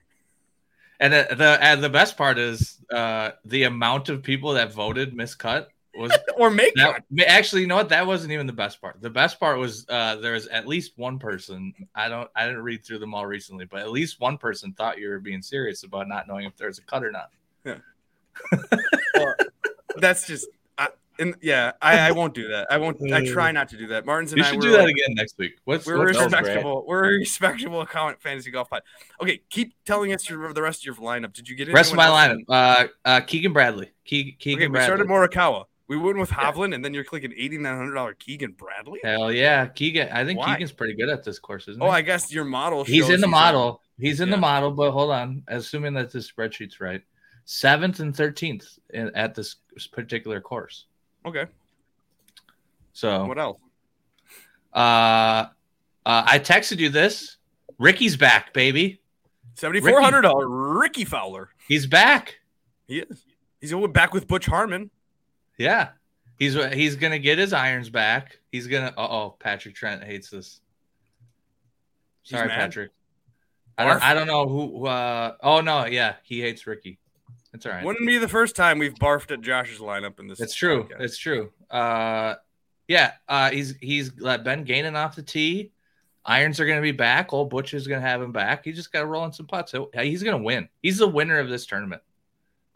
and 1.01 1.13
the, 1.13 1.27
the 1.37 1.59
and 1.61 1.83
the 1.83 1.89
best 1.91 2.17
part 2.17 2.39
is 2.39 2.79
uh 2.93 3.33
the 3.45 3.65
amount 3.65 4.09
of 4.09 4.23
people 4.23 4.53
that 4.55 4.73
voted 4.73 5.15
miscut 5.15 5.67
was 5.97 6.13
Or 6.37 6.49
make 6.51 6.75
that 6.77 7.03
actually 7.27 7.63
you 7.63 7.67
know 7.67 7.77
what 7.77 7.89
that 7.89 8.07
wasn't 8.07 8.33
even 8.33 8.47
the 8.47 8.53
best 8.53 8.81
part. 8.81 9.01
The 9.03 9.11
best 9.11 9.41
part 9.41 9.59
was 9.59 9.85
uh 9.89 10.17
there 10.17 10.35
was 10.35 10.47
at 10.47 10.69
least 10.69 10.93
one 10.97 11.19
person. 11.19 11.75
I 11.95 12.09
don't 12.09 12.31
I 12.37 12.47
didn't 12.47 12.63
read 12.63 12.85
through 12.85 13.01
them 13.01 13.15
all 13.15 13.27
recently, 13.27 13.65
but 13.65 13.81
at 13.81 13.91
least 13.91 14.21
one 14.21 14.39
person 14.39 14.73
thought 14.75 14.99
you 14.99 15.09
were 15.09 15.19
being 15.19 15.43
serious 15.43 15.83
about 15.83 16.07
not 16.09 16.29
knowing 16.29 16.47
if 16.47 16.57
there's 16.57 16.79
a 16.79 16.83
cut 16.83 17.03
or 17.03 17.11
not. 17.11 17.31
that's 19.97 20.27
just 20.27 20.47
I, 20.77 20.89
and 21.19 21.35
yeah, 21.41 21.73
I, 21.81 21.99
I 22.09 22.11
won't 22.13 22.35
do 22.35 22.49
that. 22.49 22.67
I 22.71 22.79
won't. 22.79 23.01
I 23.13 23.25
try 23.25 23.53
not 23.53 23.69
to 23.71 23.77
do 23.77 23.87
that. 23.89 24.05
Martins 24.07 24.33
and 24.33 24.39
You 24.39 24.45
I 24.45 24.51
should 24.51 24.61
do 24.61 24.73
that 24.73 24.81
like- 24.85 24.91
again 24.91 25.15
next 25.15 25.39
week. 25.39 25.53
What's, 25.65 25.87
We're 25.87 25.99
what's 25.99 26.19
that 26.19 26.25
was 26.25 26.33
great. 26.33 26.41
respectable. 26.43 26.85
We're 26.87 27.05
a 27.05 27.19
respectable 27.19 27.81
account 27.83 28.21
fantasy 28.21 28.51
golf 28.51 28.71
pod. 28.71 28.83
Okay, 29.23 29.41
keep 29.51 29.75
telling 29.85 30.13
us 30.13 30.29
your, 30.29 30.53
the 30.53 30.63
rest 30.63 30.81
of 30.81 30.87
your 30.87 30.95
lineup. 30.97 31.33
Did 31.33 31.49
you 31.49 31.55
get 31.57 31.73
rest 31.73 31.91
of 31.93 31.97
my 31.97 32.07
else? 32.07 32.17
lineup? 32.19 32.43
Uh, 32.49 32.87
uh, 33.05 33.21
Keegan 33.21 33.53
Bradley. 33.53 33.87
Ke- 34.05 34.37
Keegan 34.39 34.55
Okay, 34.57 34.67
we 34.67 34.73
Bradley. 34.73 34.87
started 34.87 35.07
Morikawa. 35.09 35.65
We 35.87 35.99
went 35.99 36.17
with 36.19 36.31
Hovland, 36.31 36.75
and 36.75 36.83
then 36.83 36.95
you're 36.95 37.05
clicking 37.05 37.33
eighty 37.37 37.59
nine 37.59 37.77
hundred 37.77 37.93
dollar 37.95 38.15
Keegan 38.15 38.53
Bradley. 38.53 39.01
Hell 39.05 39.31
yeah, 39.31 39.67
Keegan. 39.67 40.09
I 40.11 40.25
think 40.25 40.39
Why? 40.41 40.55
Keegan's 40.55 40.73
pretty 40.73 40.95
good 40.95 41.11
at 41.11 41.23
this 41.23 41.39
course, 41.39 41.69
isn't 41.69 41.81
Oh. 41.83 41.89
I 41.89 42.01
guess 42.01 42.33
your 42.33 42.45
model. 42.47 42.85
he's 42.85 43.11
in 43.11 43.21
the 43.21 43.29
model. 43.29 43.83
He's 43.99 44.21
in 44.21 44.29
Yeah. 44.29 44.35
the 44.37 44.41
model, 44.41 44.71
but 44.73 44.91
hold 44.93 45.11
on. 45.13 45.43
Assuming 45.47 45.93
that 45.95 46.11
this 46.11 46.29
spreadsheet's 46.33 46.81
right, 46.81 47.03
seventh 47.45 48.01
and 48.01 48.17
thirteenth 48.17 48.79
at 48.93 49.35
this 49.35 49.57
particular 49.93 50.41
course. 50.41 50.87
Okay. 51.27 51.47
So, 52.93 53.27
What 53.27 53.39
else? 53.39 53.59
uh, 54.73 54.77
uh, 54.77 55.47
I 56.05 56.39
texted 56.39 56.79
you 56.79 56.89
this. 56.91 57.39
Rickie's 57.79 58.17
back, 58.17 58.53
baby. 58.53 59.01
Seventy 59.55 59.81
four 59.81 60.01
hundred 60.01 60.23
dollar 60.23 60.49
Rickie 60.49 61.05
Fowler. 61.05 61.49
He's 61.69 61.87
back. 61.87 62.37
He 62.87 63.01
is. 63.01 63.25
He's 63.61 63.71
going 63.71 63.93
back 63.93 64.13
with 64.13 64.29
Butch 64.29 64.47
Harmon. 64.47 64.91
Yeah, 65.59 65.91
he's 66.39 66.55
he's 66.73 66.97
gonna 66.97 67.19
get 67.19 67.39
his 67.39 67.53
irons 67.53 67.89
back. 67.91 68.39
He's 68.53 68.67
gonna. 68.67 68.93
Uh 68.97 69.09
oh, 69.09 69.37
Patrick 69.39 69.75
Trent 69.75 70.03
hates 70.05 70.31
this. 70.31 70.61
Sorry. 72.25 72.49
Patrick. 72.49 72.91
I 73.79 73.85
don't. 73.85 74.03
I 74.03 74.15
don't 74.15 74.27
know 74.27 74.47
who. 74.49 74.87
Uh, 74.87 75.35
oh 75.43 75.61
no, 75.61 75.87
yeah, 75.87 76.15
he 76.23 76.41
hates 76.41 76.67
Rickie. 76.67 76.99
It's 77.55 77.65
all 77.67 77.73
right. 77.73 77.85
Wouldn't 77.85 78.07
be 78.07 78.19
the 78.19 78.29
first 78.29 78.57
time 78.57 78.79
we've 78.79 78.95
barfed 78.95 79.31
at 79.31 79.41
Josh's 79.41 79.79
lineup 79.79 80.19
in 80.19 80.27
this. 80.27 80.41
It's 80.41 80.55
true. 80.55 80.85
podcast. 80.85 81.01
It's 81.01 81.17
true. 81.17 81.53
Uh, 81.71 82.35
yeah. 82.89 83.13
Uh, 83.29 83.51
he's 83.51 83.77
he's 83.81 84.13
let 84.19 84.43
been 84.45 84.65
gaining 84.65 84.97
off 84.97 85.15
the 85.17 85.23
tee. 85.23 85.71
Irons 86.27 86.59
are 86.59 86.67
going 86.67 86.79
to 86.79 86.83
be 86.83 86.91
back. 86.93 87.33
Old 87.33 87.51
Butch 87.51 87.73
is 87.75 87.87
going 87.87 88.01
to 88.03 88.07
have 88.09 88.21
him 88.21 88.33
back. 88.33 88.65
He 88.65 88.73
just 88.73 88.93
got 88.93 89.01
to 89.01 89.07
roll 89.07 89.25
in 89.25 89.33
some 89.33 89.47
putts. 89.47 89.73
He's 89.95 90.23
going 90.23 90.37
to 90.37 90.43
win. 90.43 90.69
He's 90.83 90.99
the 90.99 91.07
winner 91.07 91.39
of 91.39 91.49
this 91.49 91.65
tournament. 91.67 92.03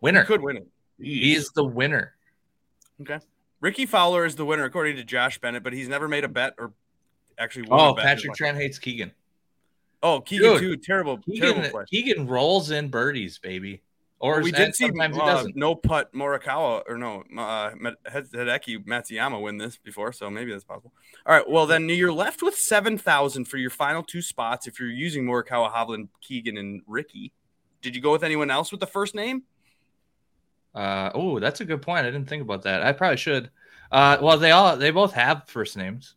Winner. 0.01 0.21
He 0.21 0.27
could 0.27 0.43
win 0.43 0.59
it. 0.59 0.69
He's 1.01 1.51
the 1.51 1.64
winner. 1.64 2.14
Okay. 3.01 3.19
Rickie 3.61 3.87
Fowler 3.87 4.25
is 4.27 4.37
the 4.37 4.45
winner 4.45 4.64
according 4.64 4.97
to 4.97 5.05
Josh 5.05 5.38
Bennett, 5.41 5.64
but 5.64 5.73
he's 5.73 5.88
never 5.88 6.07
made 6.09 6.25
a 6.25 6.29
bet 6.29 6.55
or 6.59 6.73
actually 7.38 7.62
won 7.69 7.81
Oh, 7.81 7.91
a 7.93 7.95
bet 7.95 8.05
Patrick 8.05 8.35
Tran 8.35 8.55
hates 8.55 8.79
Keegan. 8.79 9.11
Oh, 10.03 10.21
Keegan 10.21 10.53
Dude. 10.53 10.61
too. 10.61 10.77
Terrible, 10.77 11.19
Keegan, 11.19 11.62
terrible. 11.62 11.85
Keegan 11.91 12.27
rolls 12.29 12.71
in 12.71 12.88
birdies, 12.88 13.38
baby. 13.38 13.83
Or 14.20 14.42
we 14.42 14.50
did 14.50 14.74
see 14.74 14.90
uh, 14.90 15.44
no 15.54 15.76
putt 15.76 16.12
Morikawa 16.12 16.83
or 16.88 16.98
no 16.98 17.22
uh, 17.37 17.70
Hideki 17.70 18.85
Matsuyama 18.85 19.40
win 19.40 19.59
this 19.59 19.76
before, 19.76 20.12
so 20.12 20.28
maybe 20.28 20.50
that's 20.50 20.64
possible. 20.64 20.92
All 21.24 21.37
right, 21.37 21.48
well 21.48 21.66
then 21.66 21.88
you're 21.88 22.12
left 22.12 22.42
with 22.42 22.57
seven 22.57 22.98
thousand 22.98 23.44
for 23.44 23.59
your 23.59 23.70
final 23.70 24.02
two 24.02 24.20
spots 24.20 24.66
if 24.66 24.81
you're 24.81 24.90
using 24.90 25.24
Morikawa, 25.24 25.72
Hovland, 25.72 26.09
Keegan, 26.20 26.57
and 26.57 26.83
Rickie. 26.88 27.33
Did 27.81 27.94
you 27.94 28.02
go 28.02 28.11
with 28.11 28.24
anyone 28.24 28.50
else 28.50 28.72
with 28.72 28.81
the 28.81 28.88
first 28.88 29.14
name? 29.14 29.44
Uh, 30.74 31.11
oh, 31.14 31.38
that's 31.38 31.61
a 31.61 31.64
good 31.64 31.81
point. 31.81 32.04
I 32.04 32.11
didn't 32.11 32.28
think 32.28 32.42
about 32.42 32.62
that. 32.62 32.83
I 32.83 32.92
probably 32.92 33.18
should. 33.18 33.50
Uh, 33.92 34.18
well, 34.20 34.37
they 34.37 34.50
all 34.50 34.76
they 34.76 34.90
both 34.90 35.12
have 35.12 35.48
first 35.48 35.76
names. 35.76 36.16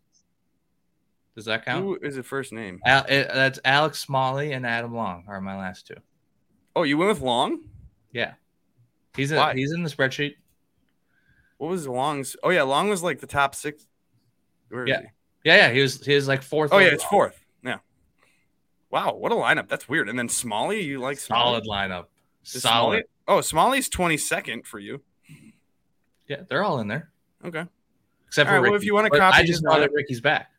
Does 1.36 1.46
that 1.46 1.66
count? 1.66 1.84
Who 1.84 2.00
is 2.02 2.16
the 2.16 2.24
first 2.24 2.52
name? 2.52 2.80
Al, 2.86 3.06
it, 3.08 3.30
that's 3.32 3.60
Alex 3.64 4.00
Smalley 4.00 4.54
and 4.54 4.66
Adam 4.66 4.94
Long 4.96 5.26
are 5.28 5.40
my 5.40 5.56
last 5.56 5.86
two. 5.86 5.96
Oh, 6.76 6.84
you 6.84 6.98
went 6.98 7.10
with 7.10 7.22
Long. 7.22 7.60
Yeah, 8.12 8.34
he's 9.16 9.32
a, 9.32 9.38
Why? 9.38 9.54
he's 9.54 9.72
in 9.72 9.84
the 9.84 9.90
spreadsheet. 9.90 10.36
What 11.58 11.70
was 11.70 11.88
Long's? 11.88 12.36
Oh 12.44 12.50
yeah, 12.50 12.64
Long 12.64 12.90
was 12.90 13.04
like 13.04 13.20
the 13.20 13.28
top 13.28 13.56
six. 13.56 13.86
Where 14.70 14.84
is 14.86 14.90
Yeah. 14.90 15.02
he? 15.02 15.08
Yeah, 15.44 15.56
yeah, 15.68 15.72
he 15.74 15.82
was 15.82 16.04
he 16.06 16.16
was 16.16 16.28
like 16.28 16.42
fourth. 16.44 16.72
Oh 16.74 16.78
yeah, 16.78 16.86
overall. 16.88 16.96
it's 16.96 17.04
fourth. 17.06 17.46
Yeah. 17.64 17.78
Wow, 18.90 19.16
what 19.16 19.32
a 19.32 19.36
lineup. 19.36 19.70
That's 19.70 19.88
weird. 19.88 20.10
And 20.10 20.18
then 20.20 20.28
Smalley, 20.30 20.82
you 20.82 21.00
like 21.00 21.18
Smalley? 21.20 21.62
solid 21.62 21.64
lineup. 21.66 22.06
Is 22.44 22.62
Solid. 22.62 22.62
Smalley- 22.64 23.04
Oh, 23.28 23.40
Smalley's 23.42 23.88
twenty 23.88 24.18
second 24.18 24.66
for 24.68 24.80
you. 24.80 25.02
Yeah, 26.28 26.42
they're 26.50 26.64
all 26.64 26.80
in 26.80 26.88
there 26.88 27.12
Okay. 27.46 27.66
except 28.28 28.50
All 28.50 28.56
for 28.58 28.62
right, 28.62 28.70
well, 28.72 28.76
if 28.78 28.84
you 28.84 28.94
wanna 28.94 29.10
copy 29.10 29.38
I 29.38 29.46
just 29.46 29.64
know 29.64 29.80
that 29.80 29.92
Rickie's 29.94 30.22
back. 30.22 30.52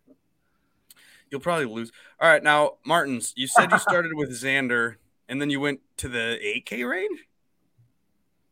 You'll 1.30 1.40
probably 1.40 1.64
lose. 1.66 1.90
All 2.20 2.28
right, 2.28 2.42
now 2.42 2.76
Martins, 2.84 3.32
you 3.36 3.46
said 3.46 3.70
you 3.72 3.78
started 3.80 4.12
with 4.14 4.30
Xander, 4.30 4.96
and 5.28 5.40
then 5.40 5.50
you 5.50 5.60
went 5.60 5.80
to 5.98 6.08
the 6.08 6.38
8K 6.42 6.88
range. 6.88 7.26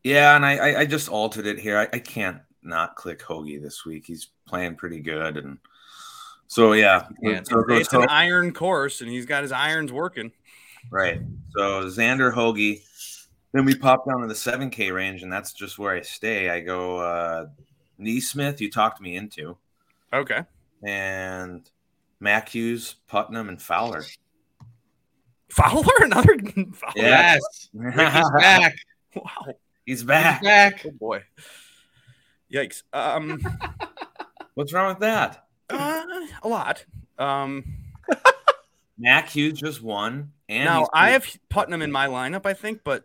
Yeah, 0.04 0.34
and 0.36 0.46
I, 0.46 0.56
I, 0.56 0.80
I 0.80 0.86
just 0.86 1.08
altered 1.08 1.46
it 1.46 1.58
here. 1.58 1.78
I, 1.78 1.88
I 1.92 1.98
can't 1.98 2.38
not 2.62 2.96
click 2.96 3.20
Hoagie 3.20 3.60
this 3.62 3.84
week. 3.84 4.06
He's 4.06 4.28
playing 4.46 4.76
pretty 4.76 5.00
good, 5.00 5.36
and 5.36 5.58
so 6.46 6.72
yeah. 6.72 7.08
Yeah, 7.22 7.42
so 7.42 7.60
it 7.60 7.80
It's 7.80 7.92
an 7.92 8.08
iron 8.08 8.52
course, 8.52 9.00
and 9.02 9.10
he's 9.10 9.26
got 9.26 9.42
his 9.42 9.52
irons 9.52 9.92
working. 9.92 10.32
right. 10.90 11.20
So 11.56 11.84
Xander 11.84 12.32
Hoagie. 12.34 12.82
Then 13.52 13.64
we 13.64 13.74
pop 13.74 14.06
down 14.06 14.20
to 14.20 14.28
the 14.28 14.34
7K 14.34 14.94
range, 14.94 15.24
and 15.24 15.32
that's 15.32 15.52
just 15.52 15.76
where 15.76 15.92
I 15.92 16.02
stay. 16.02 16.50
I 16.50 16.60
go 16.60 16.98
uh 16.98 17.46
NeSmith, 18.00 18.60
you 18.60 18.70
talked 18.70 19.00
me 19.00 19.16
into, 19.16 19.56
Okay. 20.12 20.42
and 20.84 21.68
Mac 22.20 22.48
Hughes, 22.48 22.94
Putnam, 23.08 23.48
and 23.48 23.60
Fowler. 23.60 24.04
Fowler, 25.50 25.92
another 26.00 26.38
Fowler. 26.72 26.92
Yes, 26.96 27.40
Rickie's 27.74 28.30
back. 28.38 28.76
Wow. 29.16 29.54
He's 29.90 30.02
He's 30.02 30.06
back. 30.06 30.40
back. 30.40 30.86
Oh 30.86 30.92
boy. 30.92 31.24
Yikes. 32.52 32.84
Um, 32.92 33.40
What's 34.54 34.72
wrong 34.72 34.90
with 34.90 35.00
that? 35.00 35.46
uh, 35.68 36.02
a 36.44 36.48
lot. 36.48 36.84
Um, 37.18 37.64
Mac 38.98 39.30
Hughes 39.30 39.58
just 39.58 39.82
won, 39.82 40.30
and 40.48 40.64
now 40.64 40.78
he's- 40.78 40.88
I 40.92 41.10
have 41.10 41.26
Putnam 41.48 41.82
in 41.82 41.90
my 41.90 42.06
lineup, 42.06 42.46
I 42.46 42.54
think, 42.54 42.82
but 42.84 43.04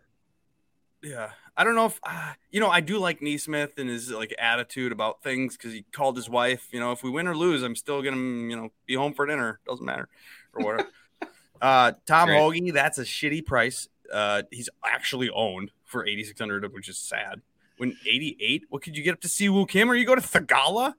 yeah, 1.02 1.32
I 1.58 1.64
don't 1.64 1.74
know 1.74 1.88
if 1.88 2.00
uh, 2.04 2.34
you 2.52 2.60
know. 2.60 2.70
I 2.70 2.82
do 2.82 3.00
like 3.00 3.20
NeSmith 3.20 3.80
and 3.80 3.90
his 3.90 4.12
like 4.12 4.36
attitude 4.38 4.92
about 4.92 5.24
things 5.24 5.58
because 5.58 5.74
he 5.74 5.86
called 5.92 6.16
his 6.16 6.30
wife. 6.30 6.68
You 6.72 6.80
know, 6.80 6.92
if 6.92 7.02
we 7.02 7.10
win 7.10 7.28
or 7.28 7.36
lose, 7.36 7.64
I'm 7.64 7.76
still 7.76 8.04
gonna 8.04 8.18
you 8.18 8.56
know 8.56 8.70
be 8.86 8.94
home 8.94 9.16
for 9.16 9.26
dinner. 9.26 9.60
Doesn't 9.68 9.86
matter 9.86 10.08
or 10.54 10.64
whatever. 10.64 10.90
uh, 11.64 11.94
Tom 12.06 12.28
Great. 12.28 12.40
Hoagie, 12.40 12.74
that's 12.74 13.00
a 13.00 13.06
shitty 13.06 13.44
price. 13.44 13.90
Uh, 14.14 14.44
he's 14.52 14.70
actually 14.86 15.32
owned 15.32 15.72
for 15.86 16.06
8,600, 16.06 16.74
which 16.74 16.90
is 16.90 16.98
sad. 16.98 17.42
When 17.78 17.98
88, 18.08 18.64
what 18.70 18.82
could 18.82 18.98
you 18.98 19.04
get 19.04 19.14
up 19.14 19.22
to 19.22 19.28
Siwoo 19.28 19.68
Kim 19.68 19.90
or 19.90 19.96
you 19.96 20.06
go 20.06 20.16
to 20.16 20.22
Theegala? 20.22 20.94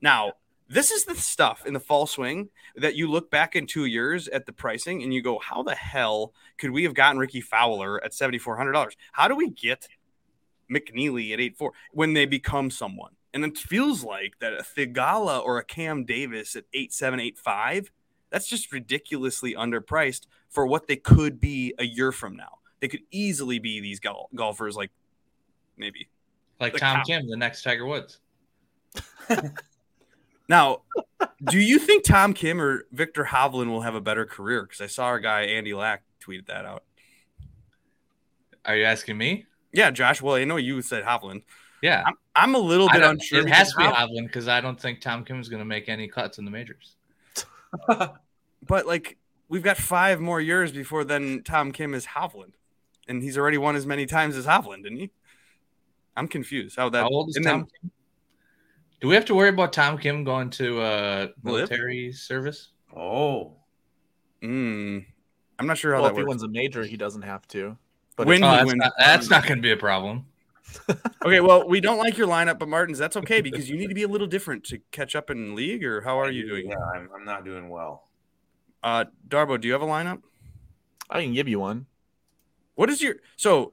Now, 0.00 0.32
this 0.68 0.90
is 0.90 1.04
the 1.04 1.14
stuff 1.14 1.64
in 1.64 1.74
the 1.74 1.80
fall 1.80 2.06
swing 2.06 2.48
that 2.74 2.96
you 2.96 3.08
look 3.08 3.30
back 3.30 3.54
in 3.54 3.66
two 3.66 3.84
years 3.84 4.26
at 4.28 4.46
the 4.46 4.52
pricing 4.52 5.02
and 5.02 5.14
you 5.14 5.22
go, 5.22 5.38
how 5.38 5.62
the 5.62 5.74
hell 5.74 6.32
could 6.58 6.70
we 6.70 6.82
have 6.82 6.94
gotten 6.94 7.18
Rickie 7.18 7.40
Fowler 7.40 8.02
at 8.02 8.12
$7,400? 8.12 8.92
How 9.12 9.28
do 9.28 9.36
we 9.36 9.50
get 9.50 9.86
McNealy 10.70 11.32
at 11.32 11.38
8.4 11.38 11.70
when 11.92 12.14
they 12.14 12.26
become 12.26 12.70
someone? 12.70 13.12
And 13.32 13.44
it 13.44 13.58
feels 13.58 14.02
like 14.02 14.38
that 14.40 14.54
a 14.54 14.62
Theegala 14.62 15.44
or 15.44 15.58
a 15.58 15.64
Cam 15.64 16.04
Davis 16.04 16.56
at 16.56 16.64
8.785, 16.74 17.90
that's 18.30 18.48
just 18.48 18.72
ridiculously 18.72 19.54
underpriced 19.54 20.26
for 20.48 20.66
what 20.66 20.88
they 20.88 20.96
could 20.96 21.38
be 21.38 21.74
a 21.78 21.84
year 21.84 22.10
from 22.10 22.34
now. 22.34 22.58
They 22.80 22.88
could 22.88 23.02
easily 23.10 23.58
be 23.58 23.80
these 23.80 24.00
gol- 24.00 24.28
golfers 24.34 24.76
like 24.76 24.90
maybe 25.76 26.08
Like 26.60 26.74
The 26.74 26.78
Tom 26.78 26.96
cow. 26.98 27.02
Kim, 27.04 27.28
the 27.28 27.36
next 27.36 27.62
Tiger 27.62 27.86
Woods. 27.86 28.18
Now, 30.48 30.82
do 31.42 31.58
you 31.58 31.78
think 31.78 32.04
Tom 32.04 32.32
Kim 32.32 32.60
or 32.60 32.86
Viktor 32.92 33.24
Hovland 33.24 33.68
will 33.68 33.80
have 33.80 33.94
a 33.94 34.00
better 34.00 34.24
career? 34.24 34.62
Because 34.62 34.80
I 34.80 34.86
saw 34.86 35.06
our 35.06 35.18
guy 35.18 35.42
Andy 35.42 35.74
Lack 35.74 36.02
tweeted 36.24 36.46
that 36.46 36.64
out. 36.64 36.84
Are 38.64 38.76
you 38.76 38.84
asking 38.84 39.18
me? 39.18 39.46
Yeah, 39.72 39.90
Josh. 39.90 40.22
Well, 40.22 40.36
I 40.36 40.44
know 40.44 40.56
you 40.56 40.80
said 40.82 41.04
Hovland. 41.04 41.42
Yeah, 41.82 42.04
I'm 42.34 42.54
a 42.54 42.58
little 42.58 42.88
bit 42.88 43.02
unsure. 43.02 43.40
It 43.40 43.50
has 43.50 43.72
to 43.72 43.78
be 43.78 43.84
Hovland 43.84 44.26
because 44.26 44.48
I 44.48 44.60
don't 44.60 44.80
think 44.80 45.00
Tom 45.00 45.24
Kim 45.24 45.40
is 45.40 45.48
going 45.48 45.60
to 45.60 45.66
make 45.66 45.88
any 45.88 46.08
cuts 46.08 46.38
in 46.38 46.44
the 46.44 46.50
majors. 46.50 46.96
but 47.88 48.86
like 48.86 49.18
we've 49.48 49.62
got 49.62 49.76
five 49.76 50.20
more 50.20 50.40
years 50.40 50.72
before 50.72 51.04
then 51.04 51.42
Tom 51.44 51.70
Kim 51.72 51.92
is 51.92 52.06
Hovland, 52.06 52.52
and 53.08 53.22
he's 53.22 53.36
already 53.38 53.58
won 53.58 53.76
as 53.76 53.86
many 53.86 54.06
times 54.06 54.36
as 54.36 54.46
Hovland, 54.46 54.82
didn't 54.84 54.98
he? 54.98 55.10
I'm 56.16 56.28
confused 56.28 56.76
how 56.76 56.88
that. 56.90 57.02
How 57.02 57.08
old 57.08 57.28
is 57.30 57.36
Tom 57.36 57.42
then- 57.44 57.60
Kim? 57.82 57.90
Do 59.00 59.08
we 59.08 59.14
have 59.14 59.26
to 59.26 59.34
worry 59.34 59.50
about 59.50 59.74
Tom 59.74 59.98
Kim 59.98 60.24
going 60.24 60.48
to 60.50 60.80
uh, 60.80 61.20
LIV? 61.42 61.44
military 61.44 62.12
service? 62.12 62.70
oh, 62.96 63.56
Mm, 64.42 65.04
I'm 65.58 65.66
not 65.66 65.76
sure 65.78 65.94
how 65.94 66.00
Well, 66.02 66.10
that 66.10 66.18
if 66.20 66.24
he 66.24 66.28
wins 66.28 66.42
a 66.42 66.48
major, 66.48 66.84
he 66.84 66.96
doesn't 66.96 67.22
have 67.22 67.46
to. 67.48 67.76
But 68.16 68.26
When 68.26 68.42
Oh, 68.44 68.50
he 68.50 68.56
that's 68.56 68.66
wins- 68.66 68.78
not, 68.78 68.92
that's 68.98 69.30
not 69.30 69.46
going 69.46 69.58
to 69.58 69.62
be 69.62 69.72
a 69.72 69.76
problem. 69.76 70.26
Okay, 71.24 71.40
well, 71.40 71.66
we 71.68 71.80
don't 71.80 71.98
like 71.98 72.16
your 72.18 72.26
lineup, 72.28 72.58
but 72.58 72.68
Martins, 72.68 72.98
that's 72.98 73.16
okay 73.16 73.40
because 73.40 73.68
you 73.68 73.76
need 73.76 73.88
to 73.88 73.94
be 73.94 74.02
a 74.04 74.08
little 74.08 74.26
different 74.26 74.62
to 74.64 74.78
catch 74.92 75.16
up 75.16 75.28
in 75.30 75.54
league. 75.56 75.84
Or 75.84 76.00
how 76.02 76.20
are 76.20 76.30
you 76.30 76.46
doing? 76.46 76.68
Yeah, 76.70 76.76
I'm, 76.94 77.08
I'm 77.14 77.24
not 77.24 77.44
doing 77.44 77.68
well. 77.68 78.08
Uh, 78.82 79.06
Darbo, 79.28 79.60
do 79.60 79.66
you 79.66 79.72
have 79.72 79.82
a 79.82 79.86
lineup? 79.86 80.22
I 81.10 81.22
can 81.22 81.32
give 81.32 81.48
you 81.48 81.58
one. 81.60 81.86
What 82.76 82.88
is 82.90 83.02
your 83.02 83.16
so 83.36 83.72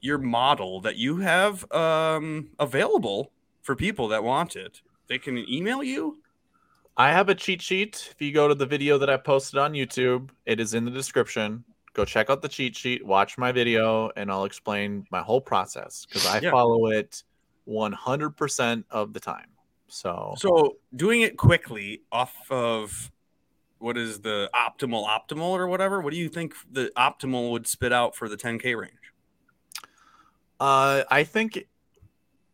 your 0.00 0.18
model 0.18 0.80
that 0.82 0.96
you 0.96 1.16
have 1.18 1.70
um 1.72 2.50
available 2.58 3.32
for 3.62 3.74
people 3.74 4.08
that 4.08 4.22
want 4.22 4.56
it? 4.56 4.80
They 5.08 5.18
can 5.18 5.36
email 5.50 5.82
you. 5.82 6.18
I 6.96 7.10
have 7.12 7.28
a 7.28 7.34
cheat 7.34 7.60
sheet. 7.62 8.08
If 8.12 8.20
you 8.20 8.32
go 8.32 8.46
to 8.46 8.54
the 8.54 8.66
video 8.66 8.98
that 8.98 9.10
I 9.10 9.16
posted 9.16 9.58
on 9.58 9.72
YouTube, 9.72 10.30
it 10.46 10.60
is 10.60 10.74
in 10.74 10.84
the 10.84 10.90
description. 10.90 11.64
Go 11.94 12.04
check 12.04 12.30
out 12.30 12.40
the 12.42 12.48
cheat 12.48 12.76
sheet, 12.76 13.04
watch 13.04 13.36
my 13.38 13.50
video, 13.50 14.10
and 14.16 14.30
I'll 14.30 14.44
explain 14.44 15.04
my 15.10 15.22
whole 15.22 15.40
process 15.40 16.06
because 16.06 16.24
I 16.26 16.40
Yeah. 16.40 16.50
follow 16.52 16.86
it 16.86 17.24
100% 17.66 18.84
of 18.90 19.12
the 19.12 19.20
time. 19.20 19.48
So, 19.88 20.34
So 20.36 20.76
doing 20.94 21.22
it 21.22 21.36
quickly 21.36 22.02
off 22.12 22.34
of 22.50 23.10
what 23.80 23.98
is 23.98 24.20
the 24.20 24.48
optimal 24.54 25.06
optimal 25.06 25.50
or 25.50 25.66
whatever? 25.66 26.00
What 26.00 26.12
do 26.12 26.18
you 26.18 26.28
think 26.28 26.54
the 26.70 26.92
optimal 26.96 27.50
would 27.50 27.66
spit 27.66 27.92
out 27.92 28.14
for 28.14 28.28
the 28.28 28.36
10k 28.36 28.76
range? 28.76 29.10
uh, 30.60 31.04
I 31.10 31.24
think 31.24 31.66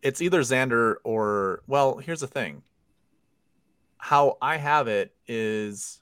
it's 0.01 0.23
either 0.23 0.41
Xander 0.41 0.95
or, 1.03 1.63
well, 1.67 1.99
here's 1.99 2.21
the 2.21 2.29
thing. 2.29 2.63
How 3.99 4.39
I 4.41 4.57
have 4.57 4.87
it 4.87 5.13
is 5.27 6.01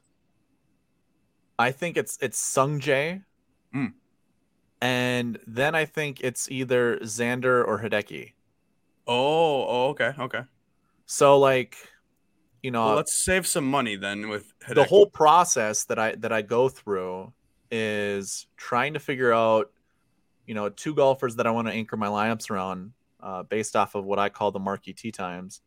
I 1.59 1.70
think 1.70 1.97
it's 1.97 2.18
it's 2.20 2.39
Sungjae. 2.39 3.22
Hmm. 3.72 3.87
And 4.83 5.39
then 5.47 5.75
I 5.75 5.87
think 5.87 6.20
it's 6.20 6.51
either 6.51 6.99
Xander 6.99 7.66
or 7.66 7.81
Hideki. 7.81 8.33
Oh, 9.07 9.66
oh 9.66 9.89
okay, 9.91 10.12
okay. 10.18 10.43
So 11.07 11.39
like, 11.39 11.77
you 12.65 12.71
know, 12.71 12.87
Well, 12.87 12.95
let's 12.97 13.15
save 13.15 13.47
some 13.47 13.71
money 13.71 13.95
then 13.95 14.29
with 14.31 14.53
the 14.71 14.85
whole 14.85 15.07
process 15.07 15.85
that 15.85 15.99
I 15.99 16.12
that 16.17 16.33
I 16.33 16.41
go 16.41 16.71
through 16.71 17.31
is 17.71 18.47
trying 18.57 18.95
to 18.95 19.01
figure 19.01 19.33
out, 19.35 19.71
you 20.47 20.55
know, 20.55 20.71
two 20.71 20.95
golfers 20.95 21.37
that 21.37 21.47
I 21.47 21.51
want 21.51 21.69
to 21.69 21.75
anchor 21.75 21.99
my 21.99 22.07
lineups 22.07 22.51
around, 22.51 22.93
uh, 23.23 23.43
based 23.43 23.77
off 23.77 23.95
of 23.95 24.05
what 24.07 24.19
I 24.19 24.31
call 24.31 24.51
the 24.51 24.59
marquee 24.61 24.95
tee 24.95 25.12
times, 25.12 25.61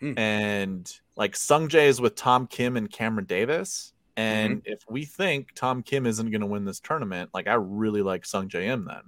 Hmm. 0.00 0.18
and 0.18 1.00
like 1.16 1.34
Sungjae 1.34 1.86
is 1.86 2.00
with 2.00 2.14
Tom 2.14 2.46
Kim 2.46 2.76
and 2.78 2.90
Cameron 2.90 3.26
Davis, 3.26 3.92
And 4.16 4.62
if 4.64 4.80
we 4.88 5.04
think 5.04 5.54
Tom 5.54 5.82
Kim 5.82 6.06
isn't 6.06 6.30
going 6.30 6.40
to 6.40 6.46
win 6.46 6.64
this 6.64 6.80
tournament, 6.80 7.30
like 7.34 7.46
I 7.46 7.54
really 7.54 8.02
like 8.02 8.24
Sungjae 8.24 8.64
Im 8.64 8.84
then. 8.86 9.02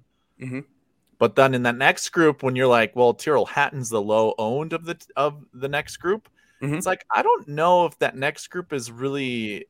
Mhm. 0.48 0.64
But 1.18 1.36
then 1.36 1.54
in 1.54 1.62
that 1.64 1.76
next 1.76 2.10
group, 2.10 2.42
when 2.42 2.54
you're 2.54 2.68
like, 2.68 2.94
well, 2.94 3.14
Tyrrell 3.14 3.46
Hatton's 3.46 3.88
the 3.88 4.00
low 4.02 4.34
owned 4.38 4.72
of 4.72 4.84
the 4.84 4.96
of 5.16 5.44
the 5.54 5.68
next 5.68 5.96
group, 5.96 6.28
Mhm. 6.62 6.76
it's 6.76 6.86
like 6.86 7.04
I 7.14 7.22
don't 7.22 7.48
know 7.48 7.86
if 7.86 7.98
that 8.00 8.16
next 8.16 8.48
group 8.48 8.72
is 8.72 8.90
really. 8.90 9.66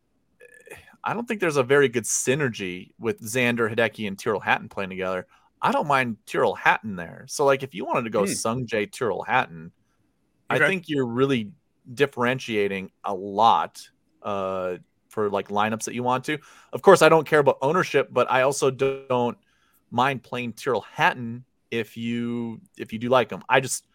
I 1.02 1.14
don't 1.14 1.26
think 1.26 1.40
there's 1.40 1.56
a 1.56 1.62
very 1.62 1.88
good 1.88 2.04
synergy 2.04 2.92
with 2.98 3.20
Xander 3.22 3.74
Hideki 3.74 4.06
and 4.06 4.18
Tyrrell 4.18 4.40
Hatton 4.40 4.68
playing 4.68 4.90
together. 4.90 5.26
I 5.62 5.72
don't 5.72 5.86
mind 5.86 6.18
Tyrrell 6.26 6.54
Hatton 6.54 6.96
there. 6.96 7.24
So 7.28 7.44
like 7.46 7.62
if 7.62 7.74
you 7.74 7.84
wanted 7.86 8.04
to 8.04 8.10
go 8.10 8.20
Hmm. 8.26 8.32
Sungjae 8.32 8.90
Tyrrell 8.92 9.22
Hatton, 9.22 9.72
I 10.50 10.58
think 10.68 10.88
you're 10.88 11.06
really 11.06 11.52
differentiating 11.94 12.90
a 13.04 13.14
lot 13.14 13.80
uh, 14.22 14.76
for 15.08 15.30
like 15.30 15.48
lineups 15.48 15.84
that 15.84 15.94
you 15.94 16.02
want 16.02 16.24
to. 16.26 16.38
Of 16.72 16.82
course, 16.82 17.02
I 17.02 17.08
don't 17.08 17.26
care 17.26 17.38
about 17.40 17.58
ownership, 17.62 18.08
but 18.12 18.30
I 18.30 18.42
also 18.42 18.70
don't 18.70 19.38
mind 19.90 20.22
playing 20.22 20.52
Tyrrell 20.54 20.82
Hatton 20.82 21.44
if 21.70 21.96
you 21.96 22.60
if 22.78 22.92
you 22.92 22.98
do 22.98 23.08
like 23.08 23.30
him. 23.30 23.42
I 23.48 23.60
just 23.60 23.86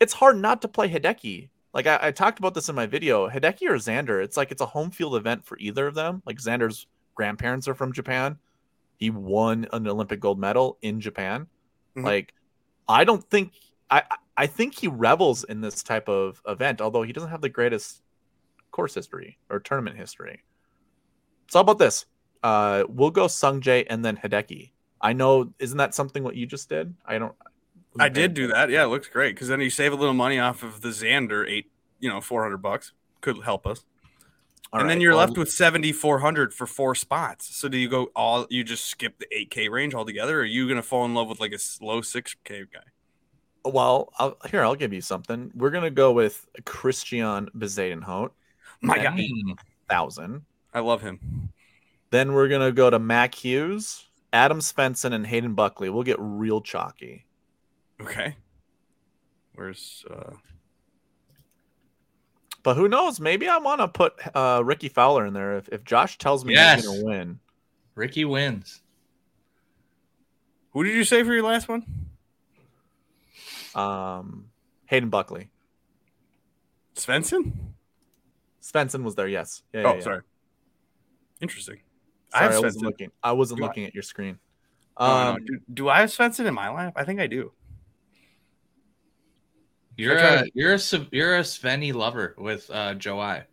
it's 0.00 0.12
hard 0.12 0.38
not 0.38 0.62
to 0.62 0.68
play 0.68 0.88
Hideki. 0.90 1.50
Like 1.74 1.86
I, 1.88 1.98
I 2.00 2.10
talked 2.12 2.38
about 2.38 2.54
this 2.54 2.68
in 2.68 2.76
my 2.76 2.86
video, 2.86 3.28
Hideki 3.28 3.68
or 3.68 3.74
Xander. 3.74 4.22
It's 4.22 4.36
like 4.36 4.52
it's 4.52 4.62
a 4.62 4.66
home 4.66 4.90
field 4.90 5.16
event 5.16 5.44
for 5.44 5.58
either 5.58 5.86
of 5.86 5.94
them. 5.94 6.22
Like 6.24 6.38
Xander's 6.38 6.86
grandparents 7.14 7.66
are 7.68 7.74
from 7.74 7.92
Japan. 7.92 8.38
He 8.96 9.10
won 9.10 9.66
an 9.72 9.86
Olympic 9.88 10.20
gold 10.20 10.38
medal 10.38 10.78
in 10.82 11.00
Japan. 11.00 11.48
Mhm. 11.96 12.04
Like 12.04 12.32
I 12.88 13.04
don't 13.04 13.28
think 13.28 13.52
I 13.90 14.04
I 14.36 14.46
think 14.46 14.78
he 14.78 14.88
revels 14.88 15.44
in 15.44 15.60
this 15.60 15.82
type 15.82 16.08
of 16.08 16.40
event, 16.46 16.80
although 16.80 17.02
he 17.02 17.12
doesn't 17.12 17.30
have 17.30 17.40
the 17.40 17.48
greatest 17.48 18.02
course 18.70 18.94
history 18.94 19.38
or 19.50 19.58
tournament 19.58 19.96
history. 19.96 20.42
So 21.48 21.58
how 21.58 21.62
about 21.62 21.78
this? 21.78 22.06
Uh, 22.42 22.84
we'll 22.88 23.10
go 23.10 23.26
Sungjae 23.26 23.86
and 23.88 24.04
then 24.04 24.16
Hideki. 24.16 24.72
I 25.00 25.12
know, 25.12 25.52
isn't 25.58 25.78
that 25.78 25.94
something 25.94 26.22
what 26.22 26.34
you 26.34 26.46
just 26.46 26.68
did? 26.68 26.94
I 27.04 27.18
don't. 27.18 27.34
I 27.98 28.08
did 28.08 28.34
do 28.34 28.48
that. 28.48 28.70
Yeah, 28.70 28.84
it 28.84 28.88
looks 28.88 29.08
great 29.08 29.34
because 29.34 29.48
then 29.48 29.60
you 29.60 29.70
save 29.70 29.92
a 29.92 29.96
little 29.96 30.14
money 30.14 30.38
off 30.38 30.62
of 30.62 30.80
the 30.80 30.88
Xander 30.88 31.48
eight, 31.48 31.70
you 32.00 32.08
know, 32.08 32.20
four 32.20 32.42
hundred 32.42 32.58
bucks 32.58 32.92
could 33.20 33.42
help 33.44 33.66
us. 33.66 33.84
All 34.72 34.80
and 34.80 34.90
then 34.90 35.00
you're 35.00 35.14
left 35.14 35.38
with 35.38 35.52
7400 35.52 36.52
for 36.52 36.66
four 36.66 36.96
spots. 36.96 37.54
So 37.54 37.68
do 37.68 37.78
you 37.78 37.88
go 37.88 38.10
all 38.16 38.46
you 38.50 38.64
just 38.64 38.86
skip 38.86 39.20
the 39.20 39.26
8k 39.32 39.70
range 39.70 39.94
altogether 39.94 40.38
or 40.38 40.42
are 40.42 40.44
you 40.44 40.66
going 40.66 40.78
to 40.78 40.82
fall 40.82 41.04
in 41.04 41.14
love 41.14 41.28
with 41.28 41.38
like 41.38 41.52
a 41.52 41.60
slow 41.60 42.00
6k 42.00 42.66
guy? 42.72 42.80
Well, 43.64 44.12
I'll, 44.18 44.36
here 44.50 44.64
I'll 44.64 44.74
give 44.74 44.92
you 44.92 45.00
something. 45.00 45.52
We're 45.54 45.70
gonna 45.70 45.90
go 45.90 46.12
with 46.12 46.46
Christian 46.66 47.48
Bezuidenhout, 47.56 48.32
My 48.82 48.98
god, 48.98 49.18
thousand. 49.88 50.42
I 50.74 50.80
love 50.80 51.00
him. 51.00 51.50
Then 52.10 52.34
we're 52.34 52.48
gonna 52.48 52.72
go 52.72 52.90
to 52.90 52.98
Mac 52.98 53.34
Hughes, 53.34 54.04
Adam 54.34 54.58
Svensson, 54.58 55.14
and 55.14 55.26
Hayden 55.26 55.54
Buckley. 55.54 55.88
We'll 55.88 56.02
get 56.02 56.16
real 56.18 56.60
chalky. 56.60 57.24
Okay. 58.00 58.36
Where's 59.54 60.04
uh 60.10 60.32
But 62.62 62.76
who 62.76 62.88
knows? 62.88 63.20
Maybe 63.20 63.46
I 63.48 63.58
want 63.58 63.80
to 63.80 63.88
put 63.88 64.14
uh, 64.34 64.62
Rickie 64.64 64.88
Fowler 64.88 65.26
in 65.26 65.34
there 65.34 65.58
if, 65.58 65.68
if 65.68 65.84
Josh 65.84 66.18
tells 66.18 66.44
me 66.44 66.54
Yes. 66.54 66.80
he's 66.82 66.90
gonna 66.90 67.04
win. 67.04 67.38
Rickie 67.94 68.24
wins. 68.24 68.80
who 70.72 70.82
did 70.82 70.94
you 70.94 71.04
say 71.04 71.22
for 71.22 71.32
your 71.32 71.44
last 71.44 71.68
one? 71.68 71.84
Um, 73.74 74.46
Hayden 74.86 75.10
Buckley, 75.10 75.50
Svensson? 76.94 77.52
Svensson 78.62 79.02
was 79.02 79.14
there. 79.16 79.26
Yes. 79.28 79.62
Yeah, 79.72 79.80
oh, 79.80 79.88
yeah, 79.90 79.94
yeah. 79.94 80.00
sorry. 80.00 80.20
Interesting. 81.40 81.80
Sorry, 82.30 82.40
I 82.48 82.52
have 82.52 82.52
I 82.54 82.60
wasn't 82.60 82.82
Svensson. 82.82 82.86
looking. 82.86 83.10
I 83.22 83.32
wasn't 83.32 83.58
Do 83.58 83.64
I- 83.64 83.66
looking 83.68 83.84
at 83.84 83.94
your 83.94 84.02
screen. 84.02 84.38
Oh, 84.96 85.06
no. 85.06 85.30
Um, 85.32 85.44
do, 85.44 85.58
do 85.74 85.88
I 85.88 86.00
have 86.00 86.10
Svensson 86.10 86.46
in 86.46 86.54
my 86.54 86.68
lineup? 86.68 86.92
I 86.94 87.04
think 87.04 87.18
I 87.20 87.26
do. 87.26 87.52
You're 89.96 90.16
a 90.16 90.42
to- 90.44 90.50
you're 90.54 90.74
a 90.74 90.78
you're 91.12 91.36
a 91.36 91.40
Svenny 91.42 91.92
lover 91.94 92.34
with 92.38 92.70
uh, 92.70 92.94
Joe 92.94 93.20
I. 93.20 93.44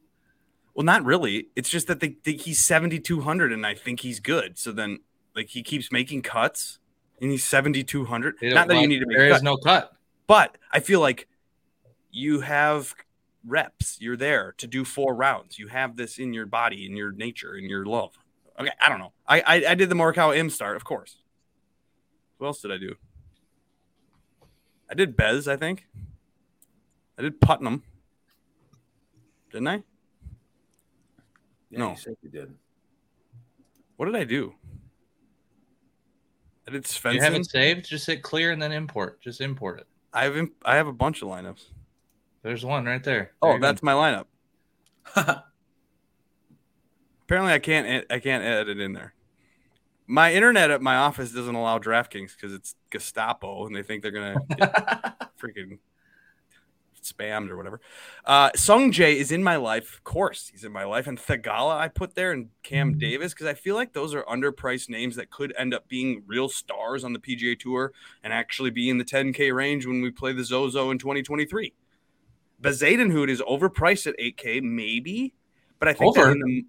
Well, 0.73 0.85
not 0.85 1.03
really. 1.03 1.47
It's 1.55 1.69
just 1.69 1.87
that 1.87 1.99
they 1.99 2.09
think 2.23 2.41
he's 2.41 2.63
7,200 2.65 3.51
and 3.51 3.65
I 3.65 3.75
think 3.75 3.99
he's 3.99 4.19
good. 4.21 4.57
So 4.57 4.71
then, 4.71 4.99
like, 5.35 5.49
he 5.49 5.63
keeps 5.63 5.91
making 5.91 6.21
cuts 6.21 6.79
and 7.21 7.29
he's 7.29 7.43
7,200. 7.43 8.35
Not 8.41 8.69
that 8.69 8.79
you 8.81 8.87
need 8.87 8.99
to 8.99 9.05
make 9.05 9.17
There 9.17 9.27
cuts. 9.29 9.39
is 9.39 9.43
no 9.43 9.57
cut. 9.57 9.91
But 10.27 10.57
I 10.71 10.79
feel 10.79 11.01
like 11.01 11.27
you 12.09 12.39
have 12.39 12.95
reps. 13.45 13.97
You're 13.99 14.15
there 14.15 14.53
to 14.59 14.65
do 14.67 14.85
four 14.85 15.13
rounds. 15.13 15.59
You 15.59 15.67
have 15.67 15.97
this 15.97 16.17
in 16.17 16.33
your 16.33 16.45
body, 16.45 16.85
in 16.85 16.95
your 16.95 17.11
nature, 17.11 17.55
in 17.55 17.65
your 17.69 17.85
love. 17.85 18.17
Okay, 18.59 18.71
I 18.79 18.87
don't 18.89 18.99
know. 18.99 19.11
I 19.27 19.41
I, 19.41 19.65
I 19.71 19.75
did 19.75 19.89
the 19.89 19.95
Morikawa 19.95 20.37
M 20.37 20.49
start, 20.49 20.77
of 20.77 20.85
course. 20.85 21.17
What 22.37 22.47
else 22.47 22.61
did 22.61 22.71
I 22.71 22.77
do? 22.77 22.95
I 24.89 24.93
did 24.93 25.15
Bez, 25.17 25.47
I 25.49 25.57
think. 25.57 25.85
I 27.21 27.25
did 27.25 27.39
Putnam. 27.39 27.83
Didn't 29.51 29.67
I? 29.67 29.83
Yeah, 31.69 31.77
No. 31.79 31.89
you 31.91 31.97
said 31.97 32.15
you 32.23 32.29
did. 32.31 32.51
What 33.95 34.07
did 34.07 34.15
I 34.15 34.23
do? 34.23 34.55
I 36.67 36.71
did 36.71 36.87
You 37.13 37.21
haven't 37.21 37.43
saved. 37.43 37.85
Just 37.87 38.07
hit 38.07 38.23
clear 38.23 38.49
and 38.51 38.59
then 38.59 38.71
import. 38.71 39.21
Just 39.21 39.39
import 39.39 39.81
it. 39.81 39.87
I 40.11 40.23
have 40.23 40.35
imp- 40.35 40.55
I 40.65 40.75
have 40.77 40.87
a 40.87 40.93
bunch 40.93 41.21
of 41.21 41.27
lineups. 41.27 41.65
There's 42.41 42.65
one 42.65 42.85
right 42.85 43.03
there. 43.03 43.33
There 43.39 43.51
Oh, 43.51 43.53
you 43.53 43.59
go. 43.59 43.67
that's 43.67 43.83
my 43.83 43.93
lineup. 43.93 44.25
Apparently, 47.25 47.53
I 47.53 47.59
can't. 47.59 48.05
I 48.11 48.17
can't 48.17 48.43
edit 48.43 48.79
in 48.79 48.93
there. 48.93 49.13
My 50.07 50.33
internet 50.33 50.71
at 50.71 50.81
my 50.81 50.95
office 50.95 51.31
doesn't 51.31 51.53
allow 51.53 51.77
DraftKings 51.77 52.35
because 52.35 52.51
it's 52.51 52.73
Gestapo, 52.89 53.67
and 53.67 53.75
they 53.75 53.83
think 53.83 54.01
they're 54.01 54.11
gonna 54.11 54.39
get 54.57 54.73
freaking 55.39 55.77
spammed 57.03 57.49
or 57.49 57.57
whatever. 57.57 57.81
Uh, 58.25 58.49
Sungjae 58.51 59.15
is 59.15 59.31
in 59.31 59.43
my 59.43 59.55
life, 59.55 59.93
of 59.95 60.03
course. 60.03 60.49
He's 60.51 60.63
in 60.63 60.71
my 60.71 60.83
life, 60.83 61.07
and 61.07 61.17
Theegala 61.17 61.77
I 61.77 61.87
put 61.87 62.15
there, 62.15 62.31
and 62.31 62.49
Cam 62.63 62.97
Davis 62.97 63.33
because 63.33 63.47
I 63.47 63.53
feel 63.53 63.75
like 63.75 63.93
those 63.93 64.13
are 64.13 64.23
underpriced 64.23 64.89
names 64.89 65.15
that 65.15 65.29
could 65.29 65.53
end 65.57 65.73
up 65.73 65.87
being 65.87 66.23
real 66.27 66.49
stars 66.49 67.03
on 67.03 67.13
the 67.13 67.19
PGA 67.19 67.59
Tour 67.59 67.93
and 68.23 68.33
actually 68.33 68.69
be 68.69 68.89
in 68.89 68.97
the 68.97 69.05
10K 69.05 69.53
range 69.53 69.85
when 69.85 70.01
we 70.01 70.11
play 70.11 70.33
the 70.33 70.43
Zozo 70.43 70.91
in 70.91 70.97
2023. 70.97 71.73
Bezuidenhout 72.61 73.29
is 73.29 73.41
overpriced 73.41 74.07
at 74.07 74.17
8K, 74.19 74.61
maybe, 74.61 75.33
but 75.79 75.87
I 75.87 75.93
think 75.93 76.15
that 76.15 76.31
in 76.31 76.39
the 76.39 76.65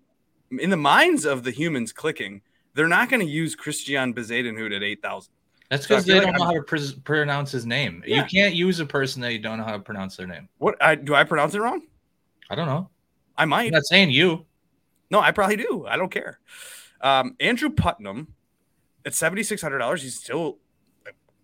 in 0.62 0.70
the 0.70 0.76
minds 0.76 1.24
of 1.24 1.44
the 1.44 1.50
humans 1.50 1.92
clicking, 1.92 2.42
they're 2.74 2.88
not 2.88 3.08
going 3.08 3.20
to 3.20 3.30
use 3.30 3.54
Christian 3.54 4.12
Bezuidenhout 4.12 4.74
at 4.74 4.82
8,000. 4.82 5.32
That's 5.72 5.86
because 5.86 6.04
feel 6.04 6.16
they 6.16 6.20
like 6.20 6.28
don't 6.28 6.38
know 6.38 6.44
I'm- 6.44 6.54
how 6.54 6.60
to 6.60 6.92
pr- 6.94 7.00
pronounce 7.02 7.50
his 7.50 7.64
name. 7.64 8.02
Yeah. 8.06 8.16
You 8.16 8.24
can't 8.24 8.54
use 8.54 8.78
a 8.78 8.84
person 8.84 9.22
that 9.22 9.32
you 9.32 9.38
don't 9.38 9.56
know 9.56 9.64
how 9.64 9.72
to 9.72 9.78
pronounce 9.78 10.16
their 10.16 10.26
name. 10.26 10.46
What 10.58 10.76
I, 10.82 10.96
do 10.96 11.14
I 11.14 11.24
pronounce 11.24 11.54
it 11.54 11.60
wrong? 11.60 11.80
I 12.50 12.54
don't 12.54 12.66
know. 12.66 12.90
I 13.38 13.46
might. 13.46 13.68
I'm 13.68 13.72
not 13.72 13.86
saying 13.86 14.10
you. 14.10 14.44
No, 15.10 15.18
I 15.20 15.30
probably 15.30 15.56
do. 15.56 15.86
I 15.88 15.96
don't 15.96 16.10
care. 16.10 16.40
Um, 17.00 17.36
Andrew 17.40 17.70
Putnam 17.70 18.34
at 19.06 19.14
seventy 19.14 19.42
six 19.42 19.62
hundred 19.62 19.78
dollars. 19.78 20.02
He's 20.02 20.16
still. 20.16 20.58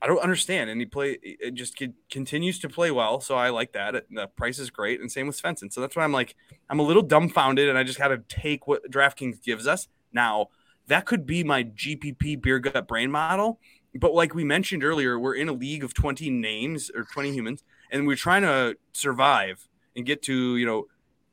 I 0.03 0.07
don't 0.07 0.20
understand, 0.20 0.68
and 0.68 0.79
he 0.79 0.85
play. 0.85 1.18
It 1.22 1.55
just 1.55 1.79
con- 1.79 1.95
continues 2.11 2.59
to 2.59 2.68
play 2.68 2.91
well, 2.91 3.20
so 3.22 3.35
I 3.35 3.49
like 3.49 3.72
that. 3.72 4.05
The 4.11 4.26
price 4.26 4.59
is 4.59 4.68
great, 4.68 5.01
and 5.01 5.11
same 5.11 5.26
with 5.26 5.41
Svensson. 5.41 5.72
So 5.72 5.81
that's 5.81 5.97
why 5.97 6.05
I'm 6.05 6.12
like, 6.12 6.37
I'm 6.68 6.79
a 6.79 6.85
little 6.85 7.03
dumbfounded, 7.03 7.66
and 7.68 7.79
I 7.79 7.83
just 7.83 7.99
got 7.99 8.09
to 8.09 8.18
take 8.29 8.66
what 8.68 8.89
DraftKings 8.91 9.43
gives 9.43 9.66
us. 9.66 9.89
Now 10.12 10.49
that 10.87 11.05
could 11.05 11.26
be 11.26 11.43
my 11.45 11.64
GPP 11.64 12.41
beer 12.41 12.59
gut 12.59 12.87
brain 12.87 13.11
model, 13.11 13.59
but 13.99 14.14
like 14.14 14.34
we 14.34 14.44
mentioned 14.44 14.84
earlier, 14.84 15.18
we're 15.18 15.34
in 15.34 15.49
a 15.49 15.53
league 15.53 15.84
of 15.84 15.94
twenty 15.94 16.30
names 16.30 16.90
or 16.94 17.05
twenty 17.05 17.32
humans, 17.32 17.64
and 17.90 18.07
we're 18.07 18.16
trying 18.16 18.42
to 18.42 18.76
survive 18.92 19.68
and 19.96 20.07
get 20.07 20.22
to 20.22 20.57
you 20.57 20.66
know 20.66 20.86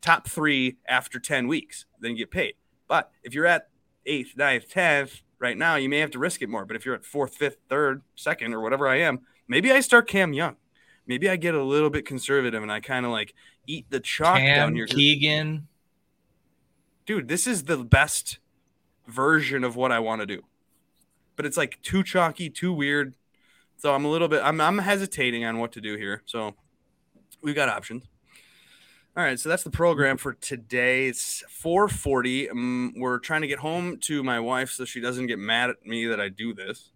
top 0.05 0.27
three 0.27 0.77
after 0.87 1.19
10 1.19 1.47
weeks, 1.47 1.85
then 1.99 2.15
get 2.15 2.29
paid. 2.29 2.53
But 2.87 3.11
if 3.23 3.33
you're 3.33 3.47
at 3.47 3.69
eighth, 4.05 4.37
ninth, 4.37 4.69
tenth 4.69 5.23
right 5.39 5.57
now, 5.57 5.75
you 5.75 5.89
may 5.89 5.97
have 5.97 6.11
to 6.11 6.19
risk 6.19 6.43
it 6.43 6.49
more. 6.49 6.63
But 6.63 6.75
if 6.75 6.85
you're 6.85 6.93
at 6.93 7.03
fourth, 7.03 7.35
fifth, 7.35 7.57
third, 7.69 8.03
second, 8.15 8.53
or 8.53 8.61
whatever 8.61 8.87
I 8.87 8.97
am, 8.97 9.21
maybe 9.47 9.71
I 9.71 9.79
start 9.79 10.07
Cam 10.07 10.31
Young. 10.31 10.57
Maybe 11.07 11.27
I 11.27 11.35
get 11.35 11.55
a 11.55 11.63
little 11.63 11.89
bit 11.89 12.05
conservative 12.05 12.61
and 12.61 12.71
I 12.71 12.79
kind 12.79 13.05
of 13.05 13.11
like 13.11 13.33
eat 13.65 13.87
the 13.89 13.99
chalk 13.99 14.37
down 14.37 14.45
Cam 14.45 14.75
here. 14.75 14.85
Keegan. 14.85 15.67
Dude, 17.07 17.27
this 17.27 17.47
is 17.47 17.63
the 17.63 17.77
best 17.77 18.37
version 19.07 19.63
of 19.63 19.75
what 19.75 19.91
I 19.91 19.99
want 19.99 20.21
to 20.21 20.27
do. 20.27 20.43
But 21.35 21.45
it's 21.45 21.57
like 21.57 21.81
too 21.81 22.03
chalky, 22.03 22.49
too 22.49 22.71
weird. 22.73 23.15
So 23.77 23.93
I'm 23.93 24.05
a 24.05 24.09
little 24.09 24.27
bit 24.27 24.41
I'm 24.43 24.61
I'm 24.61 24.77
hesitating 24.79 25.43
on 25.45 25.59
what 25.59 25.71
to 25.73 25.81
do 25.81 25.95
here. 25.97 26.21
So 26.25 26.55
we've 27.41 27.55
got 27.55 27.69
options. 27.69 28.03
All 29.17 29.23
right, 29.23 29.39
so 29.39 29.47
that's 29.47 29.63
the 29.63 29.69
program 29.69 30.17
for 30.17 30.33
today. 30.33 31.07
It's 31.07 31.41
4:40. 31.49 32.51
Um, 32.51 32.93
we're 32.97 33.19
trying 33.19 33.41
to 33.41 33.47
get 33.47 33.59
home 33.59 33.97
to 34.01 34.23
my 34.23 34.39
wife 34.41 34.71
so 34.71 34.83
she 34.83 34.99
doesn't 34.99 35.27
get 35.27 35.39
mad 35.39 35.69
at 35.69 35.85
me 35.85 36.05
that 36.07 36.19
I 36.19 36.27
do 36.29 36.53
this. 36.53 36.91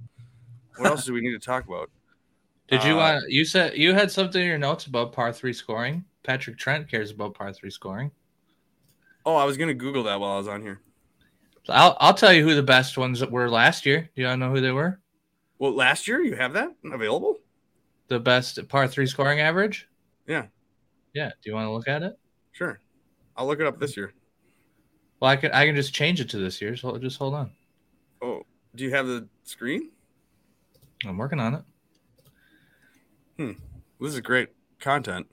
What 0.75 0.87
else 0.89 1.05
do 1.05 1.13
we 1.13 1.21
need 1.21 1.31
to 1.31 1.39
talk 1.39 1.65
about? 1.65 1.89
Did 2.67 2.83
you 2.83 2.93
Uh, 2.93 2.97
want? 2.97 3.29
you 3.29 3.45
said 3.45 3.77
you 3.77 3.93
had 3.93 4.11
something 4.11 4.41
in 4.41 4.47
your 4.47 4.57
notes 4.57 4.85
about 4.85 5.13
par 5.13 5.31
three 5.31 5.53
scoring. 5.53 6.03
Patrick 6.23 6.57
Trent 6.57 6.89
cares 6.89 7.11
about 7.11 7.33
par 7.35 7.53
three 7.53 7.71
scoring. 7.71 8.11
Oh, 9.25 9.35
I 9.35 9.45
was 9.45 9.55
gonna 9.57 9.73
Google 9.73 10.03
that 10.03 10.19
while 10.19 10.33
I 10.33 10.37
was 10.37 10.47
on 10.47 10.61
here. 10.61 10.81
I'll 11.71 11.97
I'll 11.99 12.13
tell 12.13 12.33
you 12.33 12.43
who 12.43 12.55
the 12.55 12.63
best 12.63 12.97
ones 12.97 13.19
that 13.19 13.31
were 13.31 13.49
last 13.49 13.85
year. 13.85 14.09
Do 14.15 14.21
you 14.21 14.27
all 14.27 14.37
know 14.37 14.51
who 14.51 14.61
they 14.61 14.71
were? 14.71 14.99
Well, 15.57 15.73
last 15.73 16.07
year 16.07 16.21
you 16.21 16.35
have 16.35 16.53
that 16.53 16.73
available? 16.91 17.37
The 18.07 18.19
best 18.19 18.67
par 18.69 18.87
three 18.87 19.07
scoring 19.07 19.39
average. 19.39 19.87
Yeah. 20.27 20.45
Yeah. 21.13 21.31
Do 21.41 21.49
you 21.49 21.53
want 21.53 21.67
to 21.67 21.71
look 21.71 21.87
at 21.87 22.03
it? 22.03 22.17
Sure. 22.51 22.79
I'll 23.35 23.47
look 23.47 23.59
it 23.59 23.67
up 23.67 23.79
this 23.79 23.97
year. 23.97 24.13
Well, 25.19 25.31
I 25.31 25.35
can 25.35 25.51
I 25.51 25.65
can 25.65 25.75
just 25.75 25.93
change 25.93 26.21
it 26.21 26.29
to 26.29 26.37
this 26.37 26.61
year. 26.61 26.77
So 26.77 26.97
just 26.97 27.17
hold 27.17 27.33
on. 27.33 27.51
Oh, 28.21 28.43
do 28.75 28.83
you 28.83 28.91
have 28.91 29.07
the 29.07 29.27
screen? 29.43 29.91
I'm 31.05 31.17
working 31.17 31.39
on 31.39 31.55
it. 31.55 31.61
Hmm. 33.37 33.51
This 33.99 34.13
is 34.13 34.19
great 34.21 34.49
content. 34.79 35.27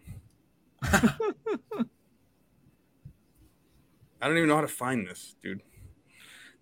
I 0.82 1.12
don't 4.20 4.36
even 4.36 4.48
know 4.48 4.56
how 4.56 4.62
to 4.62 4.68
find 4.68 5.06
this, 5.06 5.36
dude. 5.42 5.62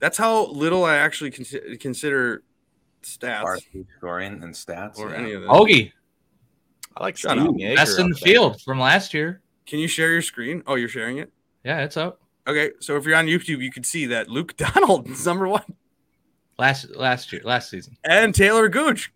That's 0.05 0.19
how 0.19 0.49
little 0.49 0.85
I 0.85 0.97
actually 0.97 1.31
consi- 1.31 1.81
consider 1.81 2.43
stats 3.03 3.41
Varsity 3.41 3.87
scoring 3.97 4.43
and 4.43 4.53
stats. 4.53 4.99
or 4.99 5.09
yeah. 5.13 5.17
any 5.17 5.33
of 5.33 5.41
that. 5.41 5.49
Hoagie, 5.49 5.93
I 6.95 7.03
like 7.05 7.17
Shut 7.17 7.39
Steven 7.39 7.71
up. 7.71 7.77
Best 7.77 7.99
in 7.99 8.11
the 8.11 8.15
field 8.17 8.61
from 8.61 8.79
last 8.79 9.15
year. 9.15 9.41
Can 9.65 9.79
you 9.79 9.89
share 9.89 10.13
your 10.13 10.21
screen? 10.21 10.63
Oh, 10.67 10.75
you're 10.75 10.91
sharing 10.91 11.17
it? 11.17 11.33
Yeah, 11.65 11.81
it's 11.85 11.97
up. 11.97 12.21
Okay, 12.47 12.73
so 12.81 12.97
if 12.99 13.07
you're 13.07 13.17
on 13.17 13.25
YouTube, 13.29 13.61
you 13.63 13.73
can 13.73 13.83
see 13.83 14.05
that 14.05 14.29
Luke 14.29 14.55
Donald 14.59 15.09
is 15.09 15.25
number 15.25 15.49
one 15.49 15.65
Last 16.59 16.95
last 16.95 17.33
year, 17.33 17.41
last 17.43 17.71
season. 17.71 17.97
and 18.05 18.35
Taylor 18.35 18.69
Gooch. 18.69 19.11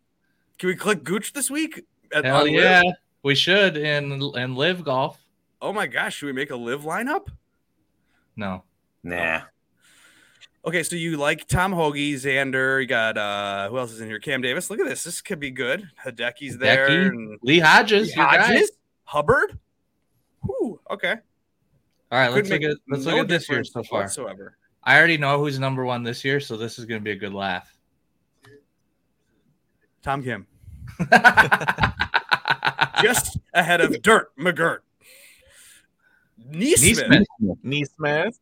Can 0.59 0.69
we 0.69 0.75
click 0.75 1.05
Gooch 1.05 1.35
this 1.35 1.51
week? 1.51 1.85
At- 2.15 2.25
Hell 2.25 2.39
on 2.39 2.45
LIV? 2.47 2.55
yeah, 2.55 2.83
we 3.23 3.35
should 3.35 3.77
in 3.77 4.11
in 4.37 4.55
LIV 4.55 4.85
golf. 4.85 5.21
Oh 5.61 5.75
my 5.75 5.87
gosh, 5.87 6.17
should 6.17 6.27
we 6.29 6.33
make 6.33 6.51
a 6.51 6.57
LIV 6.57 6.81
lineup? 6.85 7.27
No, 8.37 8.65
Nah. 9.03 9.43
Okay, 10.65 10.83
so 10.83 10.97
you 10.97 11.17
like 11.17 11.47
Tom 11.47 11.73
Hoagie, 11.73 12.15
Xander, 12.15 12.81
you 12.81 12.87
got 12.87 13.17
uh 13.17 13.69
who 13.71 13.79
else 13.79 13.93
is 13.93 14.01
in 14.01 14.09
here? 14.09 14.19
Cam 14.19 14.43
Davis. 14.43 14.71
Look 14.71 14.81
at 14.81 14.87
this. 14.87 15.05
This 15.05 15.21
could 15.21 15.41
be 15.41 15.51
good. 15.51 15.89
Hideki's 16.05 16.59
there. 16.59 16.89
Hideki, 16.89 17.09
and 17.09 17.39
Lee 17.43 17.59
Hodges. 17.61 18.15
your 18.15 18.25
guy. 18.27 18.39
Hodges, 18.39 18.73
Hubbard. 19.05 19.59
Whew, 20.43 20.81
okay. 20.91 21.15
All 22.11 22.19
right, 22.19 22.29
Could 22.29 22.49
let's 22.49 22.51
look 22.51 22.63
at 22.63 22.77
let's 22.89 23.05
no 23.05 23.13
look 23.13 23.21
at 23.23 23.29
this 23.29 23.49
year 23.49 23.65
so 23.65 23.83
far. 23.83 24.01
whatsoever. 24.03 24.57
I 24.83 24.97
already 24.99 25.19
know 25.19 25.39
who's 25.39 25.59
number 25.59 25.85
one 25.85 26.03
this 26.03 26.25
year, 26.25 26.41
so 26.41 26.57
this 26.57 26.79
is 26.79 26.85
going 26.87 27.01
to 27.01 27.05
be 27.05 27.11
a 27.13 27.17
good 27.17 27.35
laugh. 27.35 27.75
Tom 30.03 30.23
Kim. 30.23 30.47
Just 33.03 33.39
ahead 33.53 33.81
of 33.81 34.01
Dirt 34.03 34.35
McGirt. 34.39 34.79
NeSmith. 36.51 37.25
NeSmith, 37.43 37.59
NeSmith. 37.65 38.39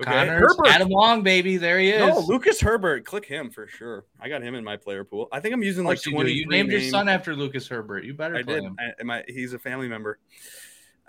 Okay. 0.00 0.10
Conners, 0.10 0.40
Herbert. 0.40 0.68
Adam 0.68 0.88
Long, 0.88 1.22
baby, 1.22 1.58
there 1.58 1.78
he 1.78 1.90
is. 1.90 2.00
No, 2.00 2.20
Lucas 2.20 2.58
Herbert. 2.58 3.04
Click 3.04 3.26
him 3.26 3.50
for 3.50 3.66
sure. 3.66 4.06
I 4.18 4.30
got 4.30 4.42
him 4.42 4.54
in 4.54 4.64
my 4.64 4.76
player 4.76 5.04
pool. 5.04 5.28
I 5.30 5.40
think 5.40 5.52
I'm 5.52 5.62
using 5.62 5.84
like 5.84 5.98
course 5.98 6.06
you, 6.06 6.12
20. 6.12 6.32
you 6.32 6.46
named 6.46 6.72
your 6.72 6.80
son 6.80 7.08
after 7.08 7.36
Lucas 7.36 7.68
Herbert. 7.68 8.04
You 8.04 8.14
better 8.14 8.36
I 8.36 8.42
play 8.42 8.54
did. 8.54 8.64
him. 8.64 8.76
I, 8.78 9.00
am 9.00 9.10
I, 9.10 9.24
he's 9.28 9.52
a 9.52 9.58
family 9.58 9.88
member. 9.88 10.18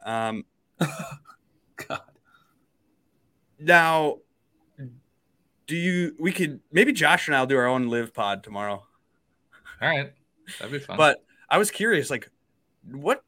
Um, 0.03 0.43
God. 0.79 2.01
now, 3.59 4.17
do 5.67 5.77
you? 5.77 6.13
We 6.19 6.33
could 6.33 6.59
maybe 6.73 6.91
Josh 6.91 7.27
and 7.27 7.35
I'll 7.35 7.47
do 7.47 7.57
our 7.57 7.67
own 7.67 7.87
LIV 7.87 8.13
pod 8.13 8.43
tomorrow. 8.43 8.83
All 9.81 9.87
right, 9.87 10.11
that'd 10.59 10.73
be 10.73 10.79
fun. 10.79 10.97
But 10.97 11.23
I 11.49 11.57
was 11.57 11.71
curious, 11.71 12.09
like, 12.09 12.29
what? 12.91 13.23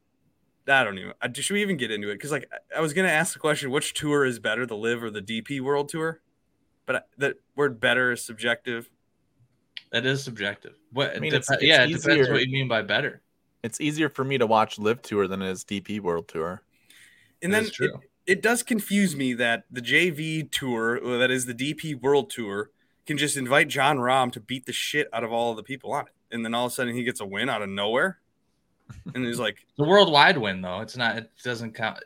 I 0.68 0.84
don't 0.84 0.98
even. 0.98 1.14
Should 1.34 1.54
we 1.54 1.62
even 1.62 1.78
get 1.78 1.92
into 1.92 2.10
it? 2.10 2.16
Because 2.16 2.32
like, 2.32 2.50
I- 2.52 2.78
I 2.78 2.82
was 2.82 2.94
gonna 2.94 3.10
ask 3.10 3.34
the 3.34 3.40
question, 3.40 3.70
which 3.72 3.94
tour 3.94 4.24
is 4.26 4.40
better, 4.40 4.66
the 4.66 4.78
LIV 4.78 5.04
or 5.04 5.10
the 5.10 5.22
DP 5.22 5.60
World 5.60 5.90
Tour? 5.90 6.22
But 6.86 6.96
I- 6.96 7.02
the 7.18 7.38
word 7.56 7.80
"better" 7.80 8.12
is 8.12 8.24
subjective. 8.24 8.90
that 9.92 10.06
is 10.08 10.24
subjective. 10.24 10.74
What? 10.92 11.16
I 11.16 11.20
mean, 11.20 11.32
dep- 11.32 11.42
it's- 11.42 11.52
it's 11.52 11.64
yeah, 11.64 11.84
it 11.84 11.88
depends 11.88 12.08
easier. 12.08 12.34
what 12.34 12.46
you 12.46 12.52
mean 12.52 12.68
by 12.68 12.82
better. 12.82 13.22
It's 13.62 13.80
easier 13.80 14.10
for 14.10 14.24
me 14.24 14.38
to 14.40 14.48
watch 14.48 14.80
LIV 14.80 15.02
Tour 15.04 15.28
than 15.28 15.42
it 15.44 15.52
is 15.52 15.64
DP 15.64 16.00
World 16.00 16.28
Tour. 16.28 16.64
And 17.44 17.54
That 17.54 17.58
then 17.58 17.66
is 17.66 17.80
it, 17.80 17.92
it 18.26 18.42
does 18.42 18.64
confuse 18.64 19.16
me 19.16 19.34
that 19.36 19.66
the 19.70 19.82
JV 19.82 20.44
tour, 20.52 20.98
or 20.98 21.18
that 21.20 21.30
is 21.30 21.46
the 21.46 21.54
DP 21.54 21.94
World 21.94 22.30
Tour, 22.32 22.72
can 23.06 23.18
just 23.20 23.38
invite 23.38 23.68
Jon 23.68 23.98
Rahm 24.00 24.32
to 24.32 24.40
beat 24.40 24.66
the 24.66 24.74
shit 24.74 25.08
out 25.14 25.24
of 25.24 25.32
all 25.32 25.52
of 25.52 25.58
the 25.58 25.64
people 25.64 25.92
on 25.94 26.08
it, 26.08 26.14
and 26.32 26.44
then 26.44 26.54
all 26.56 26.66
of 26.66 26.72
a 26.72 26.76
sudden 26.76 26.96
he 26.96 27.04
gets 27.04 27.20
a 27.20 27.26
win 27.26 27.48
out 27.50 27.62
of 27.62 27.70
nowhere, 27.70 28.20
and 29.14 29.26
he's 29.26 29.40
like, 29.40 29.58
The 29.78 29.84
worldwide 29.84 30.38
win 30.38 30.62
though, 30.62 30.80
it's 30.82 30.98
not. 30.98 31.18
It 31.18 31.30
doesn't 31.44 31.74
count. 31.74 32.00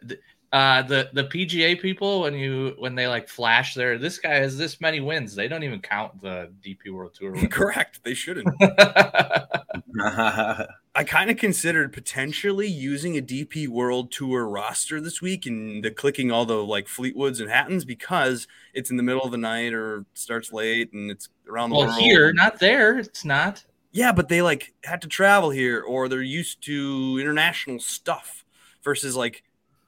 Uh, 0.53 0.81
the 0.83 1.09
the 1.11 1.25
PGA 1.25 1.79
people 1.79 2.21
when 2.21 2.33
you 2.33 2.73
when 2.77 2.95
they 2.95 3.05
like 3.07 3.27
flash 3.27 3.73
their 3.73 3.97
this 3.97 4.17
guy 4.17 4.35
has 4.35 4.57
this 4.57 4.79
many 4.79 5.01
wins, 5.01 5.35
they 5.35 5.47
don't 5.47 5.63
even 5.63 5.81
count 5.81 6.21
the 6.21 6.49
DP 6.63 6.91
World 6.91 7.13
Tour. 7.13 7.31
win. 7.33 7.49
"Correct, 7.49 8.01
they 8.03 8.13
shouldn't." 8.13 8.47
I 9.99 11.03
kind 11.05 11.29
of 11.29 11.37
considered 11.37 11.91
potentially 11.91 12.67
using 12.67 13.17
a 13.17 13.21
DP 13.21 13.67
World 13.67 14.11
Tour 14.11 14.47
roster 14.47 15.01
this 15.01 15.21
week 15.21 15.45
and 15.45 15.83
the 15.83 15.91
clicking 15.91 16.31
all 16.31 16.45
the 16.45 16.63
like 16.63 16.87
Fleetwoods 16.87 17.39
and 17.39 17.49
Hattons 17.49 17.83
because 17.83 18.47
it's 18.73 18.89
in 18.89 18.97
the 18.97 19.03
middle 19.03 19.23
of 19.23 19.31
the 19.31 19.37
night 19.37 19.73
or 19.73 20.05
starts 20.13 20.53
late 20.53 20.93
and 20.93 21.11
it's 21.11 21.29
around 21.49 21.71
the 21.71 21.75
well, 21.75 21.87
world. 21.87 21.99
here, 21.99 22.31
not 22.33 22.57
there. 22.59 22.97
It's 22.97 23.25
not. 23.25 23.63
Yeah, 23.97 24.11
but 24.11 24.27
they 24.29 24.43
like 24.43 24.75
had 24.83 25.01
to 25.01 25.07
travel 25.07 25.49
here 25.49 25.81
or 25.81 26.07
they're 26.07 26.21
used 26.21 26.63
to 26.65 27.17
international 27.19 27.79
stuff 27.79 28.45
versus 28.83 29.15
like 29.15 29.41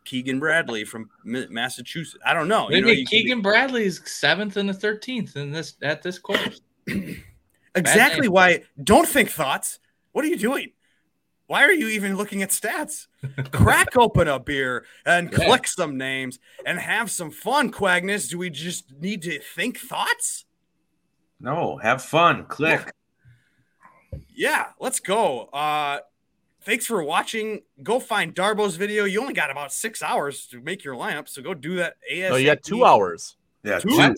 Keegan 0.03 0.39
Bradley 0.39 0.83
from 0.83 1.11
Massachusetts. 1.23 2.17
I 2.25 2.33
don't 2.33 2.47
know. 2.47 2.63
You 2.71 2.77
Maybe 2.77 2.81
know, 2.81 2.91
you 2.93 3.05
could 3.05 3.11
be- 3.11 3.21
Keegan 3.21 3.41
Bradley's 3.43 4.01
seventh 4.11 4.57
and 4.57 4.67
the 4.67 4.73
thirteenth 4.73 5.35
in 5.35 5.51
this 5.51 5.75
at 5.83 6.01
this 6.01 6.17
course. 6.17 6.59
exactly 7.75 8.27
why. 8.27 8.63
Don't 8.83 9.07
think 9.07 9.29
thoughts. 9.29 9.77
What 10.11 10.25
are 10.25 10.27
you 10.29 10.37
doing? 10.37 10.71
Why 11.45 11.63
are 11.63 11.71
you 11.71 11.87
even 11.89 12.17
looking 12.17 12.41
at 12.41 12.49
stats? 12.49 13.05
Crack 13.51 13.95
open 13.95 14.27
a 14.27 14.39
beer 14.39 14.85
and 15.05 15.31
Yeah. 15.31 15.45
click 15.45 15.67
some 15.67 15.97
names 15.97 16.39
and 16.65 16.79
have 16.79 17.11
some 17.11 17.29
fun, 17.29 17.71
Quagness. 17.71 18.27
Do 18.29 18.39
we 18.39 18.49
just 18.49 18.91
need 18.99 19.21
to 19.21 19.39
think 19.39 19.77
thoughts? 19.77 20.45
no, 21.39 21.77
have 21.77 22.03
fun. 22.03 22.45
Click. 22.45 22.91
Yeah, 24.33 24.67
let's 24.79 24.99
go. 24.99 25.43
Uh 25.53 25.99
thanks 26.61 26.85
for 26.85 27.03
watching. 27.03 27.61
Go 27.83 27.99
find 27.99 28.33
Darbo's 28.35 28.75
video. 28.75 29.05
You 29.05 29.21
only 29.21 29.33
got 29.33 29.49
about 29.51 29.71
six 29.73 30.01
hours 30.03 30.45
to 30.47 30.61
make 30.61 30.83
your 30.83 30.95
lineup, 30.95 31.27
so 31.27 31.41
go 31.41 31.53
do 31.53 31.75
that. 31.77 31.95
ASAP. 32.11 32.29
No, 32.29 32.35
you 32.35 32.45
got 32.45 32.63
two 32.63 32.85
hours. 32.85 33.35
Yeah, 33.63 33.79
Two? 33.79 34.15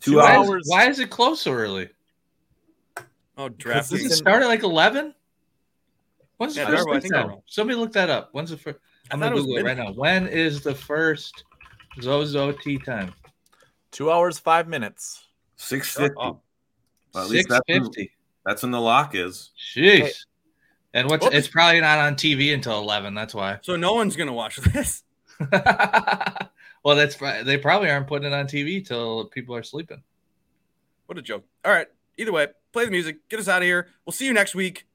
two, 0.00 0.16
why, 0.16 0.36
hours. 0.36 0.62
Is, 0.62 0.70
why 0.70 0.88
is 0.88 0.98
it 0.98 1.08
close 1.10 1.40
so 1.42 1.52
early? 1.52 1.88
Oh, 3.38 3.48
Because 3.48 3.88
Does 3.88 4.02
DraftKings. 4.02 4.06
it 4.06 4.12
start 4.12 4.42
at 4.42 4.48
like 4.48 4.62
eleven? 4.62 5.14
When's 6.36 6.54
the 6.54 6.60
Yeah, 6.60 6.66
first 6.68 6.86
Darbo, 6.86 6.96
I 6.96 7.00
think 7.00 7.12
they're 7.14 7.22
time? 7.22 7.30
wrong. 7.30 7.42
Somebody 7.46 7.78
look 7.78 7.92
that 7.92 8.10
up. 8.10 8.28
When's 8.32 8.50
the 8.50 8.56
first? 8.56 8.78
I 9.10 9.14
I'm 9.14 9.20
gonna 9.20 9.34
it 9.36 9.38
Google 9.40 9.56
it 9.58 9.64
right 9.64 9.76
now. 9.76 9.92
When 9.92 10.26
is 10.28 10.60
the 10.60 10.74
first 10.74 11.44
Zozo 12.02 12.52
tea 12.52 12.78
time? 12.78 13.14
Two 13.90 14.10
hours, 14.10 14.38
five 14.38 14.68
minutes. 14.68 15.24
Six 15.56 15.88
Shut 15.88 16.02
fifty. 16.02 16.14
Well, 16.16 16.42
at 17.16 17.28
least 17.28 17.48
that's 17.48 17.64
fifty. 17.66 18.12
That's 18.48 18.62
when 18.62 18.72
the 18.72 18.80
lock 18.80 19.14
is. 19.14 19.50
Jeez. 19.74 20.24
And 20.94 21.10
what's 21.10 21.22
What 21.22 21.34
it's 21.34 21.48
probably 21.48 21.82
not 21.82 21.98
on 21.98 22.14
TV 22.14 22.54
until 22.54 22.78
eleven. 22.78 23.12
That's 23.14 23.34
why. 23.34 23.58
So 23.60 23.76
no 23.76 23.92
one's 23.92 24.16
gonna 24.16 24.32
watch 24.32 24.56
this. 24.72 25.02
well, 25.52 26.96
that's 26.96 27.16
they 27.44 27.58
probably 27.58 27.90
aren't 27.90 28.06
putting 28.06 28.26
it 28.26 28.34
on 28.34 28.46
TV 28.46 28.84
till 28.86 29.26
people 29.26 29.54
are 29.54 29.62
sleeping. 29.62 30.02
What 31.04 31.18
a 31.18 31.22
joke. 31.22 31.44
All 31.62 31.72
right. 31.72 31.88
Either 32.16 32.32
way, 32.32 32.46
play 32.72 32.86
the 32.86 32.90
music. 32.90 33.28
Get 33.28 33.38
us 33.38 33.48
out 33.48 33.60
of 33.60 33.66
here. 33.66 33.88
We'll 34.06 34.14
see 34.14 34.24
you 34.24 34.32
next 34.32 34.54
week. 34.54 34.86